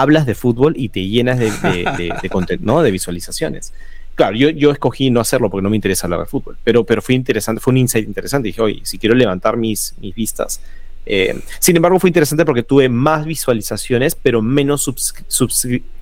hablas 0.00 0.26
de 0.26 0.34
fútbol 0.34 0.74
y 0.76 0.88
te 0.88 1.06
llenas 1.06 1.38
de, 1.38 1.50
de, 1.50 2.58
¿no? 2.60 2.82
de 2.82 2.90
visualizaciones. 2.90 3.72
Claro, 4.14 4.36
yo, 4.36 4.48
yo 4.50 4.70
escogí 4.70 5.10
no 5.10 5.20
hacerlo 5.20 5.50
porque 5.50 5.62
no 5.62 5.70
me 5.70 5.76
interesa 5.76 6.06
hablar 6.06 6.20
de 6.20 6.26
fútbol, 6.26 6.56
pero, 6.64 6.84
pero 6.84 7.02
fue 7.02 7.14
interesante, 7.14 7.60
fue 7.60 7.72
un 7.72 7.78
insight 7.78 8.06
interesante. 8.06 8.46
Dije, 8.48 8.62
oye, 8.62 8.80
si 8.82 8.98
quiero 8.98 9.14
levantar 9.14 9.56
mis, 9.56 9.94
mis 10.00 10.14
vistas, 10.14 10.60
eh, 11.04 11.38
sin 11.60 11.76
embargo, 11.76 12.00
fue 12.00 12.10
interesante 12.10 12.44
porque 12.44 12.62
tuve 12.64 12.88
más 12.88 13.24
visualizaciones, 13.24 14.16
pero 14.16 14.42
menos 14.42 14.90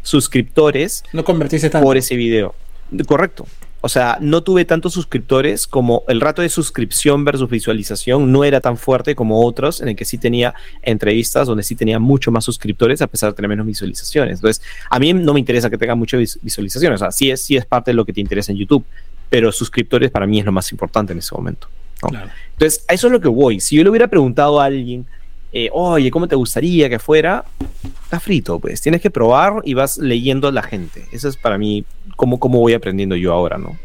suscriptores 0.03 1.05
no 1.13 1.25
convertiste 1.25 1.71
por 1.71 1.97
ese 1.97 2.17
video. 2.17 2.55
Correcto. 3.07 3.47
O 3.85 3.91
sea, 3.91 4.17
no 4.19 4.43
tuve 4.43 4.65
tantos 4.65 4.95
suscriptores 4.95 5.67
como 5.67 6.05
el 6.09 6.23
rato 6.23 6.41
de 6.41 6.49
suscripción 6.49 7.23
versus 7.23 7.51
visualización 7.51 8.33
no 8.33 8.43
era 8.43 8.63
tan 8.63 8.79
fuerte 8.79 9.15
como 9.15 9.45
otros 9.45 9.83
en 9.83 9.89
el 9.89 9.95
que 9.95 10.07
sí 10.07 10.17
tenía 10.17 10.55
entrevistas 10.81 11.47
donde 11.47 11.63
sí 11.65 11.77
tenía 11.77 11.99
mucho 11.99 12.33
más 12.33 12.47
suscriptores 12.47 13.03
a 13.03 13.09
pesar 13.09 13.29
de 13.29 13.37
tener 13.37 13.51
menos 13.51 13.67
visualizaciones. 13.67 14.39
Entonces, 14.39 14.65
a 14.89 14.99
mí 14.99 15.13
no 15.13 15.35
me 15.35 15.41
interesa 15.41 15.69
que 15.69 15.77
tenga 15.77 15.95
muchas 15.95 16.39
visualizaciones. 16.41 17.03
O 17.03 17.05
sea, 17.05 17.13
sí 17.13 17.31
es, 17.31 17.43
sí 17.43 17.59
es 17.59 17.67
parte 17.67 17.91
de 17.91 17.95
lo 17.95 18.07
que 18.07 18.15
te 18.15 18.23
interesa 18.23 18.53
en 18.53 18.57
YouTube, 18.57 18.87
pero 19.29 19.53
suscriptores 19.53 20.11
para 20.11 20.27
mí 20.27 20.39
es 20.39 20.47
lo 20.47 20.53
más 20.53 20.73
importante 20.73 21.13
en 21.13 21.19
ese 21.19 21.35
momento. 21.35 21.69
Entonces, 22.53 22.87
a 22.89 22.95
eso 22.95 23.09
es 23.09 23.13
lo 23.13 23.21
que 23.21 23.29
voy. 23.29 23.61
Si 23.61 23.77
yo 23.77 23.85
le 23.85 23.91
hubiera 23.91 24.09
preguntado 24.09 24.63
a 24.63 24.65
alguien, 24.65 25.05
eh, 25.55 25.71
oye, 25.73 26.11
¿cómo 26.11 26.27
te 26.27 26.35
gustaría 26.35 26.89
que 26.91 26.99
fuera? 26.99 27.45
Está 28.03 28.19
frito, 28.19 28.59
pues. 28.59 28.81
Tienes 28.81 29.01
que 29.01 29.11
probar 29.11 29.63
y 29.65 29.75
vas 29.75 29.99
leyendo 29.99 30.49
a 30.49 30.53
la 30.53 30.63
gente. 30.63 31.07
Eso 31.13 31.29
es 31.29 31.37
para 31.37 31.59
mí 31.59 31.85
cómo, 32.17 32.41
cómo 32.41 32.59
voy 32.59 32.75
aprendiendo 32.75 33.15
yo 33.15 33.33
ahora, 33.33 33.57
¿no? 33.57 33.79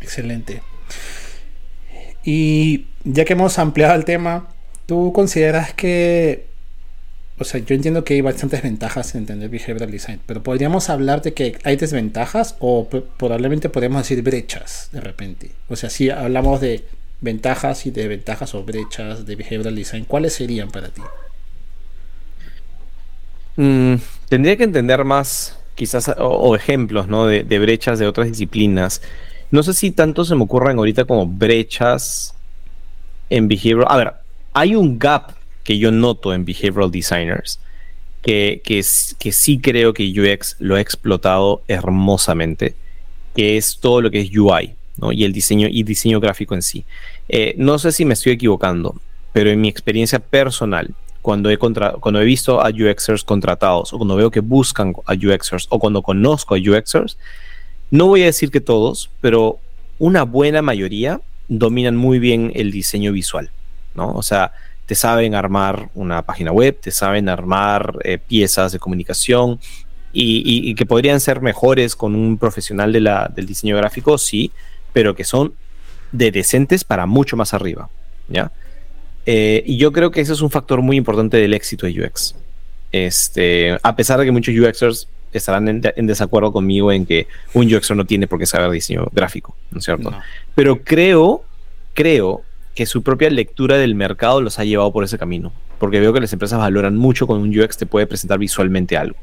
Excelente. 0.00 0.62
Y 2.24 2.86
ya 3.04 3.26
que 3.26 3.34
hemos 3.34 3.58
ampliado 3.58 3.94
el 3.94 4.06
tema, 4.06 4.48
¿tú 4.86 5.12
consideras 5.12 5.74
que 5.74 6.50
o 7.40 7.44
sea, 7.44 7.58
yo 7.58 7.74
entiendo 7.74 8.04
que 8.04 8.12
hay 8.12 8.20
bastantes 8.20 8.62
ventajas 8.62 9.14
en 9.14 9.22
entender 9.22 9.48
behavioral 9.48 9.90
design, 9.90 10.20
pero 10.26 10.42
podríamos 10.42 10.90
hablar 10.90 11.22
de 11.22 11.32
que 11.32 11.56
hay 11.64 11.76
desventajas 11.76 12.54
o 12.58 12.86
probablemente 13.16 13.70
podríamos 13.70 14.02
decir 14.02 14.22
brechas 14.22 14.90
de 14.92 15.00
repente. 15.00 15.50
O 15.70 15.76
sea, 15.76 15.88
si 15.88 16.10
hablamos 16.10 16.60
de 16.60 16.84
ventajas 17.20 17.86
y 17.86 17.90
de 17.90 18.08
ventajas 18.08 18.54
o 18.54 18.64
brechas 18.64 19.26
de 19.26 19.36
behavioral 19.36 19.74
design, 19.74 20.04
¿cuáles 20.04 20.34
serían 20.34 20.70
para 20.70 20.88
ti? 20.88 21.02
Mm, 23.56 23.96
tendría 24.28 24.56
que 24.56 24.64
entender 24.64 25.04
más, 25.04 25.58
quizás, 25.74 26.10
o, 26.18 26.56
ejemplos, 26.56 27.08
¿no? 27.08 27.26
De, 27.26 27.58
brechas 27.58 27.98
de 27.98 28.06
otras 28.06 28.28
disciplinas. 28.28 29.02
No 29.50 29.62
sé 29.62 29.74
si 29.74 29.90
tanto 29.90 30.24
se 30.24 30.34
me 30.34 30.44
ocurren 30.44 30.78
ahorita 30.78 31.04
como 31.04 31.26
brechas 31.26 32.34
en 33.28 33.48
behavioral. 33.48 33.88
A 33.90 33.96
ver, 33.96 34.12
hay 34.52 34.74
un 34.74 34.98
gap 34.98 35.32
que 35.64 35.78
yo 35.78 35.90
noto 35.90 36.32
en 36.32 36.44
behavioral 36.44 36.90
designers 36.90 37.60
que, 38.22 38.60
que, 38.64 38.82
que 39.18 39.32
sí 39.32 39.60
creo 39.60 39.92
que 39.92 40.04
UX 40.08 40.56
lo 40.58 40.76
ha 40.76 40.80
explotado 40.80 41.62
hermosamente, 41.68 42.74
que 43.34 43.56
es 43.56 43.78
todo 43.78 44.00
lo 44.00 44.10
que 44.10 44.20
es 44.20 44.30
UI. 44.36 44.74
¿No? 45.00 45.12
y 45.12 45.24
el 45.24 45.32
diseño 45.32 45.68
y 45.70 45.82
diseño 45.82 46.20
gráfico 46.20 46.54
en 46.54 46.62
sí. 46.62 46.84
Eh, 47.28 47.54
no 47.56 47.78
sé 47.78 47.92
si 47.92 48.04
me 48.04 48.14
estoy 48.14 48.32
equivocando, 48.32 48.94
pero 49.32 49.50
en 49.50 49.60
mi 49.60 49.68
experiencia 49.68 50.18
personal, 50.18 50.94
cuando 51.22 51.50
he, 51.50 51.58
cuando 51.58 52.20
he 52.20 52.24
visto 52.24 52.60
a 52.60 52.70
UXers 52.70 53.24
contratados 53.24 53.92
o 53.92 53.98
cuando 53.98 54.16
veo 54.16 54.30
que 54.30 54.40
buscan 54.40 54.94
a 55.06 55.12
UXers 55.12 55.66
o 55.68 55.78
cuando 55.78 56.02
conozco 56.02 56.54
a 56.54 56.58
UXers, 56.58 57.18
no 57.90 58.06
voy 58.06 58.22
a 58.22 58.26
decir 58.26 58.50
que 58.50 58.60
todos, 58.60 59.10
pero 59.20 59.58
una 59.98 60.22
buena 60.22 60.62
mayoría 60.62 61.20
dominan 61.48 61.96
muy 61.96 62.18
bien 62.18 62.52
el 62.54 62.70
diseño 62.70 63.12
visual, 63.12 63.50
¿no? 63.94 64.12
O 64.12 64.22
sea, 64.22 64.52
te 64.86 64.94
saben 64.94 65.34
armar 65.34 65.90
una 65.94 66.22
página 66.22 66.52
web, 66.52 66.78
te 66.80 66.90
saben 66.90 67.28
armar 67.28 67.98
eh, 68.02 68.18
piezas 68.18 68.72
de 68.72 68.78
comunicación 68.78 69.60
y, 70.12 70.74
que 70.74 70.86
podrían 70.86 71.20
ser 71.20 71.40
mejores 71.40 71.94
con 71.94 72.16
un 72.16 72.38
profesional 72.38 72.92
de 72.92 73.00
la, 73.00 73.30
del 73.32 73.46
diseño 73.46 73.76
gráfico, 73.76 74.18
sí, 74.18 74.50
pero 74.92 75.14
que 75.14 75.24
son 75.24 75.54
de 76.12 76.30
decentes 76.30 76.84
para 76.84 77.06
mucho 77.06 77.36
más 77.36 77.54
arriba, 77.54 77.88
¿ya? 78.28 78.50
Eh, 79.26 79.62
y 79.66 79.76
yo 79.76 79.92
creo 79.92 80.10
que 80.10 80.20
ese 80.20 80.32
es 80.32 80.40
un 80.40 80.50
factor 80.50 80.82
muy 80.82 80.96
importante 80.96 81.36
del 81.36 81.54
éxito 81.54 81.86
de 81.86 82.02
UX. 82.02 82.34
Este, 82.92 83.78
a 83.82 83.94
pesar 83.94 84.18
de 84.18 84.24
que 84.24 84.32
muchos 84.32 84.54
UXers 84.54 85.08
estarán 85.32 85.68
en, 85.68 86.06
desacuerdo 86.06 86.52
conmigo 86.52 86.90
en 86.90 87.06
que 87.06 87.28
un 87.54 87.72
UXer 87.72 87.96
no 87.96 88.04
tiene 88.04 88.26
por 88.26 88.38
qué 88.38 88.46
saber 88.46 88.70
diseño 88.70 89.06
gráfico, 89.12 89.54
¿no 89.70 89.78
es 89.78 89.84
cierto? 89.84 90.12
Pero 90.54 90.82
creo, 90.82 91.44
creo 91.94 92.42
que 92.74 92.86
su 92.86 93.02
propia 93.02 93.30
lectura 93.30 93.76
del 93.76 93.94
mercado 93.94 94.40
los 94.40 94.58
ha 94.58 94.64
llevado 94.64 94.92
por 94.92 95.04
ese 95.04 95.18
camino. 95.18 95.52
Porque 95.78 96.00
veo 96.00 96.12
que 96.12 96.20
las 96.20 96.32
empresas 96.32 96.58
valoran 96.58 96.96
mucho 96.96 97.26
cuando 97.26 97.44
un 97.44 97.58
UX 97.58 97.76
te 97.76 97.86
puede 97.86 98.06
presentar 98.06 98.38
visualmente 98.38 98.96
algo. 98.96 99.16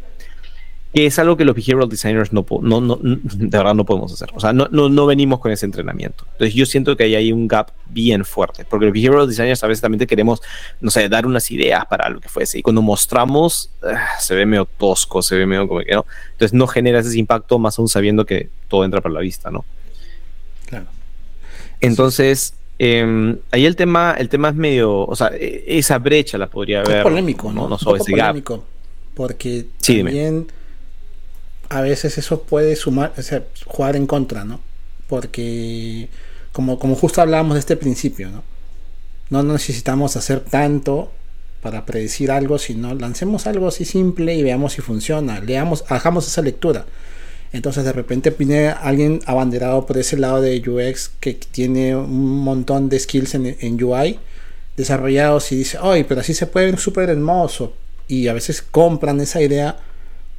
Que 0.97 1.05
es 1.05 1.19
algo 1.19 1.37
que 1.37 1.45
los 1.45 1.55
behavioral 1.55 1.87
designers 1.87 2.33
no, 2.33 2.43
no, 2.61 2.81
no, 2.81 2.97
de 3.01 3.57
verdad 3.57 3.75
no 3.75 3.85
podemos 3.85 4.11
hacer. 4.11 4.29
O 4.33 4.39
sea, 4.39 4.53
no, 4.53 4.67
no, 4.71 4.89
no 4.89 5.05
venimos 5.05 5.39
con 5.39 5.51
ese 5.51 5.65
entrenamiento. 5.65 6.25
Entonces 6.31 6.55
yo 6.55 6.65
siento 6.65 6.97
que 6.97 7.03
ahí 7.03 7.13
hay 7.13 7.31
un 7.31 7.47
gap 7.47 7.71
bien 7.89 8.25
fuerte. 8.25 8.65
Porque 8.65 8.85
los 8.85 8.93
behavioral 8.93 9.27
designers 9.27 9.63
a 9.63 9.67
veces 9.67 9.81
también 9.81 10.07
queremos, 10.07 10.41
no 10.81 10.89
sé, 10.89 11.07
dar 11.09 11.25
unas 11.25 11.51
ideas 11.51 11.85
para 11.85 12.09
lo 12.09 12.19
que 12.19 12.29
fuese. 12.29 12.59
Y 12.59 12.61
cuando 12.61 12.81
mostramos, 12.81 13.69
ah, 13.83 14.19
se 14.19 14.33
ve 14.33 14.45
medio 14.45 14.65
tosco, 14.65 15.21
se 15.21 15.35
ve 15.35 15.45
medio 15.45 15.67
como 15.67 15.81
que 15.81 15.93
no. 15.93 16.05
Entonces 16.31 16.53
no 16.53 16.65
genera 16.67 16.99
ese 16.99 17.19
impacto, 17.19 17.59
más 17.59 17.77
aún 17.77 17.89
sabiendo 17.89 18.25
que 18.25 18.49
todo 18.67 18.83
entra 18.83 19.01
por 19.01 19.11
la 19.11 19.19
vista, 19.19 19.51
¿no? 19.51 19.65
Claro. 20.65 20.87
Entonces, 21.79 22.53
Em, 22.79 23.39
ahí 23.49 23.65
el 23.65 23.75
tema, 23.75 24.15
el 24.17 24.29
tema 24.29 24.49
es 24.49 24.55
medio, 24.55 25.05
o 25.05 25.15
sea, 25.15 25.31
e, 25.33 25.63
esa 25.65 25.97
brecha 25.97 26.37
la 26.37 26.47
podría 26.47 26.81
haber. 26.81 26.97
Es 26.97 27.03
polémico, 27.03 27.51
¿no? 27.51 27.67
no, 27.67 27.77
polémico, 27.77 28.63
porque 29.15 29.65
también 29.83 30.47
a 31.69 31.81
veces 31.81 32.17
eso 32.17 32.43
puede 32.43 32.75
sumar, 32.75 33.13
o 33.17 33.21
sea, 33.21 33.43
jugar 33.65 33.95
en 33.95 34.07
contra, 34.07 34.43
¿no? 34.43 34.59
Porque 35.07 36.09
como, 36.51 36.79
como 36.79 36.95
justo 36.95 37.21
hablábamos 37.21 37.55
de 37.55 37.59
este 37.59 37.77
principio, 37.77 38.29
¿no? 38.29 38.43
No 39.29 39.43
necesitamos 39.43 40.15
hacer 40.15 40.39
tanto 40.39 41.11
para 41.61 41.85
predecir 41.85 42.31
algo, 42.31 42.57
sino 42.57 42.93
lancemos 42.93 43.47
algo 43.47 43.67
así 43.67 43.83
simple 43.83 44.35
y 44.35 44.43
veamos 44.43 44.73
si 44.73 44.81
funciona. 44.81 45.39
Leamos, 45.39 45.83
hagamos 45.89 46.27
esa 46.27 46.41
lectura. 46.41 46.85
Entonces 47.51 47.83
de 47.83 47.93
repente 47.93 48.29
viene 48.31 48.69
alguien 48.69 49.19
abanderado 49.25 49.85
por 49.85 49.97
ese 49.97 50.17
lado 50.17 50.41
de 50.41 50.59
UX 50.59 51.11
que 51.19 51.33
tiene 51.33 51.95
un 51.95 52.39
montón 52.39 52.89
de 52.89 52.99
skills 52.99 53.35
en, 53.35 53.83
UI 53.83 54.19
desarrollados 54.75 55.51
y 55.51 55.57
dice, 55.57 55.77
oye, 55.79 56.03
pero 56.05 56.21
así 56.21 56.33
se 56.33 56.47
puede 56.47 56.67
ver 56.67 56.79
súper 56.79 57.09
hermoso. 57.09 57.73
Y 58.07 58.27
a 58.27 58.33
veces 58.33 58.61
compran 58.61 59.19
esa 59.19 59.41
idea 59.41 59.77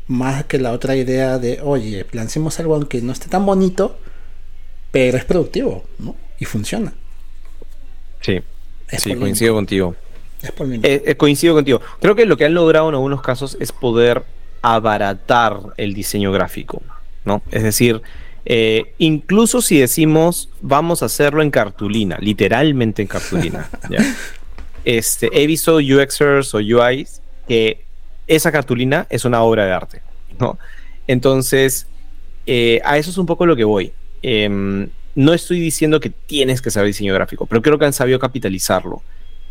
más 0.09 0.45
que 0.47 0.59
la 0.59 0.73
otra 0.73 0.97
idea 0.97 1.39
de, 1.39 1.61
oye, 1.63 2.07
lancemos 2.13 2.59
algo 2.59 2.75
aunque 2.75 3.01
no 3.01 3.13
esté 3.13 3.29
tan 3.29 3.47
bonito, 3.47 3.99
pero 4.91 5.19
es 5.19 5.25
productivo, 5.25 5.85
¿no? 5.99 6.17
Y 6.39 6.45
funciona. 6.45 6.93
Sí, 8.21 8.41
sí, 8.89 9.15
coincido 9.15 9.55
contigo. 9.55 9.95
Es 10.43 10.51
eh, 10.51 11.03
eh, 11.07 11.15
coincido 11.17 11.55
contigo. 11.55 11.81
Creo 12.01 12.15
que 12.15 12.25
lo 12.25 12.37
que 12.37 12.45
han 12.45 12.55
logrado 12.55 12.89
en 12.89 12.95
algunos 12.95 13.23
casos 13.23 13.57
es 13.61 13.73
poder 13.73 14.25
abaratar 14.63 15.61
el 15.77 15.95
diseño 15.95 16.33
gráfico. 16.33 16.83
¿no? 17.25 17.43
Es 17.51 17.63
decir, 17.63 18.03
eh, 18.45 18.95
incluso 18.99 19.61
si 19.61 19.79
decimos 19.79 20.49
vamos 20.61 21.03
a 21.03 21.07
hacerlo 21.07 21.43
en 21.43 21.51
cartulina, 21.51 22.19
literalmente 22.21 23.03
en 23.03 23.09
cartulina. 23.09 23.69
Este, 24.85 25.29
he 25.35 25.47
visto 25.47 25.77
UXers 25.77 26.55
o 26.55 26.59
UIs 26.59 27.21
que 27.47 27.85
esa 28.29 28.53
cartulina 28.53 29.07
es 29.11 29.25
una 29.25 29.43
obra 29.43 29.67
de 29.67 29.73
arte, 29.73 30.03
¿no? 30.39 30.59
Entonces, 31.07 31.87
eh, 32.47 32.81
a 32.85 32.99
eso 32.99 33.11
es 33.11 33.19
un 33.19 33.27
poco 33.27 33.47
lo 33.47 33.57
que 33.57 33.65
voy. 33.65 33.93
Em, 34.23 34.89
no 35.15 35.35
estoy 35.35 35.59
diciendo 35.59 35.99
que 35.99 36.11
tienes 36.11 36.63
que 36.63 36.71
saber 36.71 36.87
diseño 36.87 37.15
gráfico, 37.15 37.47
pero 37.47 37.63
creo 37.63 37.79
que 37.79 37.87
han 37.87 37.93
sabido 37.93 38.19
capitalizarlo. 38.19 39.03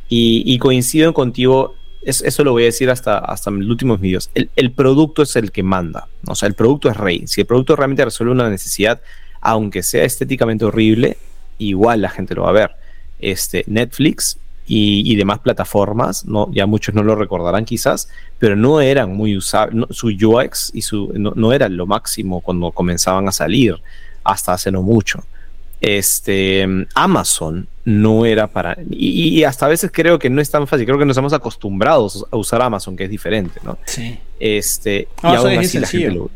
Y, 0.08 0.44
y 0.46 0.58
coincido 0.60 1.14
contigo 1.14 1.76
eso 2.08 2.44
lo 2.44 2.54
voy 2.54 2.64
a 2.64 2.68
decir 2.68 2.90
hasta, 2.90 3.18
hasta 3.18 3.52
los 3.52 3.68
últimos 3.70 4.00
vídeos, 4.00 4.30
el, 4.34 4.72
producto 4.72 5.24
es 5.24 5.36
el 5.36 5.52
que 5.52 5.62
manda, 5.62 6.08
o 6.26 6.36
sea, 6.36 6.48
el 6.48 6.54
producto 6.54 6.90
es 6.90 6.96
rey. 6.96 7.28
Si 7.28 7.42
el 7.42 7.48
producto 7.48 7.76
realmente 7.76 8.06
resuelve 8.06 8.32
una 8.32 8.50
necesidad, 8.50 9.02
aunque 9.42 9.84
sea 9.84 10.06
estéticamente 10.06 10.64
horrible, 10.64 11.18
igual 11.58 12.02
la 12.02 12.10
gente 12.10 12.34
lo 12.34 12.44
va 12.44 12.50
a 12.50 12.54
ver. 12.54 12.72
Este, 13.20 13.66
Netflix 13.68 14.38
y, 14.68 15.16
demás 15.16 15.40
plataformas, 15.40 16.26
no, 16.26 16.50
ya 16.52 16.66
muchos 16.66 16.94
no 16.94 17.02
lo 17.04 17.16
recordarán 17.16 17.66
quizás, 17.66 18.10
pero 18.38 18.56
no 18.56 18.82
eran 18.82 19.16
muy 19.16 19.38
usables, 19.38 19.86
su 19.92 20.08
UX 20.08 20.72
y 20.74 20.82
su, 20.82 21.14
no, 21.16 21.32
no 21.36 21.54
era 21.54 21.70
lo 21.70 21.86
máximo 21.86 22.42
cuando 22.42 22.72
comenzaban 22.72 23.28
a 23.28 23.32
salir, 23.32 23.82
hasta 24.24 24.54
hace 24.54 24.72
no 24.72 24.82
mucho 24.82 25.24
este, 25.82 26.68
Amazon 26.96 27.68
no 27.86 28.26
era 28.26 28.48
para... 28.48 28.78
Y, 28.90 29.44
hasta 29.44 29.66
a 29.66 29.70
veces 29.70 29.92
creo 29.94 30.20
que 30.20 30.30
no 30.30 30.42
es 30.42 30.50
tan 30.50 30.68
fácil, 30.68 30.86
creo 30.86 30.98
que 30.98 31.06
nos 31.06 31.18
hemos 31.18 31.34
acostumbrados 31.34 32.26
a 32.30 32.36
usar 32.36 32.62
Amazon, 32.62 32.98
que 32.98 33.06
es 33.06 33.10
diferente, 33.10 33.60
¿no? 33.64 33.78
Sí. 33.86 34.20
Este, 34.40 35.08
y 35.24 35.28
aún 35.28 35.58
así 35.58 35.80
la 35.80 35.88
gente 35.88 36.12
lo... 36.12 36.30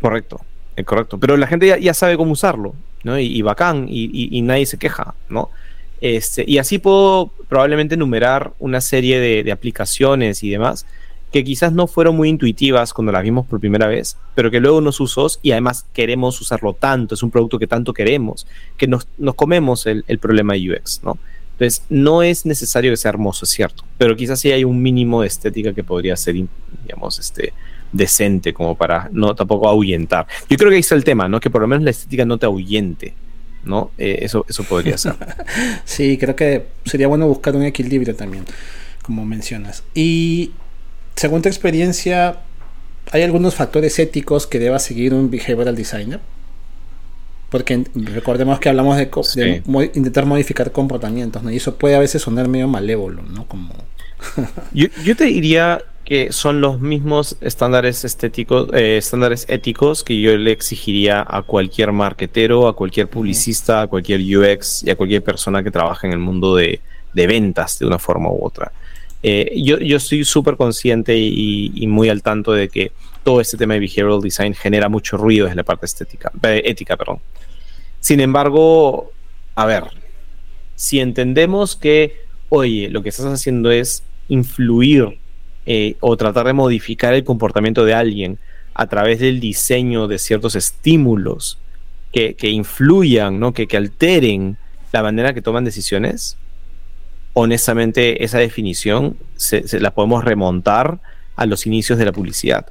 Correcto, 0.00 0.40
eh, 0.76 0.84
correcto. 0.84 1.18
Pero 1.18 1.36
la 1.36 1.46
gente 1.46 1.78
ya, 1.80 1.94
sabe 1.94 2.16
cómo 2.16 2.32
usarlo, 2.32 2.74
¿no? 3.04 3.18
Y, 3.18 3.42
bacán, 3.42 3.86
y, 3.88 4.40
nadie 4.42 4.66
se 4.66 4.78
queja, 4.78 5.14
¿no? 5.28 5.50
Este, 6.02 6.44
y 6.46 6.58
así 6.58 6.78
puedo 6.78 7.30
probablemente 7.48 7.94
enumerar 7.94 8.52
una 8.58 8.80
serie 8.80 9.20
de, 9.20 9.44
de 9.44 9.52
aplicaciones 9.52 10.42
y 10.42 10.50
demás 10.50 10.84
que 11.32 11.42
quizás 11.42 11.72
no 11.72 11.86
fueron 11.86 12.14
muy 12.14 12.28
intuitivas 12.28 12.92
cuando 12.92 13.10
las 13.10 13.22
vimos 13.22 13.46
por 13.46 13.58
primera 13.58 13.86
vez, 13.86 14.18
pero 14.34 14.50
que 14.50 14.60
luego 14.60 14.82
nos 14.82 15.00
usó 15.00 15.26
y 15.40 15.52
además 15.52 15.86
queremos 15.94 16.38
usarlo 16.40 16.74
tanto, 16.74 17.14
es 17.14 17.22
un 17.22 17.30
producto 17.30 17.58
que 17.58 17.66
tanto 17.66 17.94
queremos, 17.94 18.46
que 18.76 18.86
nos, 18.86 19.06
comemos 19.34 19.86
el, 19.86 20.04
problema 20.20 20.52
de 20.52 20.72
UX, 20.72 21.00
¿no? 21.02 21.18
Entonces, 21.52 21.84
no 21.88 22.22
es 22.22 22.44
necesario 22.44 22.90
que 22.90 22.96
sea 22.96 23.10
hermoso, 23.10 23.44
es 23.44 23.50
cierto, 23.50 23.84
pero 23.96 24.14
quizás 24.14 24.40
sí 24.40 24.52
hay 24.52 24.64
un 24.64 24.82
mínimo 24.82 25.22
de 25.22 25.28
estética 25.28 25.72
que 25.72 25.84
podría 25.84 26.16
ser, 26.16 26.34
digamos, 26.34 27.18
este, 27.18 27.54
decente 27.92 28.52
como 28.52 28.74
para 28.74 29.08
no 29.12 29.34
tampoco 29.34 29.68
ahuyentar. 29.68 30.26
Yo 30.50 30.56
creo 30.58 30.68
que 30.68 30.76
ahí 30.76 30.80
está 30.80 30.96
el 30.96 31.04
tema, 31.04 31.28
¿no? 31.28 31.40
Que 31.40 31.50
por 31.50 31.62
lo 31.62 31.68
menos 31.68 31.84
la 31.84 31.90
estética 31.90 32.24
no 32.24 32.36
te 32.36 32.46
ahuyente, 32.46 33.14
¿no? 33.64 33.90
Eh, 33.98 34.18
eso, 34.22 34.44
eso 34.48 34.64
podría 34.64 34.98
ser. 34.98 35.14
sí, 35.84 36.18
creo 36.18 36.36
que 36.36 36.66
sería 36.84 37.08
bueno 37.08 37.26
buscar 37.26 37.56
un 37.56 37.64
equilibrio 37.64 38.14
también, 38.14 38.44
como 39.02 39.24
mencionas. 39.24 39.82
Y 39.94 40.52
según 41.16 41.42
tu 41.42 41.48
experiencia, 41.48 42.38
¿hay 43.10 43.22
algunos 43.22 43.54
factores 43.54 43.98
éticos 43.98 44.46
que 44.46 44.58
deba 44.58 44.78
seguir 44.78 45.14
un 45.14 45.30
behavioral 45.30 45.76
designer? 45.76 46.20
Porque 47.50 47.84
recordemos 47.94 48.58
que 48.60 48.70
hablamos 48.70 48.96
de, 48.96 49.62
intentar 49.94 50.24
modificar 50.24 50.72
comportamientos, 50.72 51.42
¿no? 51.42 51.50
Y 51.50 51.56
eso 51.56 51.76
puede 51.76 51.94
a 51.94 51.98
veces 51.98 52.22
sonar 52.22 52.48
medio 52.48 52.66
malévolo, 52.66 53.22
¿no? 53.22 53.46
Como... 53.46 53.74
yo, 54.72 55.16
te 55.16 55.24
diría 55.24 55.82
que 56.04 56.32
son 56.32 56.60
los 56.60 56.80
mismos 56.80 57.36
estándares 57.40 58.04
estéticos, 58.04 58.68
eh, 58.72 58.96
estándares 58.96 59.46
éticos 59.48 60.02
que 60.02 60.20
yo 60.20 60.36
le 60.36 60.52
exigiría 60.52 61.24
a 61.26 61.42
cualquier 61.42 61.92
marketero, 61.92 62.66
a 62.66 62.74
cualquier 62.74 63.08
publicista, 63.08 63.82
a 63.82 63.86
cualquier 63.86 64.20
UX 64.20 64.82
y 64.84 64.90
a 64.90 64.96
cualquier 64.96 65.22
persona 65.22 65.62
que 65.62 65.70
trabaje 65.70 66.06
en 66.06 66.12
el 66.12 66.18
mundo 66.18 66.56
de, 66.56 66.80
de 67.12 67.26
ventas 67.26 67.78
de 67.78 67.86
una 67.86 67.98
forma 67.98 68.30
u 68.30 68.44
otra. 68.44 68.72
Eh, 69.22 69.52
yo, 69.62 69.78
yo 69.78 69.98
estoy 69.98 70.24
súper 70.24 70.56
consciente 70.56 71.16
y, 71.16 71.86
muy 71.86 72.08
al 72.08 72.22
tanto 72.22 72.52
de 72.52 72.68
que 72.68 72.92
todo 73.22 73.40
este 73.40 73.56
tema 73.56 73.74
de 73.74 73.80
behavioral 73.80 74.20
design 74.20 74.54
genera 74.54 74.88
mucho 74.88 75.16
ruido 75.16 75.44
desde 75.44 75.56
la 75.56 75.62
parte 75.62 75.86
estética, 75.86 76.32
eh, 76.42 76.62
ética. 76.64 76.96
Perdón. 76.96 77.20
Sin 78.00 78.18
embargo, 78.18 79.12
a 79.54 79.66
ver, 79.66 79.84
si 80.74 80.98
entendemos 80.98 81.76
que, 81.76 82.16
oye, 82.48 82.88
lo 82.88 83.02
que 83.02 83.10
estás 83.10 83.26
haciendo 83.26 83.70
es 83.70 84.02
influir 84.28 85.18
eh, 85.66 85.96
o 86.00 86.16
tratar 86.16 86.46
de 86.46 86.52
modificar 86.52 87.14
el 87.14 87.24
comportamiento 87.24 87.84
de 87.84 87.94
alguien 87.94 88.38
a 88.74 88.86
través 88.86 89.20
del 89.20 89.40
diseño 89.40 90.08
de 90.08 90.18
ciertos 90.18 90.56
estímulos 90.56 91.58
que, 92.12 92.36
influyan, 92.42 93.40
¿no? 93.40 93.54
que, 93.54 93.66
que 93.66 93.78
alteren 93.78 94.58
la 94.92 95.02
manera 95.02 95.32
que 95.32 95.40
toman 95.40 95.64
decisiones, 95.64 96.36
honestamente 97.32 98.24
esa 98.24 98.38
definición 98.38 99.16
se, 99.36 99.64
la 99.80 99.92
podemos 99.92 100.24
remontar 100.24 101.00
a 101.36 101.46
los 101.46 101.66
inicios 101.66 101.98
de 101.98 102.04
la 102.04 102.12
publicidad. 102.12 102.66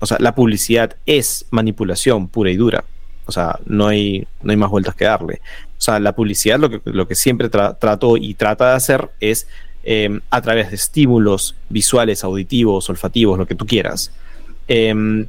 O 0.00 0.06
sea, 0.06 0.16
la 0.20 0.34
publicidad 0.34 0.96
es 1.06 1.46
manipulación 1.50 2.28
pura 2.28 2.50
y 2.50 2.56
dura. 2.56 2.84
O 3.26 3.32
sea, 3.32 3.58
no 3.66 3.88
hay, 3.88 4.26
no 4.42 4.52
hay 4.52 4.56
más 4.56 4.70
vueltas 4.70 4.94
que 4.94 5.04
darle. 5.04 5.42
O 5.76 5.80
sea, 5.80 6.00
la 6.00 6.14
publicidad 6.14 6.58
lo 6.58 6.70
que, 6.70 6.80
lo 6.84 7.06
que 7.06 7.14
siempre 7.14 7.50
trato 7.50 8.16
y 8.16 8.34
trata 8.34 8.70
de 8.70 8.76
hacer 8.76 9.10
es 9.20 9.46
em, 9.90 10.20
a 10.28 10.42
través 10.42 10.68
de 10.68 10.76
estímulos 10.76 11.54
visuales, 11.70 12.22
auditivos, 12.22 12.90
olfativos, 12.90 13.38
lo 13.38 13.46
que 13.46 13.54
tú 13.54 13.64
quieras, 13.64 14.12
em, 14.66 15.26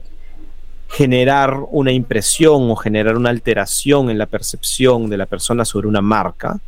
generar 0.89 1.61
una 1.71 1.93
impresión 1.93 2.69
o 2.69 2.75
generar 2.75 3.15
una 3.15 3.29
alteración 3.29 4.09
en 4.09 4.17
la 4.17 4.25
percepción 4.25 5.09
de 5.09 5.15
la 5.15 5.27
persona 5.27 5.63
sobre 5.63 5.87
una 5.87 6.01
marca 6.01 6.59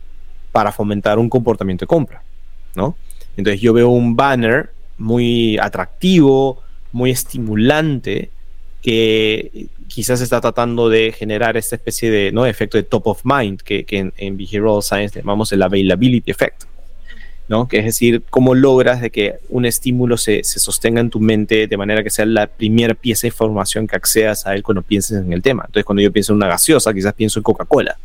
para 0.53 0.71
fomentar 0.71 1.19
un 1.19 1.27
comportamiento 1.27 1.83
de 1.83 1.87
compra, 1.87 2.23
¿no? 2.75 2.95
Entonces 3.35 3.59
yo 3.59 3.73
veo 3.73 3.89
un 3.89 4.15
banner 4.15 4.69
muy 4.97 5.57
atractivo, 5.57 6.61
muy 6.93 7.11
estimulante, 7.11 8.29
que 8.81 9.67
quizás 9.89 10.21
está 10.21 10.39
tratando 10.39 10.87
de 10.87 11.11
generar 11.11 11.57
esta 11.57 11.75
especie 11.75 12.09
de 12.09 12.31
¿no? 12.31 12.45
efecto 12.45 12.77
de 12.77 12.83
top 12.83 13.07
of 13.07 13.21
mind, 13.25 13.59
que, 13.61 13.85
en, 13.89 14.37
behavioral 14.37 14.81
science 14.81 15.19
llamamos 15.19 15.51
el 15.51 15.61
availability 15.61 16.31
effect, 16.31 16.63
¿no? 17.51 17.67
Que 17.67 17.79
es 17.79 17.85
decir, 17.85 18.23
cómo 18.29 18.55
logras 18.55 19.01
de 19.01 19.09
que 19.09 19.35
un 19.49 19.65
estímulo 19.65 20.15
se, 20.15 20.41
se, 20.45 20.57
sostenga 20.57 21.01
en 21.01 21.09
tu 21.09 21.19
mente 21.19 21.67
de 21.67 21.75
manera 21.75 22.01
que 22.01 22.09
sea 22.09 22.25
la 22.25 22.47
primera 22.47 22.93
pieza 22.93 23.23
de 23.23 23.27
información 23.27 23.87
que 23.87 23.97
accedas 23.97 24.47
a 24.47 24.55
él 24.55 24.63
cuando 24.63 24.81
pienses 24.81 25.21
en 25.21 25.33
el 25.33 25.41
tema. 25.41 25.63
Entonces, 25.65 25.83
cuando 25.83 26.01
yo 26.01 26.13
pienso 26.13 26.31
en 26.31 26.37
una 26.37 26.47
gaseosa, 26.47 26.93
quizás 26.93 27.13
pienso 27.13 27.39
en 27.39 27.43
Coca-Cola, 27.43 27.97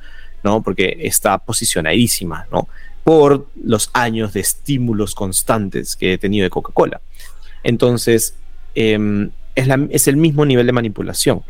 ¿no? 0.43 0.65
Porque 0.65 0.97
está 1.01 1.39
posicionadísima, 1.39 2.49
¿no? 2.51 2.67
Por 3.05 3.47
los 3.63 3.89
años 3.93 4.33
de 4.33 4.41
estímulos 4.41 5.15
constantes 5.15 5.95
que 5.95 6.15
he 6.15 6.19
tenido 6.19 6.43
de 6.43 6.51
Coca-Cola. 6.51 7.01
Entonces, 7.63 8.35
em, 8.75 9.31
es, 9.55 9.69
es, 9.91 10.09
el 10.09 10.17
mismo 10.17 10.45
nivel 10.45 10.67
de 10.67 10.73
manipulación. 10.73 11.43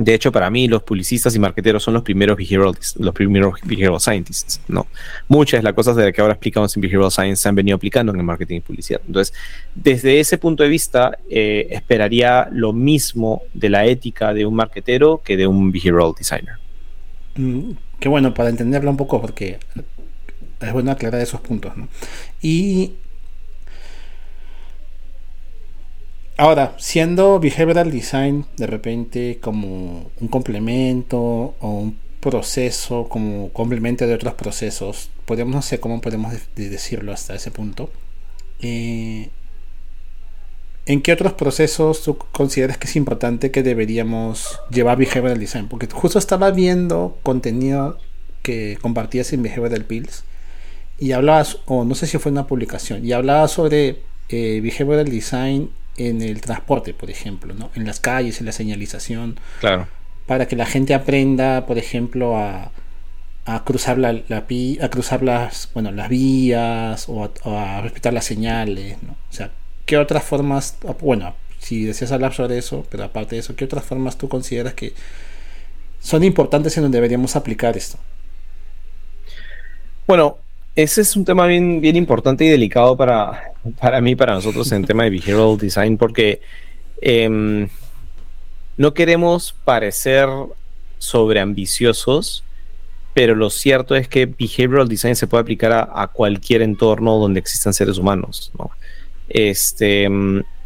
De 0.00 0.14
hecho, 0.14 0.32
para 0.32 0.48
mí, 0.48 0.66
los 0.66 0.82
publicistas 0.82 1.36
y 1.36 1.38
marqueteros 1.38 1.82
son 1.82 1.92
los 1.92 2.02
primeros 2.02 2.34
behavioral, 2.34 2.74
los 2.96 3.14
primeros 3.14 3.60
behavioral 3.62 4.00
scientists, 4.00 4.58
¿no? 4.66 4.86
Muchas 5.28 5.60
de 5.60 5.64
las 5.64 5.74
cosas 5.74 5.94
de 5.94 6.04
las 6.04 6.14
que 6.14 6.22
ahora 6.22 6.32
explicamos 6.32 6.74
en 6.74 6.80
behavioral 6.80 7.10
science 7.10 7.42
se 7.42 7.50
han 7.50 7.54
venido 7.54 7.76
aplicando 7.76 8.10
en 8.10 8.18
el 8.18 8.24
marketing 8.24 8.56
y 8.56 8.60
publicidad. 8.60 9.02
Entonces, 9.06 9.36
desde 9.74 10.18
ese 10.18 10.38
punto 10.38 10.62
de 10.62 10.70
vista, 10.70 11.18
eh, 11.28 11.68
esperaría 11.70 12.48
lo 12.50 12.72
mismo 12.72 13.42
de 13.52 13.68
la 13.68 13.84
ética 13.84 14.32
de 14.32 14.46
un 14.46 14.54
marketero 14.54 15.20
que 15.22 15.36
de 15.36 15.46
un 15.46 15.70
behavioral 15.70 16.14
designer. 16.16 16.54
Mm, 17.36 17.72
qué 17.98 18.08
bueno, 18.08 18.32
para 18.32 18.48
entenderlo 18.48 18.90
un 18.90 18.96
poco, 18.96 19.20
porque 19.20 19.58
es 20.62 20.72
bueno 20.72 20.92
aclarar 20.92 21.20
esos 21.20 21.42
puntos. 21.42 21.76
¿no? 21.76 21.88
Y 22.40 22.94
ahora, 26.40 26.74
siendo 26.78 27.38
behavioral 27.38 27.90
design 27.90 28.46
de 28.56 28.66
repente 28.66 29.38
como 29.42 30.10
un 30.20 30.28
complemento 30.28 31.18
o 31.18 31.68
un 31.68 31.98
proceso, 32.20 33.08
como 33.08 33.50
complemento 33.50 34.06
de 34.06 34.14
otros 34.14 34.34
procesos, 34.34 35.10
podemos, 35.26 35.54
no 35.54 35.62
sé 35.62 35.80
cómo 35.80 36.00
podemos 36.00 36.32
decirlo 36.56 37.12
hasta 37.12 37.34
ese 37.34 37.50
punto. 37.50 37.90
Eh, 38.60 39.28
¿En 40.86 41.02
qué 41.02 41.12
otros 41.12 41.34
procesos 41.34 42.02
tú 42.02 42.16
consideras 42.16 42.78
que 42.78 42.86
es 42.86 42.96
importante 42.96 43.50
que 43.50 43.62
deberíamos 43.62 44.60
llevar 44.70 44.96
behavioral 44.96 45.38
design? 45.38 45.68
Porque 45.68 45.88
justo 45.92 46.18
estaba 46.18 46.50
viendo 46.52 47.18
contenido 47.22 47.98
que 48.42 48.78
compartías 48.80 49.34
en 49.34 49.42
Behavioral 49.42 49.84
Pills 49.84 50.24
y 50.98 51.12
hablabas, 51.12 51.58
o 51.66 51.84
no 51.84 51.94
sé 51.94 52.06
si 52.06 52.16
fue 52.16 52.32
una 52.32 52.46
publicación, 52.46 53.04
y 53.04 53.12
hablabas 53.12 53.52
sobre 53.52 53.98
eh, 54.30 54.60
behavioral 54.62 55.10
design 55.10 55.70
en 55.96 56.22
el 56.22 56.40
transporte, 56.40 56.94
por 56.94 57.10
ejemplo, 57.10 57.54
¿no? 57.54 57.70
en 57.74 57.86
las 57.86 58.00
calles, 58.00 58.40
en 58.40 58.46
la 58.46 58.52
señalización. 58.52 59.38
Claro. 59.60 59.88
Para 60.26 60.46
que 60.46 60.56
la 60.56 60.66
gente 60.66 60.94
aprenda, 60.94 61.66
por 61.66 61.78
ejemplo, 61.78 62.36
a, 62.36 62.72
a 63.44 63.64
cruzar 63.64 63.98
la, 63.98 64.10
a 64.10 64.88
cruzar 64.90 65.22
las 65.22 65.70
bueno 65.72 65.90
las 65.90 66.08
vías 66.08 67.06
o 67.08 67.30
a, 67.44 67.80
respetar 67.80 68.12
las 68.12 68.26
señales 68.26 69.02
¿no? 69.02 69.12
o 69.12 69.32
sea 69.32 69.50
¿qué 69.90 69.98
otras 69.98 70.22
formas, 70.22 70.78
bueno, 71.00 71.34
si 71.58 71.84
deseas 71.84 72.12
hablar 72.12 72.32
sobre 72.32 72.58
eso, 72.58 72.86
pero 72.90 73.02
aparte 73.02 73.34
de 73.34 73.40
eso, 73.40 73.56
¿qué 73.56 73.64
otras 73.64 73.84
formas 73.84 74.16
tú 74.16 74.28
consideras 74.28 74.74
que 74.74 74.94
son 75.98 76.22
importantes 76.22 76.76
en 76.76 76.84
donde 76.84 76.98
deberíamos 76.98 77.34
aplicar 77.34 77.76
esto? 77.76 77.98
Bueno, 80.06 80.38
ese 80.74 81.00
es 81.00 81.16
un 81.16 81.24
tema 81.24 81.46
bien, 81.46 81.80
bien 81.80 81.96
importante 81.96 82.44
y 82.44 82.48
delicado 82.48 82.96
para, 82.96 83.52
para 83.80 84.00
mí, 84.00 84.14
para 84.14 84.34
nosotros 84.34 84.70
en 84.72 84.84
tema 84.84 85.04
de 85.04 85.10
behavioral 85.10 85.58
design, 85.58 85.96
porque 85.96 86.40
em, 87.00 87.68
no 88.76 88.94
queremos 88.94 89.54
parecer 89.64 90.28
sobreambiciosos, 90.98 92.44
pero 93.14 93.34
lo 93.34 93.50
cierto 93.50 93.96
es 93.96 94.08
que 94.08 94.26
behavioral 94.26 94.88
design 94.88 95.16
se 95.16 95.26
puede 95.26 95.42
aplicar 95.42 95.90
a, 95.92 96.06
cualquier 96.08 96.62
entorno 96.62 97.18
donde 97.18 97.40
existan 97.40 97.74
seres 97.74 97.98
humanos. 97.98 98.52
¿no? 98.58 98.70
Este, 99.28 100.08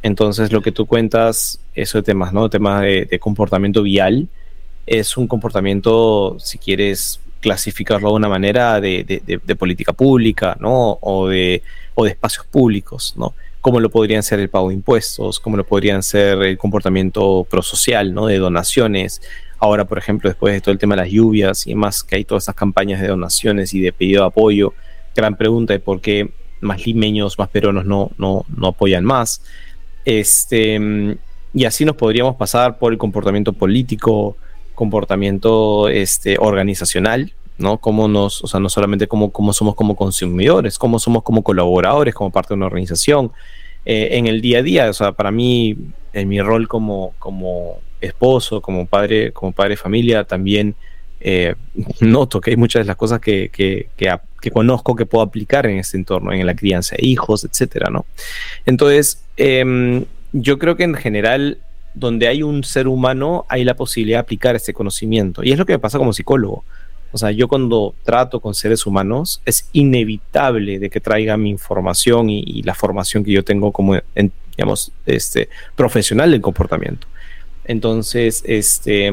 entonces, 0.05 0.53
lo 0.53 0.61
que 0.61 0.71
tú 0.71 0.85
cuentas, 0.85 1.61
eso 1.75 1.97
de 1.97 2.03
temas, 2.03 2.33
¿no? 2.35 2.51
Temas 2.51 2.83
de, 2.83 3.19
comportamiento 3.19 3.83
vial, 3.83 4.29
es 4.87 5.17
un 5.17 5.27
comportamiento, 5.27 6.37
si 6.39 6.59
quieres 6.59 7.21
clasificarlo 7.45 8.09
de 8.09 8.15
una 8.15 8.29
manera, 8.31 8.81
de, 8.81 9.59
política 9.59 9.93
pública, 9.93 10.57
¿no? 10.61 10.97
O 11.03 11.29
de, 11.29 11.63
o 11.95 12.05
de 12.05 12.11
espacios 12.13 12.47
públicos, 12.47 13.13
¿no? 13.19 13.35
Como 13.61 13.81
lo 13.81 13.91
podrían 13.91 14.23
ser 14.23 14.41
el 14.41 14.49
pago 14.49 14.71
de 14.71 14.77
impuestos, 14.77 15.41
como 15.41 15.59
lo 15.59 15.67
podrían 15.67 16.03
ser 16.03 16.41
el 16.43 16.57
comportamiento 16.57 17.47
prosocial, 17.51 18.15
¿no? 18.15 18.29
De 18.29 18.39
donaciones. 18.39 19.21
Ahora, 19.59 19.85
por 19.85 19.99
ejemplo, 19.99 20.31
después 20.31 20.55
de 20.55 20.63
todo 20.63 20.73
el 20.73 20.79
tema 20.79 20.95
de 20.95 21.03
las 21.03 21.11
lluvias 21.11 21.67
y 21.67 21.75
más 21.75 22.03
que 22.03 22.17
hay 22.17 22.25
todas 22.25 22.45
estas 22.45 22.55
campañas 22.55 23.03
de 23.03 23.09
donaciones 23.09 23.75
y 23.75 23.81
de 23.81 23.93
pedido 23.93 24.23
de 24.23 24.29
apoyo, 24.29 24.73
gran 25.15 25.37
pregunta 25.37 25.75
de 25.75 25.81
por 25.81 26.01
qué 26.01 26.31
más 26.63 26.87
limeños, 26.87 27.39
más 27.39 27.51
peruanos 27.51 27.85
no, 27.85 28.11
no, 28.17 28.47
no 28.49 28.69
apoyan 28.69 29.05
más. 29.05 29.43
Este, 30.07 30.81
y 31.53 31.65
así 31.67 31.85
nos 31.85 31.97
podríamos 31.97 32.37
pasar 32.37 32.79
por 32.79 32.91
el 32.91 32.99
comportamiento 32.99 33.53
político, 33.53 34.39
comportamiento 34.75 35.89
este, 35.89 36.37
organizacional, 36.39 37.33
¿no? 37.59 37.79
Cómo 37.79 38.09
nos, 38.09 38.43
o 38.43 38.47
sea, 38.47 38.61
no 38.61 38.69
solamente 38.69 39.07
cómo, 39.07 39.31
cómo 39.31 39.53
somos 39.53 39.75
como 39.75 39.97
consumidores, 39.97 40.79
cómo 40.79 40.99
somos 40.99 41.23
como 41.23 41.43
colaboradores, 41.43 42.15
como 42.15 42.31
parte 42.31 42.49
de 42.49 42.57
una 42.57 42.67
organización, 42.67 43.33
eh, 43.87 44.11
en 44.13 44.27
el 44.27 44.41
día 44.41 44.59
a 44.59 44.63
día, 44.63 44.91
o 44.91 44.93
sea, 44.93 45.13
para 45.13 45.31
mí, 45.31 45.77
en 46.13 46.29
mi 46.29 46.41
rol 46.41 46.69
como, 46.69 47.15
como 47.19 47.81
esposo, 48.01 48.61
como 48.61 48.87
padre, 48.87 49.33
como 49.33 49.53
padre 49.53 49.71
de 49.71 49.77
familia, 49.77 50.25
también 50.25 50.75
eh, 51.21 51.55
noto 52.01 52.41
que 52.41 52.51
hay 52.51 52.57
muchas 52.57 52.81
de 52.81 52.87
las 52.87 52.97
cosas 52.97 53.21
que, 53.21 53.49
que, 53.51 53.89
que, 53.97 54.51
conozco 54.51 54.95
que 54.95 55.07
puedo 55.07 55.25
aplicar 55.25 55.67
en 55.67 55.79
este 55.79 55.97
entorno, 55.97 56.33
en 56.33 56.45
la 56.47 56.55
crianza 56.55 56.97
de 56.97 57.07
hijos, 57.07 57.45
etcétera, 57.45 57.91
¿no? 57.91 58.05
Entonces, 58.67 59.25
em, 59.39 60.05
yo 60.33 60.59
creo 60.59 60.77
que 60.77 60.85
en 60.85 60.95
general, 60.95 61.59
donde 61.95 62.29
hay 62.29 62.43
un 62.43 62.65
ser 62.65 62.89
humano, 62.89 63.47
hay 63.49 63.65
la 63.65 63.75
posibilidad 63.75 64.19
de 64.19 64.23
aplicar 64.23 64.57
este 64.57 64.75
conocimiento. 64.75 65.43
Y 65.43 65.53
es 65.53 65.59
lo 65.59 65.67
que 65.67 65.73
me 65.75 65.79
pasa 65.79 65.99
como 65.99 66.13
psicólogo. 66.13 66.65
O 67.13 67.19
sea, 67.19 67.31
yo 67.31 67.47
cuando 67.47 67.95
trato 68.05 68.41
con 68.41 68.55
seres 68.55 68.87
humanos, 68.87 69.41
es 69.45 69.69
inevitable 69.73 70.81
de 70.81 70.91
que 70.91 71.01
traiga 71.01 71.37
mi 71.37 71.51
información 71.51 72.29
y, 72.29 72.63
la 72.63 72.75
formación 72.75 73.23
que 73.23 73.31
yo 73.31 73.45
tengo 73.45 73.71
como, 73.71 73.97
digamos, 74.57 74.91
este, 75.07 75.49
profesional 75.77 76.33
del 76.33 76.41
comportamiento. 76.41 77.07
Entonces, 77.65 78.43
este, 78.45 79.13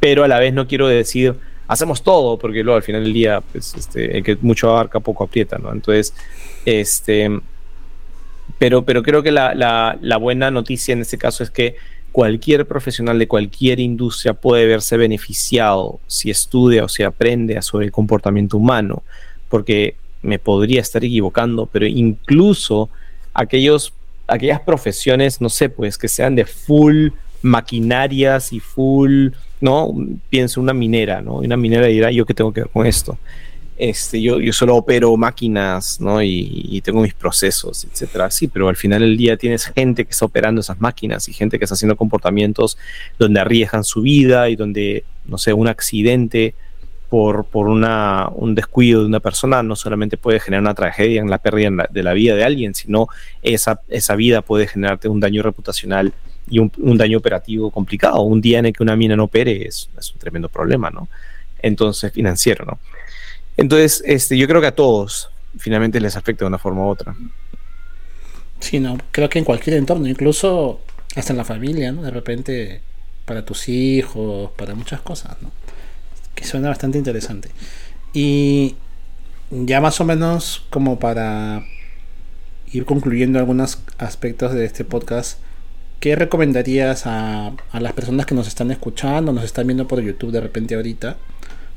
pero 0.00 0.24
a 0.24 0.28
la 0.28 0.38
vez 0.38 0.54
no 0.54 0.66
quiero 0.66 0.88
decir 0.88 1.36
hacemos 1.68 2.02
todo, 2.02 2.38
porque 2.38 2.62
luego 2.62 2.76
al 2.76 2.82
final 2.82 3.04
del 3.04 3.12
día, 3.12 3.40
pues, 3.40 3.74
este, 3.74 4.16
el 4.16 4.24
que 4.24 4.36
mucho 4.40 4.70
abarca, 4.70 5.00
poco 5.00 5.24
aprieta, 5.24 5.58
¿no? 5.58 5.72
Entonces, 5.72 6.14
este, 6.64 7.40
pero, 8.58 8.84
pero 8.84 9.02
creo 9.02 9.22
que 9.22 9.32
la, 9.32 9.54
la, 9.54 10.16
buena 10.16 10.50
noticia 10.50 10.92
en 10.92 11.00
este 11.00 11.18
caso 11.18 11.42
es 11.42 11.50
que 11.50 11.76
cualquier 12.16 12.64
profesional 12.64 13.18
de 13.18 13.28
cualquier 13.28 13.78
industria 13.78 14.32
puede 14.32 14.64
verse 14.64 14.96
beneficiado 14.96 16.00
si 16.06 16.30
estudia 16.30 16.82
o 16.82 16.88
si 16.88 17.02
aprende 17.02 17.60
sobre 17.60 17.84
el 17.84 17.92
comportamiento 17.92 18.56
humano, 18.56 19.02
porque 19.50 19.96
me 20.22 20.38
podría 20.38 20.80
estar 20.80 21.04
equivocando, 21.04 21.66
pero 21.66 21.84
incluso 21.84 22.88
aquellos, 23.34 23.92
aquellas 24.28 24.60
profesiones, 24.60 25.42
no 25.42 25.50
sé, 25.50 25.68
pues 25.68 25.98
que 25.98 26.08
sean 26.08 26.34
de 26.34 26.46
full 26.46 27.08
maquinarias 27.42 28.50
y 28.50 28.60
full, 28.60 29.28
¿no? 29.60 29.94
Pienso 30.30 30.62
una 30.62 30.72
minera, 30.72 31.20
¿no? 31.20 31.34
Una 31.40 31.58
minera 31.58 31.84
dirá, 31.84 32.10
¿yo 32.10 32.24
qué 32.24 32.32
tengo 32.32 32.50
que 32.50 32.62
ver 32.62 32.70
con 32.70 32.86
esto? 32.86 33.18
Este, 33.76 34.22
yo, 34.22 34.40
yo 34.40 34.54
solo 34.54 34.74
opero 34.76 35.14
máquinas, 35.18 36.00
¿no? 36.00 36.22
Y, 36.22 36.80
tengo 36.82 37.02
mis 37.02 37.14
procesos, 37.14 37.84
etcétera. 37.84 38.30
Sí, 38.30 38.48
pero 38.48 38.68
al 38.68 38.76
final 38.76 39.00
del 39.00 39.16
día 39.16 39.36
tienes 39.36 39.66
gente 39.66 40.04
que 40.04 40.12
está 40.12 40.24
operando 40.24 40.60
esas 40.60 40.80
máquinas 40.80 41.28
y 41.28 41.32
gente 41.32 41.58
que 41.58 41.64
está 41.64 41.74
haciendo 41.74 41.96
comportamientos 41.96 42.78
donde 43.18 43.40
arriesgan 43.40 43.82
su 43.82 44.02
vida 44.02 44.48
y 44.48 44.56
donde, 44.56 45.04
no 45.26 45.36
sé, 45.36 45.52
un 45.52 45.68
accidente 45.68 46.54
por, 47.08 47.44
por 47.44 47.68
una, 47.68 48.28
un 48.34 48.54
descuido 48.54 49.00
de 49.00 49.06
una 49.06 49.20
persona 49.20 49.62
no 49.62 49.76
solamente 49.76 50.16
puede 50.16 50.40
generar 50.40 50.62
una 50.62 50.74
tragedia 50.74 51.20
en 51.20 51.30
la 51.30 51.38
pérdida 51.38 51.88
de 51.90 52.02
la 52.02 52.12
vida 52.12 52.34
de 52.34 52.44
alguien, 52.44 52.74
sino 52.74 53.08
esa, 53.42 53.80
esa 53.88 54.16
vida 54.16 54.42
puede 54.42 54.66
generarte 54.66 55.08
un 55.08 55.20
daño 55.20 55.42
reputacional 55.42 56.12
y 56.48 56.60
un, 56.60 56.70
daño 56.96 57.18
operativo 57.18 57.70
complicado. 57.70 58.20
Un 58.22 58.40
día 58.40 58.60
en 58.60 58.66
el 58.66 58.72
que 58.72 58.82
una 58.82 58.96
mina 58.96 59.16
no 59.16 59.24
opere 59.24 59.66
es, 59.66 59.90
es 59.98 60.12
un 60.12 60.18
tremendo 60.18 60.48
problema, 60.48 60.90
¿no? 60.90 61.08
Entonces, 61.60 62.12
financiero, 62.12 62.64
¿no? 62.64 62.78
Entonces, 63.56 64.02
este, 64.06 64.36
yo 64.36 64.46
creo 64.46 64.60
que 64.60 64.66
a 64.66 64.74
todos 64.74 65.30
finalmente 65.58 66.00
les 66.00 66.16
afecta 66.16 66.44
de 66.44 66.48
una 66.48 66.58
forma 66.58 66.82
u 66.82 66.88
otra. 66.88 67.16
Sí, 68.60 68.80
no, 68.80 68.98
creo 69.10 69.28
que 69.28 69.38
en 69.38 69.44
cualquier 69.44 69.76
entorno, 69.76 70.06
incluso 70.08 70.80
hasta 71.14 71.32
en 71.32 71.36
la 71.38 71.44
familia, 71.44 71.92
¿no? 71.92 72.02
De 72.02 72.10
repente, 72.10 72.82
para 73.24 73.44
tus 73.44 73.68
hijos, 73.68 74.50
para 74.56 74.74
muchas 74.74 75.00
cosas, 75.00 75.36
¿no? 75.40 75.50
Que 76.34 76.44
suena 76.44 76.68
bastante 76.68 76.98
interesante. 76.98 77.50
Y 78.12 78.76
ya 79.50 79.80
más 79.80 80.00
o 80.00 80.04
menos 80.04 80.64
como 80.70 80.98
para 80.98 81.64
ir 82.72 82.84
concluyendo 82.84 83.38
algunos 83.38 83.78
aspectos 83.98 84.52
de 84.52 84.64
este 84.64 84.84
podcast, 84.84 85.38
¿qué 86.00 86.16
recomendarías 86.16 87.06
a, 87.06 87.52
a 87.70 87.80
las 87.80 87.92
personas 87.92 88.26
que 88.26 88.34
nos 88.34 88.48
están 88.48 88.70
escuchando, 88.70 89.32
nos 89.32 89.44
están 89.44 89.66
viendo 89.66 89.88
por 89.88 90.00
YouTube 90.00 90.32
de 90.32 90.40
repente 90.40 90.74
ahorita? 90.74 91.16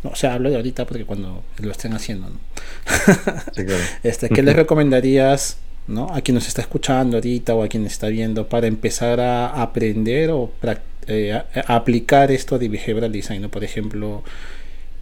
No, 0.04 0.12
o 0.12 0.16
sea, 0.16 0.34
hablo 0.34 0.50
de 0.50 0.56
ahorita 0.56 0.86
porque 0.86 1.06
cuando 1.06 1.44
lo 1.58 1.72
estén 1.72 1.94
haciendo, 1.94 2.30
¿no? 2.30 2.40
este, 4.04 4.30
¿Qué 4.30 4.44
les 4.44 4.56
recomendarías 4.56 5.58
¿no? 5.88 6.08
a 6.14 6.22
quien 6.22 6.36
nos 6.36 6.48
está 6.48 6.62
escuchando 6.62 7.18
ahorita 7.18 7.56
o 7.56 7.64
a 7.64 7.68
quien 7.68 7.86
está 7.86 8.08
viendo 8.08 8.48
para 8.48 8.68
empezar 8.68 9.20
a 9.20 9.62
aprender 9.62 10.30
o 10.30 10.52
eh, 11.08 11.34
a, 11.34 11.76
aplicar 11.76 12.32
esto 12.32 12.58
de 12.58 12.70
behavioral 12.70 13.12
design? 13.12 13.50
Por 13.50 13.64
ejemplo, 13.64 14.24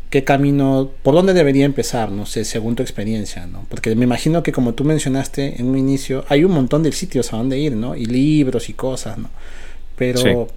¿qué 0.09 0.23
camino, 0.23 0.89
por 1.03 1.13
dónde 1.13 1.33
debería 1.33 1.65
empezar? 1.65 2.09
No 2.11 2.25
sé, 2.25 2.43
según 2.43 2.75
tu 2.75 2.81
experiencia, 2.81 3.45
¿no? 3.45 3.65
Porque 3.69 3.95
me 3.95 4.05
imagino 4.05 4.41
que 4.41 4.51
como 4.51 4.73
tú 4.73 4.83
mencionaste 4.83 5.59
en 5.59 5.67
un 5.67 5.77
inicio, 5.77 6.25
hay 6.29 6.43
un 6.43 6.53
montón 6.53 6.81
de 6.81 6.91
sitios 6.91 7.33
a 7.33 7.37
donde 7.37 7.59
ir, 7.59 7.73
¿no? 7.73 7.95
Y 7.95 8.05
libros 8.05 8.69
y 8.69 8.73
cosas, 8.73 9.19
¿no? 9.19 9.29
Pero 9.95 10.47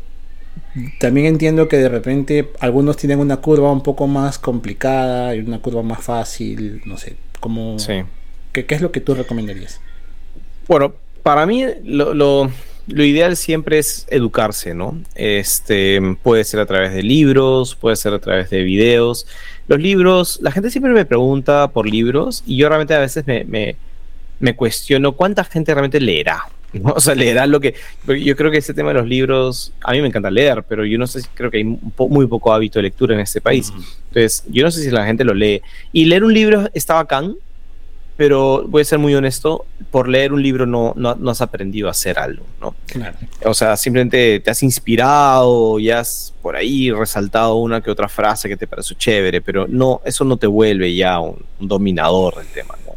también 0.98 1.26
entiendo 1.26 1.68
que 1.68 1.76
de 1.76 1.88
repente 1.88 2.50
algunos 2.60 2.96
tienen 2.96 3.18
una 3.18 3.38
curva 3.38 3.72
un 3.72 3.82
poco 3.82 4.06
más 4.06 4.38
complicada 4.38 5.34
y 5.34 5.40
una 5.40 5.58
curva 5.58 5.82
más 5.82 6.02
fácil, 6.02 6.82
no 6.84 6.96
sé, 6.96 7.16
como... 7.40 7.76
¿qué, 8.52 8.66
es 8.68 8.80
lo 8.80 8.92
que 8.92 9.00
tú 9.00 9.14
recomendarías? 9.14 9.80
Bueno, 10.68 10.94
para 11.22 11.46
mí 11.46 11.64
lo, 11.84 12.14
lo, 12.14 12.50
ideal 12.86 13.36
siempre 13.36 13.78
es 13.78 14.06
educarse, 14.10 14.74
¿no? 14.74 15.00
Este, 15.14 16.00
puede 16.22 16.44
ser 16.44 16.60
a 16.60 16.66
través 16.66 16.92
de 16.92 17.02
libros, 17.02 17.74
puede 17.74 17.96
ser 17.96 18.14
a 18.14 18.18
través 18.20 18.50
de 18.50 18.62
videos. 18.62 19.26
Los 19.66 19.80
libros, 19.80 20.38
la 20.42 20.52
gente 20.52 20.70
siempre 20.70 20.92
me 20.92 21.04
pregunta 21.04 21.68
por 21.68 21.88
libros 21.88 22.44
y 22.46 22.56
yo 22.56 22.68
realmente 22.68 22.94
a 22.94 23.00
veces 23.00 23.26
me, 23.26 23.44
me, 23.44 23.76
me 24.38 24.54
cuestiono 24.54 25.12
cuánta 25.12 25.44
gente 25.44 25.74
realmente 25.74 26.00
leerá, 26.00 26.44
O 26.94 27.00
sea, 27.00 27.14
leerás 27.14 27.48
lo 27.48 27.60
que... 27.60 27.74
Yo 28.06 28.36
creo 28.36 28.50
que 28.50 28.58
ese 28.58 28.74
tema 28.74 28.88
de 28.88 28.94
los 28.94 29.08
libros, 29.08 29.72
a 29.82 29.92
mí 29.92 30.00
me 30.00 30.08
encanta 30.08 30.30
leer, 30.30 30.64
pero 30.68 30.84
yo 30.84 30.98
no 30.98 31.06
sé, 31.06 31.22
si 31.22 31.28
creo 31.34 31.50
que 31.50 31.58
hay 31.58 31.64
muy 31.64 32.26
poco 32.26 32.52
hábito 32.52 32.78
de 32.78 32.84
lectura 32.84 33.14
en 33.14 33.20
este 33.20 33.40
país. 33.40 33.72
Entonces, 34.08 34.44
yo 34.48 34.64
no 34.64 34.70
sé 34.70 34.82
si 34.82 34.90
la 34.90 35.06
gente 35.06 35.24
lo 35.24 35.34
lee. 35.34 35.62
Y 35.92 36.04
leer 36.04 36.24
un 36.24 36.34
libro 36.34 36.68
está 36.74 36.94
bacán, 36.94 37.34
pero 38.20 38.66
voy 38.68 38.82
a 38.82 38.84
ser 38.84 38.98
muy 38.98 39.14
honesto, 39.14 39.64
por 39.90 40.06
leer 40.06 40.34
un 40.34 40.42
libro 40.42 40.66
no, 40.66 40.92
no, 40.94 41.30
has 41.30 41.40
aprendido 41.40 41.88
a 41.88 41.92
hacer 41.92 42.18
algo, 42.18 42.44
¿no? 42.60 42.74
O 43.44 43.54
sea, 43.54 43.78
simplemente 43.78 44.40
te 44.40 44.50
has 44.50 44.62
inspirado 44.62 45.78
y 45.78 45.90
has 45.90 46.34
por 46.42 46.54
ahí 46.54 46.90
resaltado 46.92 47.54
una 47.54 47.80
que 47.80 47.90
otra 47.90 48.10
frase 48.10 48.46
que 48.46 48.58
te 48.58 48.66
pareció 48.66 48.94
chévere, 48.94 49.40
pero 49.40 49.66
no, 49.66 50.02
eso 50.04 50.24
no 50.24 50.36
te 50.36 50.46
vuelve 50.46 50.94
ya 50.94 51.18
un, 51.18 51.42
un 51.60 51.66
dominador 51.66 52.36
del 52.36 52.48
tema, 52.48 52.74
¿no? 52.86 52.92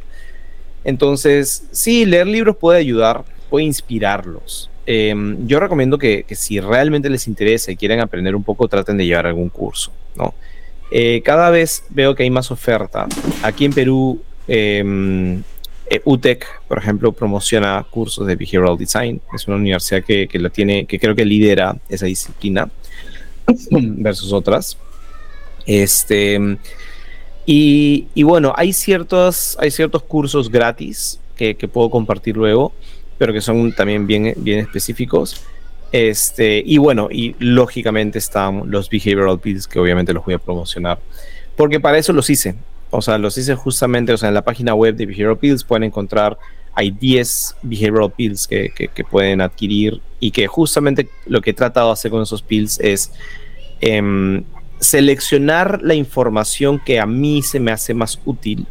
Entonces, 0.84 1.68
sí, 1.72 2.06
leer 2.06 2.28
libros 2.28 2.58
puede 2.58 2.80
ayudar, 2.80 3.24
puede 3.54 3.66
inspirarlos. 3.66 4.72
Em, 4.88 5.46
yo 5.46 5.60
recomiendo 5.60 6.00
que, 6.00 6.26
si 6.32 6.60
realmente 6.60 7.08
les 7.08 7.28
interesa 7.28 7.72
y 7.72 7.76
quieren 7.76 8.00
aprender 8.00 8.36
un 8.36 8.44
poco, 8.44 8.68
traten 8.68 8.98
de 8.98 9.06
llevar 9.06 9.28
algún 9.28 9.50
curso, 9.50 9.92
¿no? 10.16 10.34
Eh, 10.90 11.22
cada 11.24 11.52
vez 11.52 11.84
veo 11.90 12.16
que 12.16 12.24
hay 12.24 12.32
más 12.32 12.50
oferta. 12.50 13.06
Aquí 13.44 13.66
en 13.66 13.74
Perú, 13.74 14.20
em, 14.48 15.44
eh, 15.88 16.02
UTEC, 16.04 16.48
por 16.68 16.80
ejemplo, 16.80 17.12
promociona 17.12 17.86
cursos 17.92 18.26
de 18.26 18.36
Behavioral 18.36 18.76
Design. 18.76 19.22
Es 19.36 19.48
una 19.48 19.58
universidad 19.58 20.04
que, 20.04 20.28
que, 20.28 20.40
tiene, 20.50 20.88
que 20.88 20.98
creo 20.98 21.14
que 21.14 21.24
lidera 21.24 21.78
esa 21.90 22.08
disciplina 22.08 22.72
versus 23.70 24.34
otras. 24.34 24.80
Este, 25.68 26.58
y, 27.46 28.08
y, 28.16 28.24
bueno, 28.24 28.52
hay 28.58 28.74
ciertos, 28.74 29.56
hay 29.60 29.70
ciertos 29.70 30.02
cursos 30.02 30.50
gratis 30.50 31.20
que, 31.36 31.54
que 31.54 31.68
puedo 31.68 31.92
compartir 31.92 32.36
luego 32.36 32.74
pero 33.18 33.34
que 33.34 33.42
son 33.42 33.74
también 33.74 34.08
bien, 34.08 34.34
bien 34.38 34.60
específicos. 34.60 35.44
Este, 35.92 36.64
y 36.66 36.78
bueno, 36.78 37.08
y 37.12 37.36
lógicamente 37.40 38.18
están 38.18 38.64
los 38.66 38.90
behavioral 38.90 39.40
pills, 39.40 39.68
que 39.68 39.80
obviamente 39.80 40.14
los 40.14 40.26
voy 40.26 40.34
a 40.34 40.40
promocionar, 40.40 41.00
porque 41.56 41.80
para 41.80 41.98
eso 41.98 42.14
los 42.14 42.30
hice. 42.30 42.56
O 42.96 43.02
sea, 43.02 43.18
los 43.18 43.36
hice 43.40 43.56
justamente, 43.56 44.14
o 44.14 44.18
sea, 44.18 44.30
en 44.30 44.36
la 44.36 44.44
página 44.44 44.76
web 44.76 44.96
de 44.96 45.08
Behavioral 45.08 45.40
Pills 45.40 45.64
pueden 45.64 45.84
encontrar, 45.84 46.38
hay 46.76 46.92
10 46.92 47.56
Behavioral 47.64 48.12
Pills 48.12 48.48
que, 48.48 48.70
que, 48.72 49.04
pueden 49.04 49.42
adquirir 49.42 50.00
y 50.20 50.30
que 50.30 50.46
justamente 50.46 51.10
lo 51.26 51.42
que 51.42 51.50
he 51.50 51.54
tratado 51.56 51.88
de 51.88 51.94
hacer 51.94 52.12
con 52.12 52.22
esos 52.22 52.44
pills 52.44 52.80
es 52.80 53.12
em, 53.82 54.44
seleccionar 54.80 55.82
la 55.82 55.96
información 55.96 56.80
que 56.80 57.00
a 57.00 57.08
mí 57.08 57.42
se 57.42 57.60
me 57.60 57.72
hace 57.72 57.96
más 57.96 58.20
útil 58.26 58.68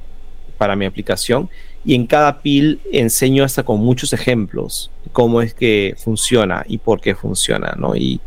para 0.57 0.77
mi 0.77 0.87
aplicación 0.87 1.51
y 1.85 1.95
en 1.95 2.07
cada 2.07 2.41
pil 2.41 2.81
enseño 2.93 3.45
hasta 3.45 3.63
con 3.63 3.81
muchos 3.81 4.13
ejemplos 4.13 4.91
cómo 5.13 5.43
es 5.43 5.55
que 5.55 5.95
funciona 5.99 6.65
y 6.67 6.79
por 6.79 7.01
qué 7.01 7.15
funciona, 7.15 7.75
¿no? 7.77 7.97
Y, 7.97 8.21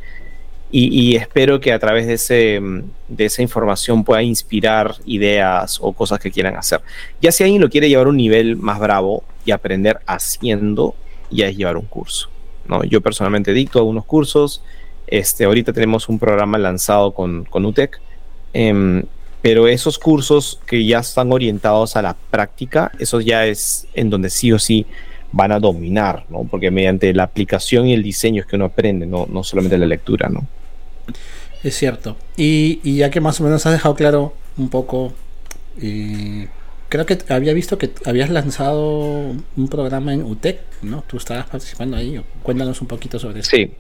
y, 0.72 1.16
espero 1.16 1.62
que 1.62 1.72
a 1.72 1.80
través 1.80 2.06
de, 2.06 2.14
ese, 2.16 2.62
de 3.08 3.26
esa 3.26 3.42
información 3.42 4.04
pueda 4.04 4.22
inspirar 4.22 4.96
ideas 5.06 5.80
o 5.82 5.94
cosas 5.94 6.20
que 6.20 6.32
quieran 6.32 6.58
hacer. 6.58 6.82
Ya 7.22 7.32
si 7.32 7.44
alguien 7.44 7.62
lo 7.62 7.70
quiere 7.70 7.88
llevar 7.88 8.08
a 8.08 8.10
un 8.10 8.18
nivel 8.18 8.58
más 8.58 8.78
bravo 8.80 9.24
y 9.46 9.52
aprender 9.52 10.00
haciendo, 10.06 10.94
ya 11.32 11.48
es 11.48 11.56
llevar 11.56 11.78
un 11.78 11.86
curso, 11.86 12.30
¿no? 12.68 12.84
Yo 12.84 13.00
personalmente 13.00 13.54
dicto 13.54 13.80
algunos 13.80 14.04
cursos, 14.04 14.64
este, 15.08 15.46
ahorita 15.46 15.72
tenemos 15.72 16.10
un 16.10 16.20
programa 16.20 16.58
lanzado 16.58 17.14
con, 17.14 17.46
con 17.46 17.66
UTEC, 17.66 18.02
em, 18.52 19.04
pero 19.46 19.68
esos 19.68 20.00
cursos 20.00 20.60
que 20.66 20.84
ya 20.88 20.98
están 20.98 21.32
orientados 21.32 21.96
a 21.96 22.02
la 22.02 22.16
práctica, 22.16 22.92
eso 22.98 23.22
ya 23.22 23.46
es 23.46 23.86
en 23.94 24.10
donde 24.10 24.32
sí 24.32 24.52
o 24.52 24.58
sí 24.58 24.88
van 25.32 25.52
a 25.52 25.60
dominar, 25.60 26.26
¿no? 26.30 26.46
Porque 26.50 26.72
mediante 26.72 27.14
la 27.14 27.26
aplicación 27.26 27.86
y 27.86 27.94
el 27.94 28.02
diseño 28.02 28.42
es 28.42 28.48
que 28.48 28.56
uno 28.56 28.66
aprende, 28.66 29.06
no, 29.06 29.28
no 29.32 29.44
solamente 29.44 29.78
la 29.78 29.86
lectura, 29.86 30.30
¿no? 30.30 30.48
Es 31.64 31.78
cierto. 31.78 32.18
Y, 32.36 32.96
ya 32.96 33.12
que 33.12 33.22
más 33.22 33.40
o 33.40 33.44
menos 33.44 33.64
has 33.68 33.74
dejado 33.74 33.94
claro 33.94 34.34
un 34.58 34.70
poco, 34.70 35.14
eh, 35.80 36.48
creo 36.90 37.06
que 37.06 37.20
había 37.30 37.54
visto 37.54 37.78
que 37.78 37.92
habías 38.04 38.32
lanzado 38.32 39.36
un 39.56 39.68
programa 39.70 40.12
en 40.12 40.24
UTEC, 40.24 40.60
¿no? 40.82 41.04
Tú 41.06 41.18
estabas 41.18 41.46
participando 41.46 41.98
ahí. 41.98 42.20
Cuéntanos 42.42 42.82
un 42.82 42.88
poquito 42.88 43.20
sobre 43.20 43.42
eso. 43.42 43.52
Sí, 43.52 43.72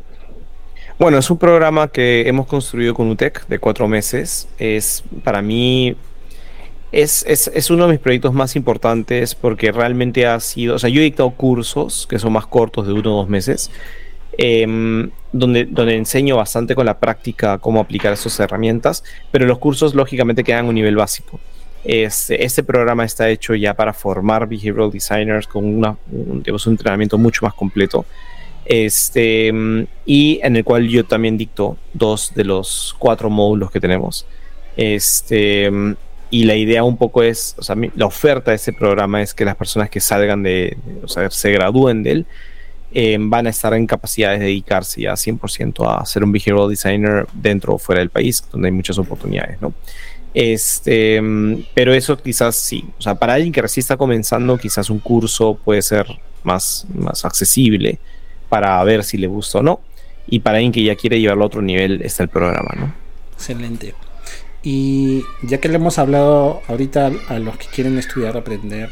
bueno, 0.97 1.17
es 1.17 1.29
un 1.29 1.37
programa 1.37 1.89
que 1.89 2.27
hemos 2.27 2.47
construido 2.47 2.93
con 2.93 3.09
UTEC 3.09 3.47
de 3.47 3.59
cuatro 3.59 3.87
meses. 3.87 4.47
Es 4.57 5.03
para 5.23 5.41
mí 5.41 5.95
es, 6.91 7.25
es, 7.27 7.51
es, 7.53 7.69
uno 7.69 7.87
de 7.87 7.93
mis 7.93 7.99
proyectos 7.99 8.33
más 8.33 8.55
importantes 8.55 9.35
porque 9.35 9.73
realmente 9.73 10.25
ha 10.25 10.39
sido, 10.39 10.75
o 10.75 10.79
sea, 10.79 10.89
yo 10.89 11.01
he 11.01 11.03
dictado 11.03 11.29
cursos 11.31 12.07
que 12.07 12.19
son 12.19 12.31
más 12.31 12.47
cortos 12.47 12.87
de 12.87 12.93
uno 12.93 13.13
o 13.13 13.17
dos 13.17 13.29
meses, 13.29 13.69
em, 14.37 15.09
donde, 15.33 15.65
donde 15.65 15.95
enseño 15.95 16.37
bastante 16.37 16.73
con 16.73 16.85
la 16.85 16.97
práctica 16.97 17.57
cómo 17.57 17.81
aplicar 17.81 18.13
esas 18.13 18.39
herramientas, 18.39 19.03
pero 19.31 19.45
los 19.45 19.59
cursos 19.59 19.93
lógicamente 19.93 20.45
quedan 20.45 20.65
a 20.65 20.69
un 20.69 20.75
nivel 20.75 20.95
básico. 20.95 21.39
Este, 21.83 22.45
este 22.45 22.63
programa 22.63 23.03
está 23.03 23.29
hecho 23.29 23.53
ya 23.55 23.73
para 23.73 23.91
formar 23.91 24.47
behavioral 24.47 24.89
designers 24.89 25.47
con 25.47 25.65
una, 25.65 25.97
un, 26.11 26.43
un 26.47 26.71
entrenamiento 26.71 27.17
mucho 27.17 27.45
más 27.45 27.53
completo 27.53 28.05
este, 28.66 29.53
y 30.05 30.39
en 30.43 30.55
el 30.55 30.63
cual 30.63 30.88
yo 30.88 31.05
también 31.05 31.38
dicto 31.38 31.78
dos 31.93 32.34
de 32.36 32.43
los 32.43 32.95
cuatro 32.97 33.30
módulos 33.30 33.72
que 33.72 33.80
tenemos. 33.80 34.26
Este, 34.76 35.72
y 36.32 36.43
la 36.43 36.55
idea 36.55 36.84
un 36.84 36.97
poco 36.97 37.24
es, 37.24 37.55
o 37.57 37.63
sea, 37.63 37.76
la 37.95 38.05
oferta 38.05 38.51
de 38.51 38.55
ese 38.55 38.74
programa 38.74 39.22
es 39.22 39.34
que 39.34 39.45
las 39.45 39.55
personas 39.55 39.89
que 39.89 39.99
salgan 39.99 40.43
de, 40.43 40.78
o 41.03 41.07
sea, 41.07 41.30
se 41.30 41.51
gradúen 41.51 42.03
de 42.03 42.11
él, 42.11 42.26
eh, 42.91 43.18
van 43.20 43.45
a 43.45 43.49
estar 43.49 43.74
en 43.74 43.86
capacidad 43.86 44.32
de 44.32 44.39
dedicarse 44.39 45.01
ya 45.01 45.13
100% 45.13 45.86
a 45.86 46.05
ser 46.05 46.24
un 46.24 46.32
behavioral 46.32 46.70
designer 46.70 47.28
dentro 47.34 47.76
o 47.76 47.78
fuera 47.78 47.99
del 47.99 48.09
país, 48.09 48.43
donde 48.51 48.70
hay 48.70 48.72
muchas 48.72 48.97
oportunidades, 48.97 49.61
¿no? 49.61 49.74
Este, 50.34 51.22
pero 51.74 51.93
eso 51.93 52.18
quizás 52.18 52.55
sí, 52.55 52.86
o 52.97 53.01
sea, 53.01 53.16
para 53.16 53.36
alguien 53.36 53.53
que 53.53 53.61
recién 53.61 53.82
está 53.82 53.95
comenzando, 53.95 54.57
quizás 54.57 54.89
un 54.89 54.99
curso 54.99 55.57
puede 55.63 55.82
ser 55.82 56.07
más, 56.43 56.86
más 56.93 57.24
accesible 57.24 57.99
para 58.49 58.83
ver 58.83 59.03
si 59.03 59.17
le 59.17 59.27
gusta 59.27 59.59
o 59.59 59.63
no. 59.63 59.79
Y 60.27 60.39
para 60.39 60.57
alguien 60.57 60.71
que 60.71 60.83
ya 60.83 60.95
quiere 60.95 61.19
llevarlo 61.19 61.43
a 61.43 61.47
otro 61.47 61.61
nivel 61.61 62.01
está 62.01 62.23
el 62.23 62.29
programa, 62.29 62.71
¿no? 62.75 62.93
Excelente. 63.33 63.93
Y 64.63 65.23
ya 65.43 65.59
que 65.59 65.69
le 65.69 65.75
hemos 65.75 65.99
hablado 65.99 66.61
ahorita 66.67 67.11
a 67.27 67.39
los 67.39 67.57
que 67.57 67.67
quieren 67.67 67.97
estudiar, 67.99 68.35
aprender, 68.35 68.89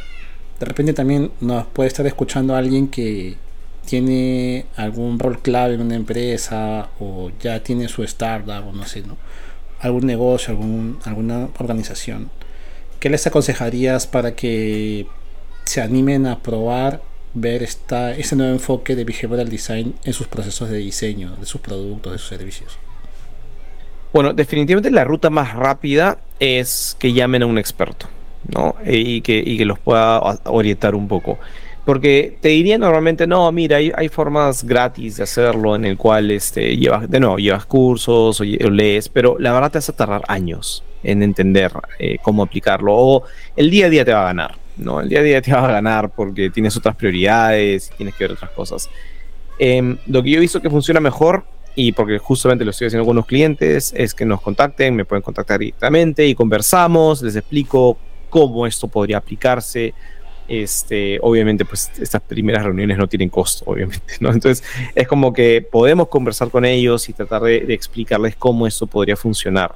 de 0.60 0.66
repente 0.66 0.94
también 0.94 1.32
nos 1.42 1.66
puede 1.66 1.88
estar 1.88 2.06
escuchando 2.06 2.56
alguien 2.56 2.88
que 2.90 3.36
tiene 3.86 4.66
algún 4.76 5.18
rol 5.18 5.42
clave 5.42 5.74
en 5.74 5.82
una 5.82 5.96
empresa 5.96 6.90
o 7.00 7.32
ya 7.40 7.62
tiene 7.64 7.88
su 7.88 8.04
startup 8.04 8.68
o 8.68 8.72
no 8.72 8.86
sé, 8.86 9.02
¿no? 9.02 9.18
algún 9.84 10.06
negocio, 10.06 10.52
algún, 10.52 11.00
alguna 11.04 11.50
organización. 11.60 12.30
¿Qué 13.00 13.10
les 13.10 13.28
aconsejarías 13.28 14.08
para 14.08 14.34
que 14.34 15.06
se 15.66 15.82
animen 15.82 16.26
a 16.26 16.40
probar 16.40 17.02
ver 17.34 17.64
esta, 17.64 18.12
ese 18.12 18.36
nuevo 18.36 18.54
enfoque 18.54 18.96
de 18.96 19.04
behavioral 19.04 19.50
design 19.50 19.96
en 20.04 20.14
sus 20.14 20.28
procesos 20.28 20.70
de 20.70 20.78
diseño, 20.78 21.36
de 21.40 21.46
sus 21.46 21.62
productos, 21.62 22.14
de 22.14 22.18
sus 22.20 22.30
servicios? 22.30 22.78
Bueno, 24.14 24.34
definitivamente 24.34 24.92
la 24.92 25.04
ruta 25.04 25.30
más 25.30 25.54
rápida 25.54 26.20
es 26.40 26.96
que 27.00 27.14
llamen 27.14 27.42
a 27.42 27.46
un 27.48 27.58
experto, 27.58 28.08
¿no? 28.48 28.76
Y 28.86 29.22
que, 29.22 29.42
y 29.44 29.58
que 29.58 29.66
los 29.66 29.80
pueda 29.80 30.20
orientar 30.44 30.94
un 30.94 31.08
poco. 31.08 31.40
Porque 31.86 32.38
te 32.40 32.50
diría 32.50 32.78
normalmente, 32.78 33.28
no, 33.28 33.52
mira, 33.52 33.78
hay, 33.78 33.92
hay, 33.96 34.08
formas 34.08 34.64
gratis 34.64 35.18
de 35.18 35.24
hacerlo 35.24 35.76
en 35.76 35.84
el 35.84 35.98
cual 35.98 36.32
este, 36.32 36.78
llevas, 36.78 37.10
de 37.10 37.20
nuevo, 37.20 37.38
llevas 37.38 37.66
cursos 37.66 38.40
o, 38.40 38.44
lees, 38.44 39.10
pero 39.10 39.38
la 39.38 39.52
verdad 39.52 39.72
te 39.72 39.78
vas 39.80 39.90
a 39.90 39.96
tardar 39.96 40.22
años 40.30 40.84
en 41.04 41.24
entender 41.24 41.74
eh, 42.00 42.20
cómo 42.22 42.44
aplicarlo. 42.44 42.94
O 42.96 43.24
el 43.58 43.70
día 43.70 43.88
a 43.88 43.90
día 43.90 44.06
te 44.06 44.14
va 44.14 44.22
a 44.22 44.26
ganar, 44.26 44.56
¿no? 44.78 45.02
El 45.02 45.10
día 45.10 45.20
a 45.20 45.24
día 45.24 45.42
te 45.42 45.54
va 45.54 45.66
a 45.66 45.72
ganar 45.72 46.10
porque 46.10 46.50
tienes 46.50 46.76
otras 46.78 46.96
prioridades 46.96 47.92
tienes 47.98 48.16
que 48.16 48.24
ver 48.24 48.32
otras 48.32 48.52
cosas. 48.52 48.90
Eh, 49.60 49.98
lo 50.08 50.24
que 50.24 50.32
yo 50.32 50.38
he 50.38 50.42
visto 50.42 50.62
que 50.62 50.70
funciona 50.70 51.00
mejor 51.00 51.46
y 51.76 51.92
porque 51.92 52.18
justamente 52.20 52.64
lo 52.64 52.72
estoy 52.72 52.88
haciendo 52.88 53.06
con 53.06 53.18
unos 53.18 53.26
clientes, 53.26 53.94
es 53.96 54.14
que 54.14 54.26
nos 54.26 54.42
contacten, 54.42 54.96
me 54.96 55.06
pueden 55.06 55.24
contactar 55.24 55.60
directamente 55.60 56.26
y 56.28 56.36
conversamos, 56.36 57.22
les 57.22 57.36
explico 57.36 57.98
cómo 58.30 58.68
esto 58.68 58.88
podría 58.88 59.18
aplicarse. 59.18 59.94
Este, 60.48 61.20
obviamente, 61.22 61.64
pues 61.64 61.90
estas 62.00 62.22
primeras 62.22 62.64
reuniones 62.66 62.98
no 62.98 63.08
tienen 63.08 63.30
costo, 63.30 63.64
obviamente, 63.72 64.16
¿no? 64.20 64.32
Entonces, 64.32 64.64
es 64.94 65.08
como 65.08 65.34
que 65.34 65.66
podemos 65.70 66.10
conversar 66.10 66.50
con 66.50 66.66
ellos 66.66 67.08
y 67.10 67.14
tratar 67.14 67.42
de, 67.44 67.62
de 67.62 67.74
explicarles 67.74 68.36
cómo 68.36 68.68
esto 68.68 68.86
podría 68.86 69.16
funcionar, 69.16 69.74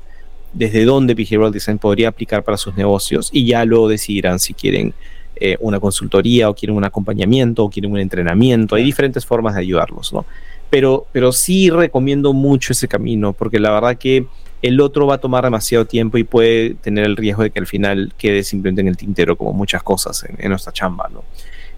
desde 0.53 0.85
dónde 0.85 1.13
Behavioral 1.13 1.51
Design 1.51 1.77
podría 1.77 2.09
aplicar 2.09 2.43
para 2.43 2.57
sus 2.57 2.75
negocios 2.75 3.29
y 3.31 3.45
ya 3.45 3.63
luego 3.65 3.87
decidirán 3.87 4.39
si 4.39 4.53
quieren 4.53 4.93
eh, 5.35 5.57
una 5.59 5.79
consultoría 5.79 6.49
o 6.49 6.55
quieren 6.55 6.75
un 6.75 6.83
acompañamiento 6.83 7.63
o 7.63 7.69
quieren 7.69 7.91
un 7.91 7.99
entrenamiento. 7.99 8.75
Hay 8.75 8.83
diferentes 8.83 9.25
formas 9.25 9.55
de 9.55 9.61
ayudarlos, 9.61 10.13
¿no? 10.13 10.25
pero, 10.69 11.07
pero 11.11 11.31
sí 11.31 11.69
recomiendo 11.69 12.33
mucho 12.33 12.73
ese 12.73 12.87
camino, 12.87 13.33
porque 13.33 13.59
la 13.59 13.71
verdad 13.71 13.97
que 13.97 14.27
el 14.61 14.81
otro 14.81 15.07
va 15.07 15.15
a 15.15 15.17
tomar 15.19 15.43
demasiado 15.43 15.85
tiempo 15.85 16.17
y 16.17 16.23
puede 16.23 16.73
tener 16.75 17.05
el 17.05 17.15
riesgo 17.15 17.43
de 17.43 17.51
que 17.51 17.59
al 17.59 17.67
final 17.67 18.13
quede 18.17 18.43
simplemente 18.43 18.81
en 18.81 18.87
el 18.87 18.97
tintero, 18.97 19.37
como 19.37 19.53
muchas 19.53 19.83
cosas 19.83 20.25
en, 20.37 20.49
nuestra 20.49 20.73
chamba, 20.73 21.09
¿no? 21.13 21.23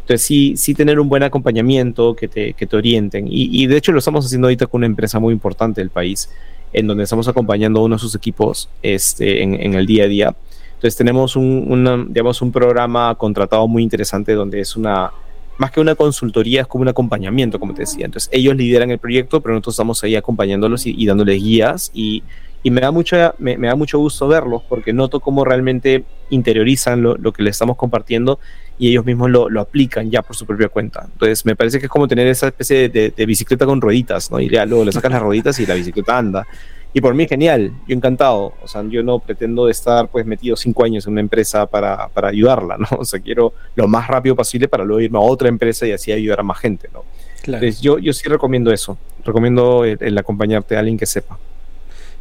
Entonces, 0.01 0.25
sí, 0.25 0.55
sí 0.57 0.73
tener 0.73 0.99
un 0.99 1.07
buen 1.07 1.21
acompañamiento, 1.21 2.15
que 2.15 2.27
te, 2.27 2.53
que 2.53 2.65
te 2.65 2.75
orienten. 2.75 3.27
Y, 3.27 3.63
y, 3.63 3.67
de 3.67 3.77
hecho 3.77 3.91
lo 3.91 3.99
estamos 3.99 4.25
haciendo 4.25 4.47
ahorita 4.47 4.65
con 4.65 4.79
una 4.79 4.87
empresa 4.87 5.19
muy 5.19 5.33
importante 5.33 5.81
del 5.81 5.91
país, 5.91 6.29
en 6.73 6.87
donde 6.87 7.03
estamos 7.03 7.27
acompañando 7.27 7.79
a 7.79 7.83
uno 7.83 7.95
de 7.95 7.99
sus 7.99 8.15
equipos 8.15 8.69
este, 8.81 9.43
en, 9.43 9.55
en 9.55 9.73
el 9.73 9.85
día 9.85 10.05
a 10.05 10.07
día. 10.07 10.35
Entonces 10.79 10.95
tenemos 10.95 11.35
un, 11.35 11.65
una, 11.67 12.05
digamos, 12.07 12.41
un 12.41 12.53
programa 12.53 13.13
contratado 13.15 13.67
muy 13.67 13.83
interesante 13.83 14.33
donde 14.33 14.61
es 14.61 14.77
una, 14.77 15.11
más 15.57 15.71
que 15.71 15.81
una 15.81 15.93
consultoría, 15.93 16.61
es 16.61 16.67
como 16.67 16.83
un 16.83 16.87
acompañamiento, 16.87 17.59
como 17.59 17.73
te 17.73 17.81
decía. 17.81 18.05
Entonces, 18.05 18.29
ellos 18.31 18.55
lideran 18.55 18.89
el 18.89 18.97
proyecto, 18.97 19.41
pero 19.41 19.55
nosotros 19.55 19.75
estamos 19.75 20.01
ahí 20.05 20.15
acompañándolos 20.15 20.87
y, 20.87 21.05
dándoles 21.05 21.43
guías. 21.43 21.91
Y, 21.93 22.23
y, 22.63 22.71
me, 22.71 22.79
da 22.79 22.91
mucha, 22.91 23.35
me, 23.39 23.57
me, 23.57 23.67
da 23.67 23.75
mucho 23.75 23.99
gusto 23.99 24.29
verlos 24.29 24.63
porque 24.69 24.93
noto 24.93 25.19
cómo 25.19 25.43
realmente 25.43 26.05
interiorizan 26.29 27.01
lo, 27.01 27.17
lo 27.17 27.33
que 27.33 27.43
les 27.43 27.55
estamos 27.55 27.75
compartiendo 27.75 28.39
y 28.79 28.89
ellos 28.89 29.05
mismos 29.05 29.29
lo, 29.29 29.49
lo, 29.49 29.59
aplican 29.59 30.09
ya 30.09 30.21
por 30.21 30.37
su 30.37 30.45
propia 30.45 30.69
cuenta. 30.69 31.05
Entonces, 31.05 31.45
me 31.45 31.53
parece 31.55 31.79
que 31.79 31.87
es 31.87 31.91
como 31.91 32.07
tener 32.07 32.25
esa 32.27 32.47
especie 32.47 32.87
de, 32.87 33.25
bicicleta 33.25 33.65
con 33.65 33.81
rueditas, 33.81 34.31
¿no? 34.31 34.39
Y 34.39 34.49
ya 34.49 34.65
luego 34.65 34.85
le 34.85 34.93
sacas 34.93 35.11
las 35.11 35.21
rueditas 35.21 35.59
y 35.59 35.65
la 35.65 35.73
bicicleta 35.75 36.17
anda. 36.17 36.47
Y 36.93 37.01
por 37.01 37.13
mí 37.13 37.27
genial, 37.27 37.73
yo 37.87 37.95
encantado. 37.95 38.53
O 38.63 38.67
sea, 38.67 38.81
yo 38.87 39.03
no 39.03 39.19
pretendo 39.19 39.67
estar 39.67 40.07
pues 40.07 40.25
metido 40.25 40.55
cinco 40.55 40.85
años 40.85 41.05
en 41.05 41.11
una 41.11 41.21
empresa 41.21 41.65
para, 41.65 42.07
para 42.07 42.29
ayudarla, 42.29 42.77
¿no? 42.77 42.87
O 42.97 43.05
sea, 43.05 43.19
quiero 43.19 43.53
lo 43.75 43.87
más 43.89 44.07
rápido 44.07 44.35
posible 44.35 44.69
para 44.69 44.85
luego 44.85 45.01
irme 45.01 45.17
a 45.17 45.21
otra 45.21 45.49
empresa 45.49 45.85
y 45.85 45.91
así 45.91 46.13
ayudar 46.13 46.39
a 46.39 46.43
más 46.43 46.59
gente, 46.59 46.89
¿no? 46.93 47.03
Claro. 47.41 47.63
Entonces, 47.63 47.81
yo, 47.81 47.99
yo 47.99 48.13
sí 48.13 48.29
recomiendo 48.29 48.71
eso. 48.71 48.97
Recomiendo 49.25 49.83
el, 49.83 49.97
el 49.99 50.17
acompañarte 50.17 50.77
a 50.77 50.79
alguien 50.79 50.97
que 50.97 51.05
sepa. 51.05 51.37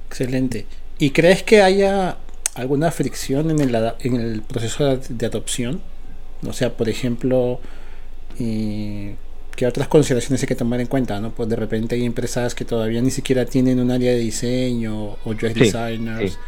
Excelente. 0.08 0.66
¿Y 0.98 1.10
crees 1.10 1.44
que 1.44 1.62
haya 1.62 2.16
alguna 2.56 2.90
fricción 2.90 3.52
en 3.52 3.60
el, 3.60 3.92
en 4.00 4.16
el 4.16 4.42
proceso 4.42 4.96
de 4.96 5.26
adopción? 5.26 5.80
O 6.46 6.52
sea, 6.52 6.76
por 6.76 6.88
ejemplo, 6.88 7.60
eh, 8.38 9.14
que 9.56 9.66
otras 9.66 9.88
consideraciones 9.88 10.40
hay 10.42 10.48
que 10.48 10.54
tomar 10.54 10.80
en 10.80 10.86
cuenta, 10.86 11.20
¿no? 11.20 11.30
Pues 11.30 11.48
de 11.48 11.56
repente 11.56 11.96
hay 11.96 12.04
empresas 12.04 12.54
que 12.54 12.64
todavía 12.64 13.02
ni 13.02 13.10
siquiera 13.10 13.44
tienen 13.44 13.80
un 13.80 13.90
área 13.90 14.12
de 14.12 14.18
diseño 14.18 14.96
o 14.96 15.18
UX 15.24 15.40
sí, 15.40 15.60
designers. 15.60 16.32
Sí. 16.32 16.38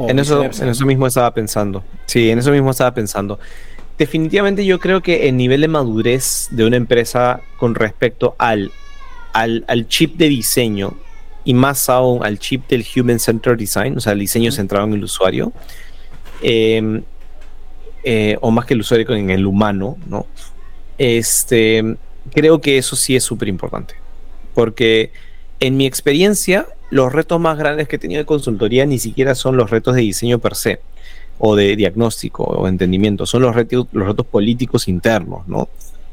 En, 0.00 0.18
eso, 0.18 0.42
en 0.42 0.68
eso 0.68 0.84
mismo 0.84 1.06
estaba 1.06 1.32
pensando. 1.32 1.84
Sí, 2.06 2.30
en 2.30 2.40
eso 2.40 2.50
mismo 2.50 2.72
estaba 2.72 2.92
pensando. 2.92 3.38
Definitivamente 3.96 4.66
yo 4.66 4.80
creo 4.80 5.00
que 5.00 5.28
el 5.28 5.36
nivel 5.36 5.60
de 5.60 5.68
madurez 5.68 6.48
de 6.50 6.66
una 6.66 6.76
empresa 6.76 7.40
con 7.56 7.76
respecto 7.76 8.34
al, 8.38 8.72
al, 9.32 9.64
al 9.68 9.86
chip 9.86 10.16
de 10.16 10.28
diseño 10.28 10.96
y 11.44 11.54
más 11.54 11.88
aún 11.88 12.24
al 12.24 12.40
chip 12.40 12.66
del 12.68 12.84
Human 12.96 13.20
Centered 13.20 13.58
Design, 13.58 13.96
o 13.96 14.00
sea, 14.00 14.14
el 14.14 14.18
diseño 14.18 14.50
centrado 14.50 14.86
en 14.86 14.94
el 14.94 15.04
usuario, 15.04 15.52
eh, 16.42 17.02
eh, 18.04 18.36
o 18.40 18.50
más 18.50 18.66
que 18.66 18.74
el 18.74 18.80
usuario 18.80 19.10
en 19.14 19.30
el 19.30 19.46
humano, 19.46 19.96
¿no? 20.08 20.26
Este, 20.98 21.96
creo 22.32 22.60
que 22.60 22.78
eso 22.78 22.96
sí 22.96 23.16
es 23.16 23.24
súper 23.24 23.48
importante. 23.48 23.94
Porque 24.54 25.10
en 25.60 25.76
mi 25.76 25.86
experiencia, 25.86 26.66
los 26.90 27.12
retos 27.12 27.40
más 27.40 27.58
grandes 27.58 27.88
que 27.88 27.96
he 27.96 27.98
tenido 27.98 28.20
de 28.20 28.26
consultoría 28.26 28.86
ni 28.86 28.98
siquiera 28.98 29.34
son 29.34 29.56
los 29.56 29.70
retos 29.70 29.94
de 29.94 30.02
diseño 30.02 30.38
per 30.38 30.54
se, 30.54 30.80
o 31.38 31.56
de 31.56 31.76
diagnóstico 31.76 32.44
o 32.44 32.68
entendimiento, 32.68 33.26
son 33.26 33.42
los 33.42 33.54
retos, 33.54 33.88
los 33.92 34.06
retos 34.06 34.26
políticos 34.26 34.86
internos, 34.86 35.48
¿no? 35.48 35.68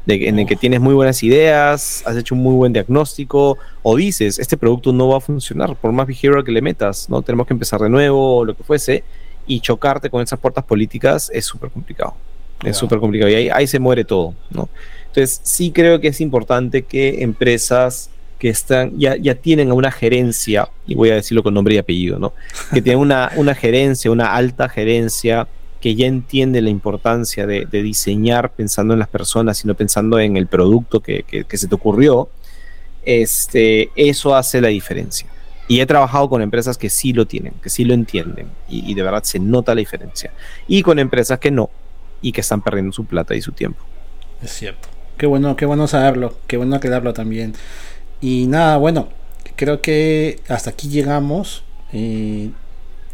De, 0.06 0.28
en 0.28 0.40
el 0.40 0.46
que 0.46 0.56
tienes 0.56 0.80
muy 0.80 0.94
buenas 0.94 1.22
ideas, 1.22 2.02
has 2.06 2.16
hecho 2.16 2.34
un 2.34 2.42
muy 2.42 2.54
buen 2.54 2.72
diagnóstico, 2.72 3.58
o 3.82 3.96
dices, 3.96 4.40
este 4.40 4.56
producto 4.56 4.92
no 4.92 5.08
va 5.08 5.18
a 5.18 5.20
funcionar, 5.20 5.76
por 5.76 5.92
más 5.92 6.08
behavioral 6.08 6.42
que 6.42 6.50
le 6.50 6.60
metas, 6.60 7.08
¿no? 7.08 7.22
Tenemos 7.22 7.46
que 7.46 7.52
empezar 7.52 7.80
de 7.80 7.88
nuevo, 7.88 8.38
o 8.38 8.44
lo 8.44 8.56
que 8.56 8.64
fuese, 8.64 9.04
y 9.46 9.60
chocarte 9.60 10.10
con 10.10 10.22
esas 10.22 10.38
puertas 10.38 10.64
políticas 10.64 11.30
es 11.32 11.44
súper 11.44 11.70
complicado. 11.70 12.14
Es 12.64 12.76
súper 12.76 13.00
complicado. 13.00 13.30
Y 13.30 13.34
ahí, 13.34 13.48
ahí 13.48 13.66
se 13.66 13.78
muere 13.78 14.04
todo, 14.04 14.34
¿no? 14.50 14.68
Entonces, 15.06 15.40
sí 15.42 15.72
creo 15.72 16.00
que 16.00 16.08
es 16.08 16.20
importante 16.20 16.82
que 16.82 17.22
empresas 17.22 18.08
que 18.38 18.48
están, 18.48 18.98
ya, 18.98 19.16
ya 19.16 19.34
tienen 19.34 19.70
una 19.70 19.92
gerencia, 19.92 20.68
y 20.86 20.94
voy 20.94 21.10
a 21.10 21.14
decirlo 21.14 21.42
con 21.42 21.54
nombre 21.54 21.74
y 21.74 21.78
apellido, 21.78 22.18
¿no? 22.18 22.32
Que 22.72 22.82
tienen 22.82 23.00
una, 23.00 23.30
una 23.36 23.54
gerencia, 23.54 24.10
una 24.10 24.34
alta 24.34 24.68
gerencia, 24.68 25.46
que 25.80 25.94
ya 25.94 26.06
entiende 26.06 26.60
la 26.60 26.70
importancia 26.70 27.46
de, 27.46 27.66
de, 27.66 27.82
diseñar 27.82 28.52
pensando 28.52 28.94
en 28.94 29.00
las 29.00 29.08
personas 29.08 29.64
y 29.64 29.68
no 29.68 29.74
pensando 29.74 30.18
en 30.18 30.36
el 30.36 30.46
producto 30.46 31.00
que, 31.00 31.24
que, 31.24 31.44
que, 31.44 31.56
se 31.56 31.66
te 31.66 31.74
ocurrió, 31.74 32.28
este, 33.04 33.90
eso 33.96 34.34
hace 34.34 34.60
la 34.60 34.68
diferencia. 34.68 35.28
Y 35.68 35.80
he 35.80 35.86
trabajado 35.86 36.28
con 36.28 36.42
empresas 36.42 36.76
que 36.76 36.90
sí 36.90 37.12
lo 37.12 37.26
tienen, 37.26 37.54
que 37.62 37.70
sí 37.70 37.84
lo 37.84 37.94
entienden, 37.94 38.48
y, 38.68 38.94
de 38.94 39.02
verdad 39.02 39.22
se 39.22 39.38
nota 39.38 39.74
la 39.74 39.78
diferencia. 39.78 40.32
Y 40.66 40.82
con 40.82 40.98
empresas 40.98 41.38
que 41.38 41.50
no, 41.50 41.70
y 42.20 42.32
que 42.32 42.40
están 42.40 42.62
perdiendo 42.62 42.92
su 42.92 43.04
plata 43.04 43.34
y 43.34 43.40
su 43.40 43.52
tiempo. 43.52 43.82
Es 44.42 44.52
cierto. 44.52 44.88
Qué 45.16 45.26
bueno, 45.26 45.56
qué 45.56 45.66
bueno 45.66 45.86
saberlo, 45.86 46.36
qué 46.46 46.56
bueno 46.56 46.76
aclararlo 46.76 47.12
también. 47.12 47.54
Y 48.20 48.46
nada, 48.46 48.76
bueno, 48.76 49.08
creo 49.56 49.80
que 49.80 50.40
hasta 50.48 50.70
aquí 50.70 50.88
llegamos. 50.88 51.64
Eh, 51.92 52.50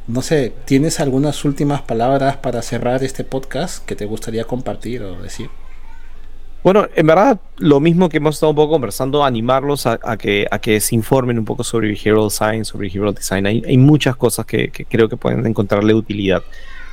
no 0.07 0.23
sé, 0.23 0.55
¿tienes 0.65 1.01
algunas 1.01 1.45
últimas 1.45 1.83
palabras 1.83 2.39
para 2.39 2.63
cerrar 2.63 3.05
este 3.05 3.25
podcast 3.25 3.85
que 3.85 3.95
te 3.95 4.07
gustaría 4.07 4.45
compartir 4.45 5.03
o 5.03 5.21
decir? 5.21 5.51
Bueno, 6.65 6.89
en 6.95 7.07
verdad, 7.07 7.41
lo 7.59 7.79
mismo 7.79 8.09
que 8.09 8.17
hemos 8.17 8.35
estado 8.35 8.51
un 8.51 8.57
poco 8.57 8.73
conversando, 8.73 9.25
animarlos 9.25 9.87
a, 9.87 9.99
a, 10.03 10.17
que, 10.17 10.47
a 10.51 10.59
que 10.59 10.81
se 10.81 10.97
informen 10.97 11.39
un 11.39 11.45
poco 11.45 11.63
sobre 11.63 11.89
behavioral 11.89 12.31
science, 12.31 12.73
sobre 12.73 12.89
behavioral 12.89 13.15
design. 13.15 13.47
Hay, 13.47 13.77
muchas 13.79 14.17
cosas 14.17 14.45
que, 14.45 14.71
que, 14.71 14.85
creo 14.85 15.09
que 15.09 15.17
pueden 15.17 15.47
encontrarle 15.47 15.95
utilidad. 15.95 16.43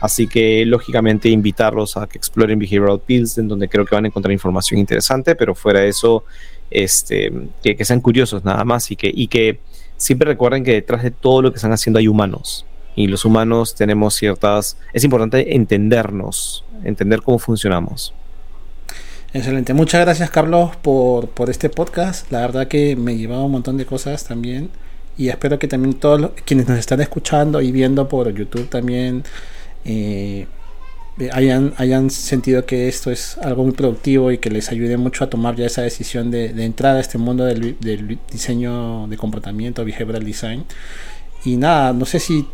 Así 0.01 0.27
que 0.27 0.65
lógicamente 0.65 1.29
invitarlos 1.29 1.97
a 1.97 2.05
que 2.05 2.17
exploren 2.17 2.59
Behavioral 2.59 2.99
Pills, 2.99 3.39
en 3.39 3.47
donde 3.47 3.67
creo 3.67 3.85
que 3.85 3.95
van 3.95 4.05
a 4.05 4.07
encontrar 4.07 4.31
información 4.31 4.79
interesante, 4.79 5.35
pero 5.35 5.55
fuera 5.55 5.79
de 5.79 5.89
eso, 5.89 6.25
este, 6.69 7.31
que, 7.63 7.75
que 7.75 7.85
sean 7.85 8.01
curiosos 8.01 8.43
nada 8.43 8.63
más 8.65 8.91
y 8.91 8.95
que, 8.95 9.11
y 9.11 9.27
que 9.27 9.59
siempre 9.97 10.27
recuerden 10.27 10.63
que 10.63 10.73
detrás 10.73 11.01
de 11.01 11.11
todo 11.11 11.41
lo 11.41 11.51
que 11.51 11.55
están 11.55 11.71
haciendo 11.71 11.97
hay 11.97 12.07
humanos. 12.07 12.67
Y 12.95 13.07
los 13.07 13.25
humanos 13.25 13.73
tenemos 13.73 14.13
ciertas... 14.13 14.77
Es 14.93 15.03
importante 15.03 15.55
entendernos, 15.55 16.63
entender 16.83 17.21
cómo 17.21 17.39
funcionamos. 17.39 18.13
Excelente. 19.35 19.73
Muchas 19.73 19.99
gracias, 19.99 20.29
Carlos, 20.29 20.77
por, 20.77 21.27
por 21.27 21.49
este 21.49 21.69
podcast. 21.69 22.31
La 22.31 22.39
verdad 22.39 22.69
que 22.69 22.95
me 22.95 23.17
llevaba 23.17 23.43
un 23.43 23.51
montón 23.51 23.75
de 23.75 23.85
cosas 23.85 24.23
también. 24.23 24.69
Y 25.17 25.27
espero 25.27 25.59
que 25.59 25.67
también 25.67 25.95
todos 25.95 26.21
los, 26.21 26.31
quienes 26.45 26.69
nos 26.69 26.79
están 26.79 27.01
escuchando 27.01 27.59
y 27.59 27.73
viendo 27.73 28.07
por 28.07 28.33
YouTube 28.33 28.69
también 28.69 29.25
eh, 29.83 30.47
hayan, 31.33 31.73
hayan 31.75 32.09
sentido 32.11 32.65
que 32.65 32.87
esto 32.87 33.11
es 33.11 33.37
algo 33.39 33.63
muy 33.63 33.73
productivo 33.73 34.31
y 34.31 34.37
que 34.37 34.49
les 34.49 34.71
ayude 34.71 34.95
mucho 34.95 35.25
a 35.25 35.29
tomar 35.29 35.57
ya 35.57 35.65
esa 35.65 35.81
decisión 35.81 36.31
de, 36.31 36.53
de 36.53 36.63
entrar 36.63 36.95
a 36.95 37.01
este 37.01 37.17
mundo 37.17 37.43
del, 37.43 37.77
del, 37.81 38.17
diseño 38.31 39.05
de 39.07 39.17
comportamiento, 39.17 39.83
behavioral 39.83 40.23
design. 40.23 40.63
Y 41.43 41.57
nada, 41.57 41.91
no 41.91 42.05
sé 42.05 42.21
si 42.21 42.47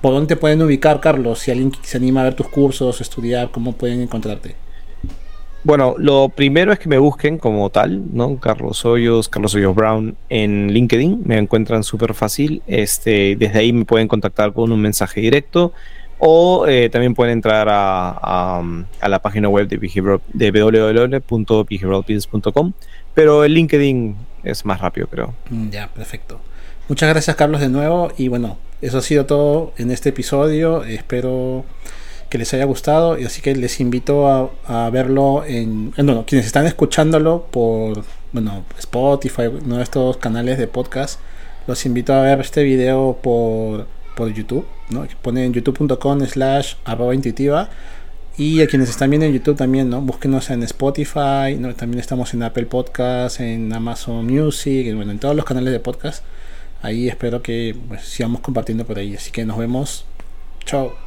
por 0.00 0.12
dónde 0.12 0.34
te 0.34 0.36
pueden 0.36 0.60
ubicar, 0.62 1.00
Carlos, 1.00 1.38
si 1.38 1.52
alguien 1.52 1.70
se 1.84 1.96
anima 1.96 2.22
a 2.22 2.24
ver 2.24 2.34
tus 2.34 2.48
cursos, 2.48 3.00
estudiar, 3.00 3.52
cómo 3.52 3.74
pueden 3.74 4.00
encontrarte. 4.00 4.63
Bueno, 5.64 5.96
lo 5.98 6.28
primero 6.28 6.72
es 6.74 6.78
que 6.78 6.90
me 6.90 6.98
busquen 6.98 7.38
como 7.38 7.70
tal, 7.70 8.14
¿no? 8.14 8.38
Carlos 8.38 8.84
Hoyos, 8.84 9.30
Carlos 9.30 9.54
Hoyos 9.54 9.74
Brown 9.74 10.14
en 10.28 10.70
LinkedIn, 10.70 11.22
me 11.24 11.38
encuentran 11.38 11.82
súper 11.82 12.12
fácil. 12.12 12.62
Este, 12.66 13.34
desde 13.36 13.60
ahí 13.60 13.72
me 13.72 13.86
pueden 13.86 14.06
contactar 14.06 14.52
con 14.52 14.70
un 14.72 14.80
mensaje 14.80 15.22
directo 15.22 15.72
o 16.18 16.66
eh, 16.66 16.90
también 16.90 17.14
pueden 17.14 17.32
entrar 17.32 17.66
a, 17.70 18.60
a, 19.00 19.08
la 19.08 19.18
página 19.20 19.48
web 19.48 19.66
de, 19.66 19.78
de 20.32 20.50
www.behavioralpills.com, 20.50 22.72
pero 23.14 23.44
el 23.44 23.54
LinkedIn 23.54 24.16
es 24.42 24.66
más 24.66 24.80
rápido, 24.80 25.06
creo. 25.06 25.32
Mm, 25.48 25.70
ya, 25.70 25.88
perfecto. 25.88 26.40
Muchas 26.88 27.08
gracias, 27.08 27.36
Carlos, 27.36 27.62
de 27.62 27.70
nuevo. 27.70 28.12
Y 28.18 28.28
bueno, 28.28 28.58
eso 28.82 28.98
ha 28.98 29.02
sido 29.02 29.24
todo 29.24 29.72
en 29.78 29.90
este 29.90 30.10
episodio. 30.10 30.84
Espero 30.84 31.64
que 32.34 32.38
les 32.38 32.52
haya 32.52 32.64
gustado 32.64 33.16
y 33.16 33.24
así 33.24 33.40
que 33.40 33.54
les 33.54 33.78
invito 33.78 34.26
a, 34.66 34.90
verlo 34.90 35.44
en, 35.46 35.92
bueno, 35.92 36.24
quienes 36.26 36.46
están 36.46 36.66
escuchándolo 36.66 37.46
por 37.48 38.02
bueno, 38.32 38.64
Spotify, 38.76 39.42
uno 39.46 39.76
de 39.76 39.84
estos 39.84 40.16
canales 40.16 40.58
de 40.58 40.66
podcast, 40.66 41.20
los 41.68 41.86
invito 41.86 42.12
a 42.12 42.22
ver 42.22 42.40
este 42.40 42.64
video 42.64 43.20
por, 43.22 43.86
por 44.16 44.34
YouTube, 44.34 44.66
¿no? 44.90 45.06
Ponen 45.22 45.52
youtube.com 45.52 46.26
slash 46.26 46.74
intuitiva 47.14 47.70
y 48.36 48.62
a 48.62 48.66
quienes 48.66 48.90
están 48.90 49.10
viendo 49.10 49.26
en 49.26 49.32
YouTube 49.32 49.56
también, 49.56 49.88
¿no? 49.88 50.00
Búsquenos 50.00 50.50
en 50.50 50.64
Spotify, 50.64 51.54
¿no? 51.56 51.72
También 51.76 52.00
estamos 52.00 52.34
en 52.34 52.42
Apple 52.42 52.66
Podcast, 52.66 53.38
en 53.38 53.72
Amazon 53.72 54.26
Music, 54.26 54.92
bueno, 54.96 55.12
en 55.12 55.20
todos 55.20 55.36
los 55.36 55.44
canales 55.44 55.72
de 55.72 55.78
podcast. 55.78 56.24
Ahí 56.82 57.06
espero 57.08 57.42
que 57.42 57.76
pues, 57.86 58.02
sigamos 58.02 58.40
compartiendo 58.40 58.84
por 58.84 58.98
ahí. 58.98 59.14
Así 59.14 59.30
que 59.30 59.44
nos 59.44 59.56
vemos. 59.56 60.04
Chao. 60.64 61.03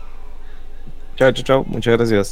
Chao, 1.18 1.32
chao, 1.32 1.44
chao. 1.44 1.66
Muchas 1.66 1.98
gracias. 1.98 2.26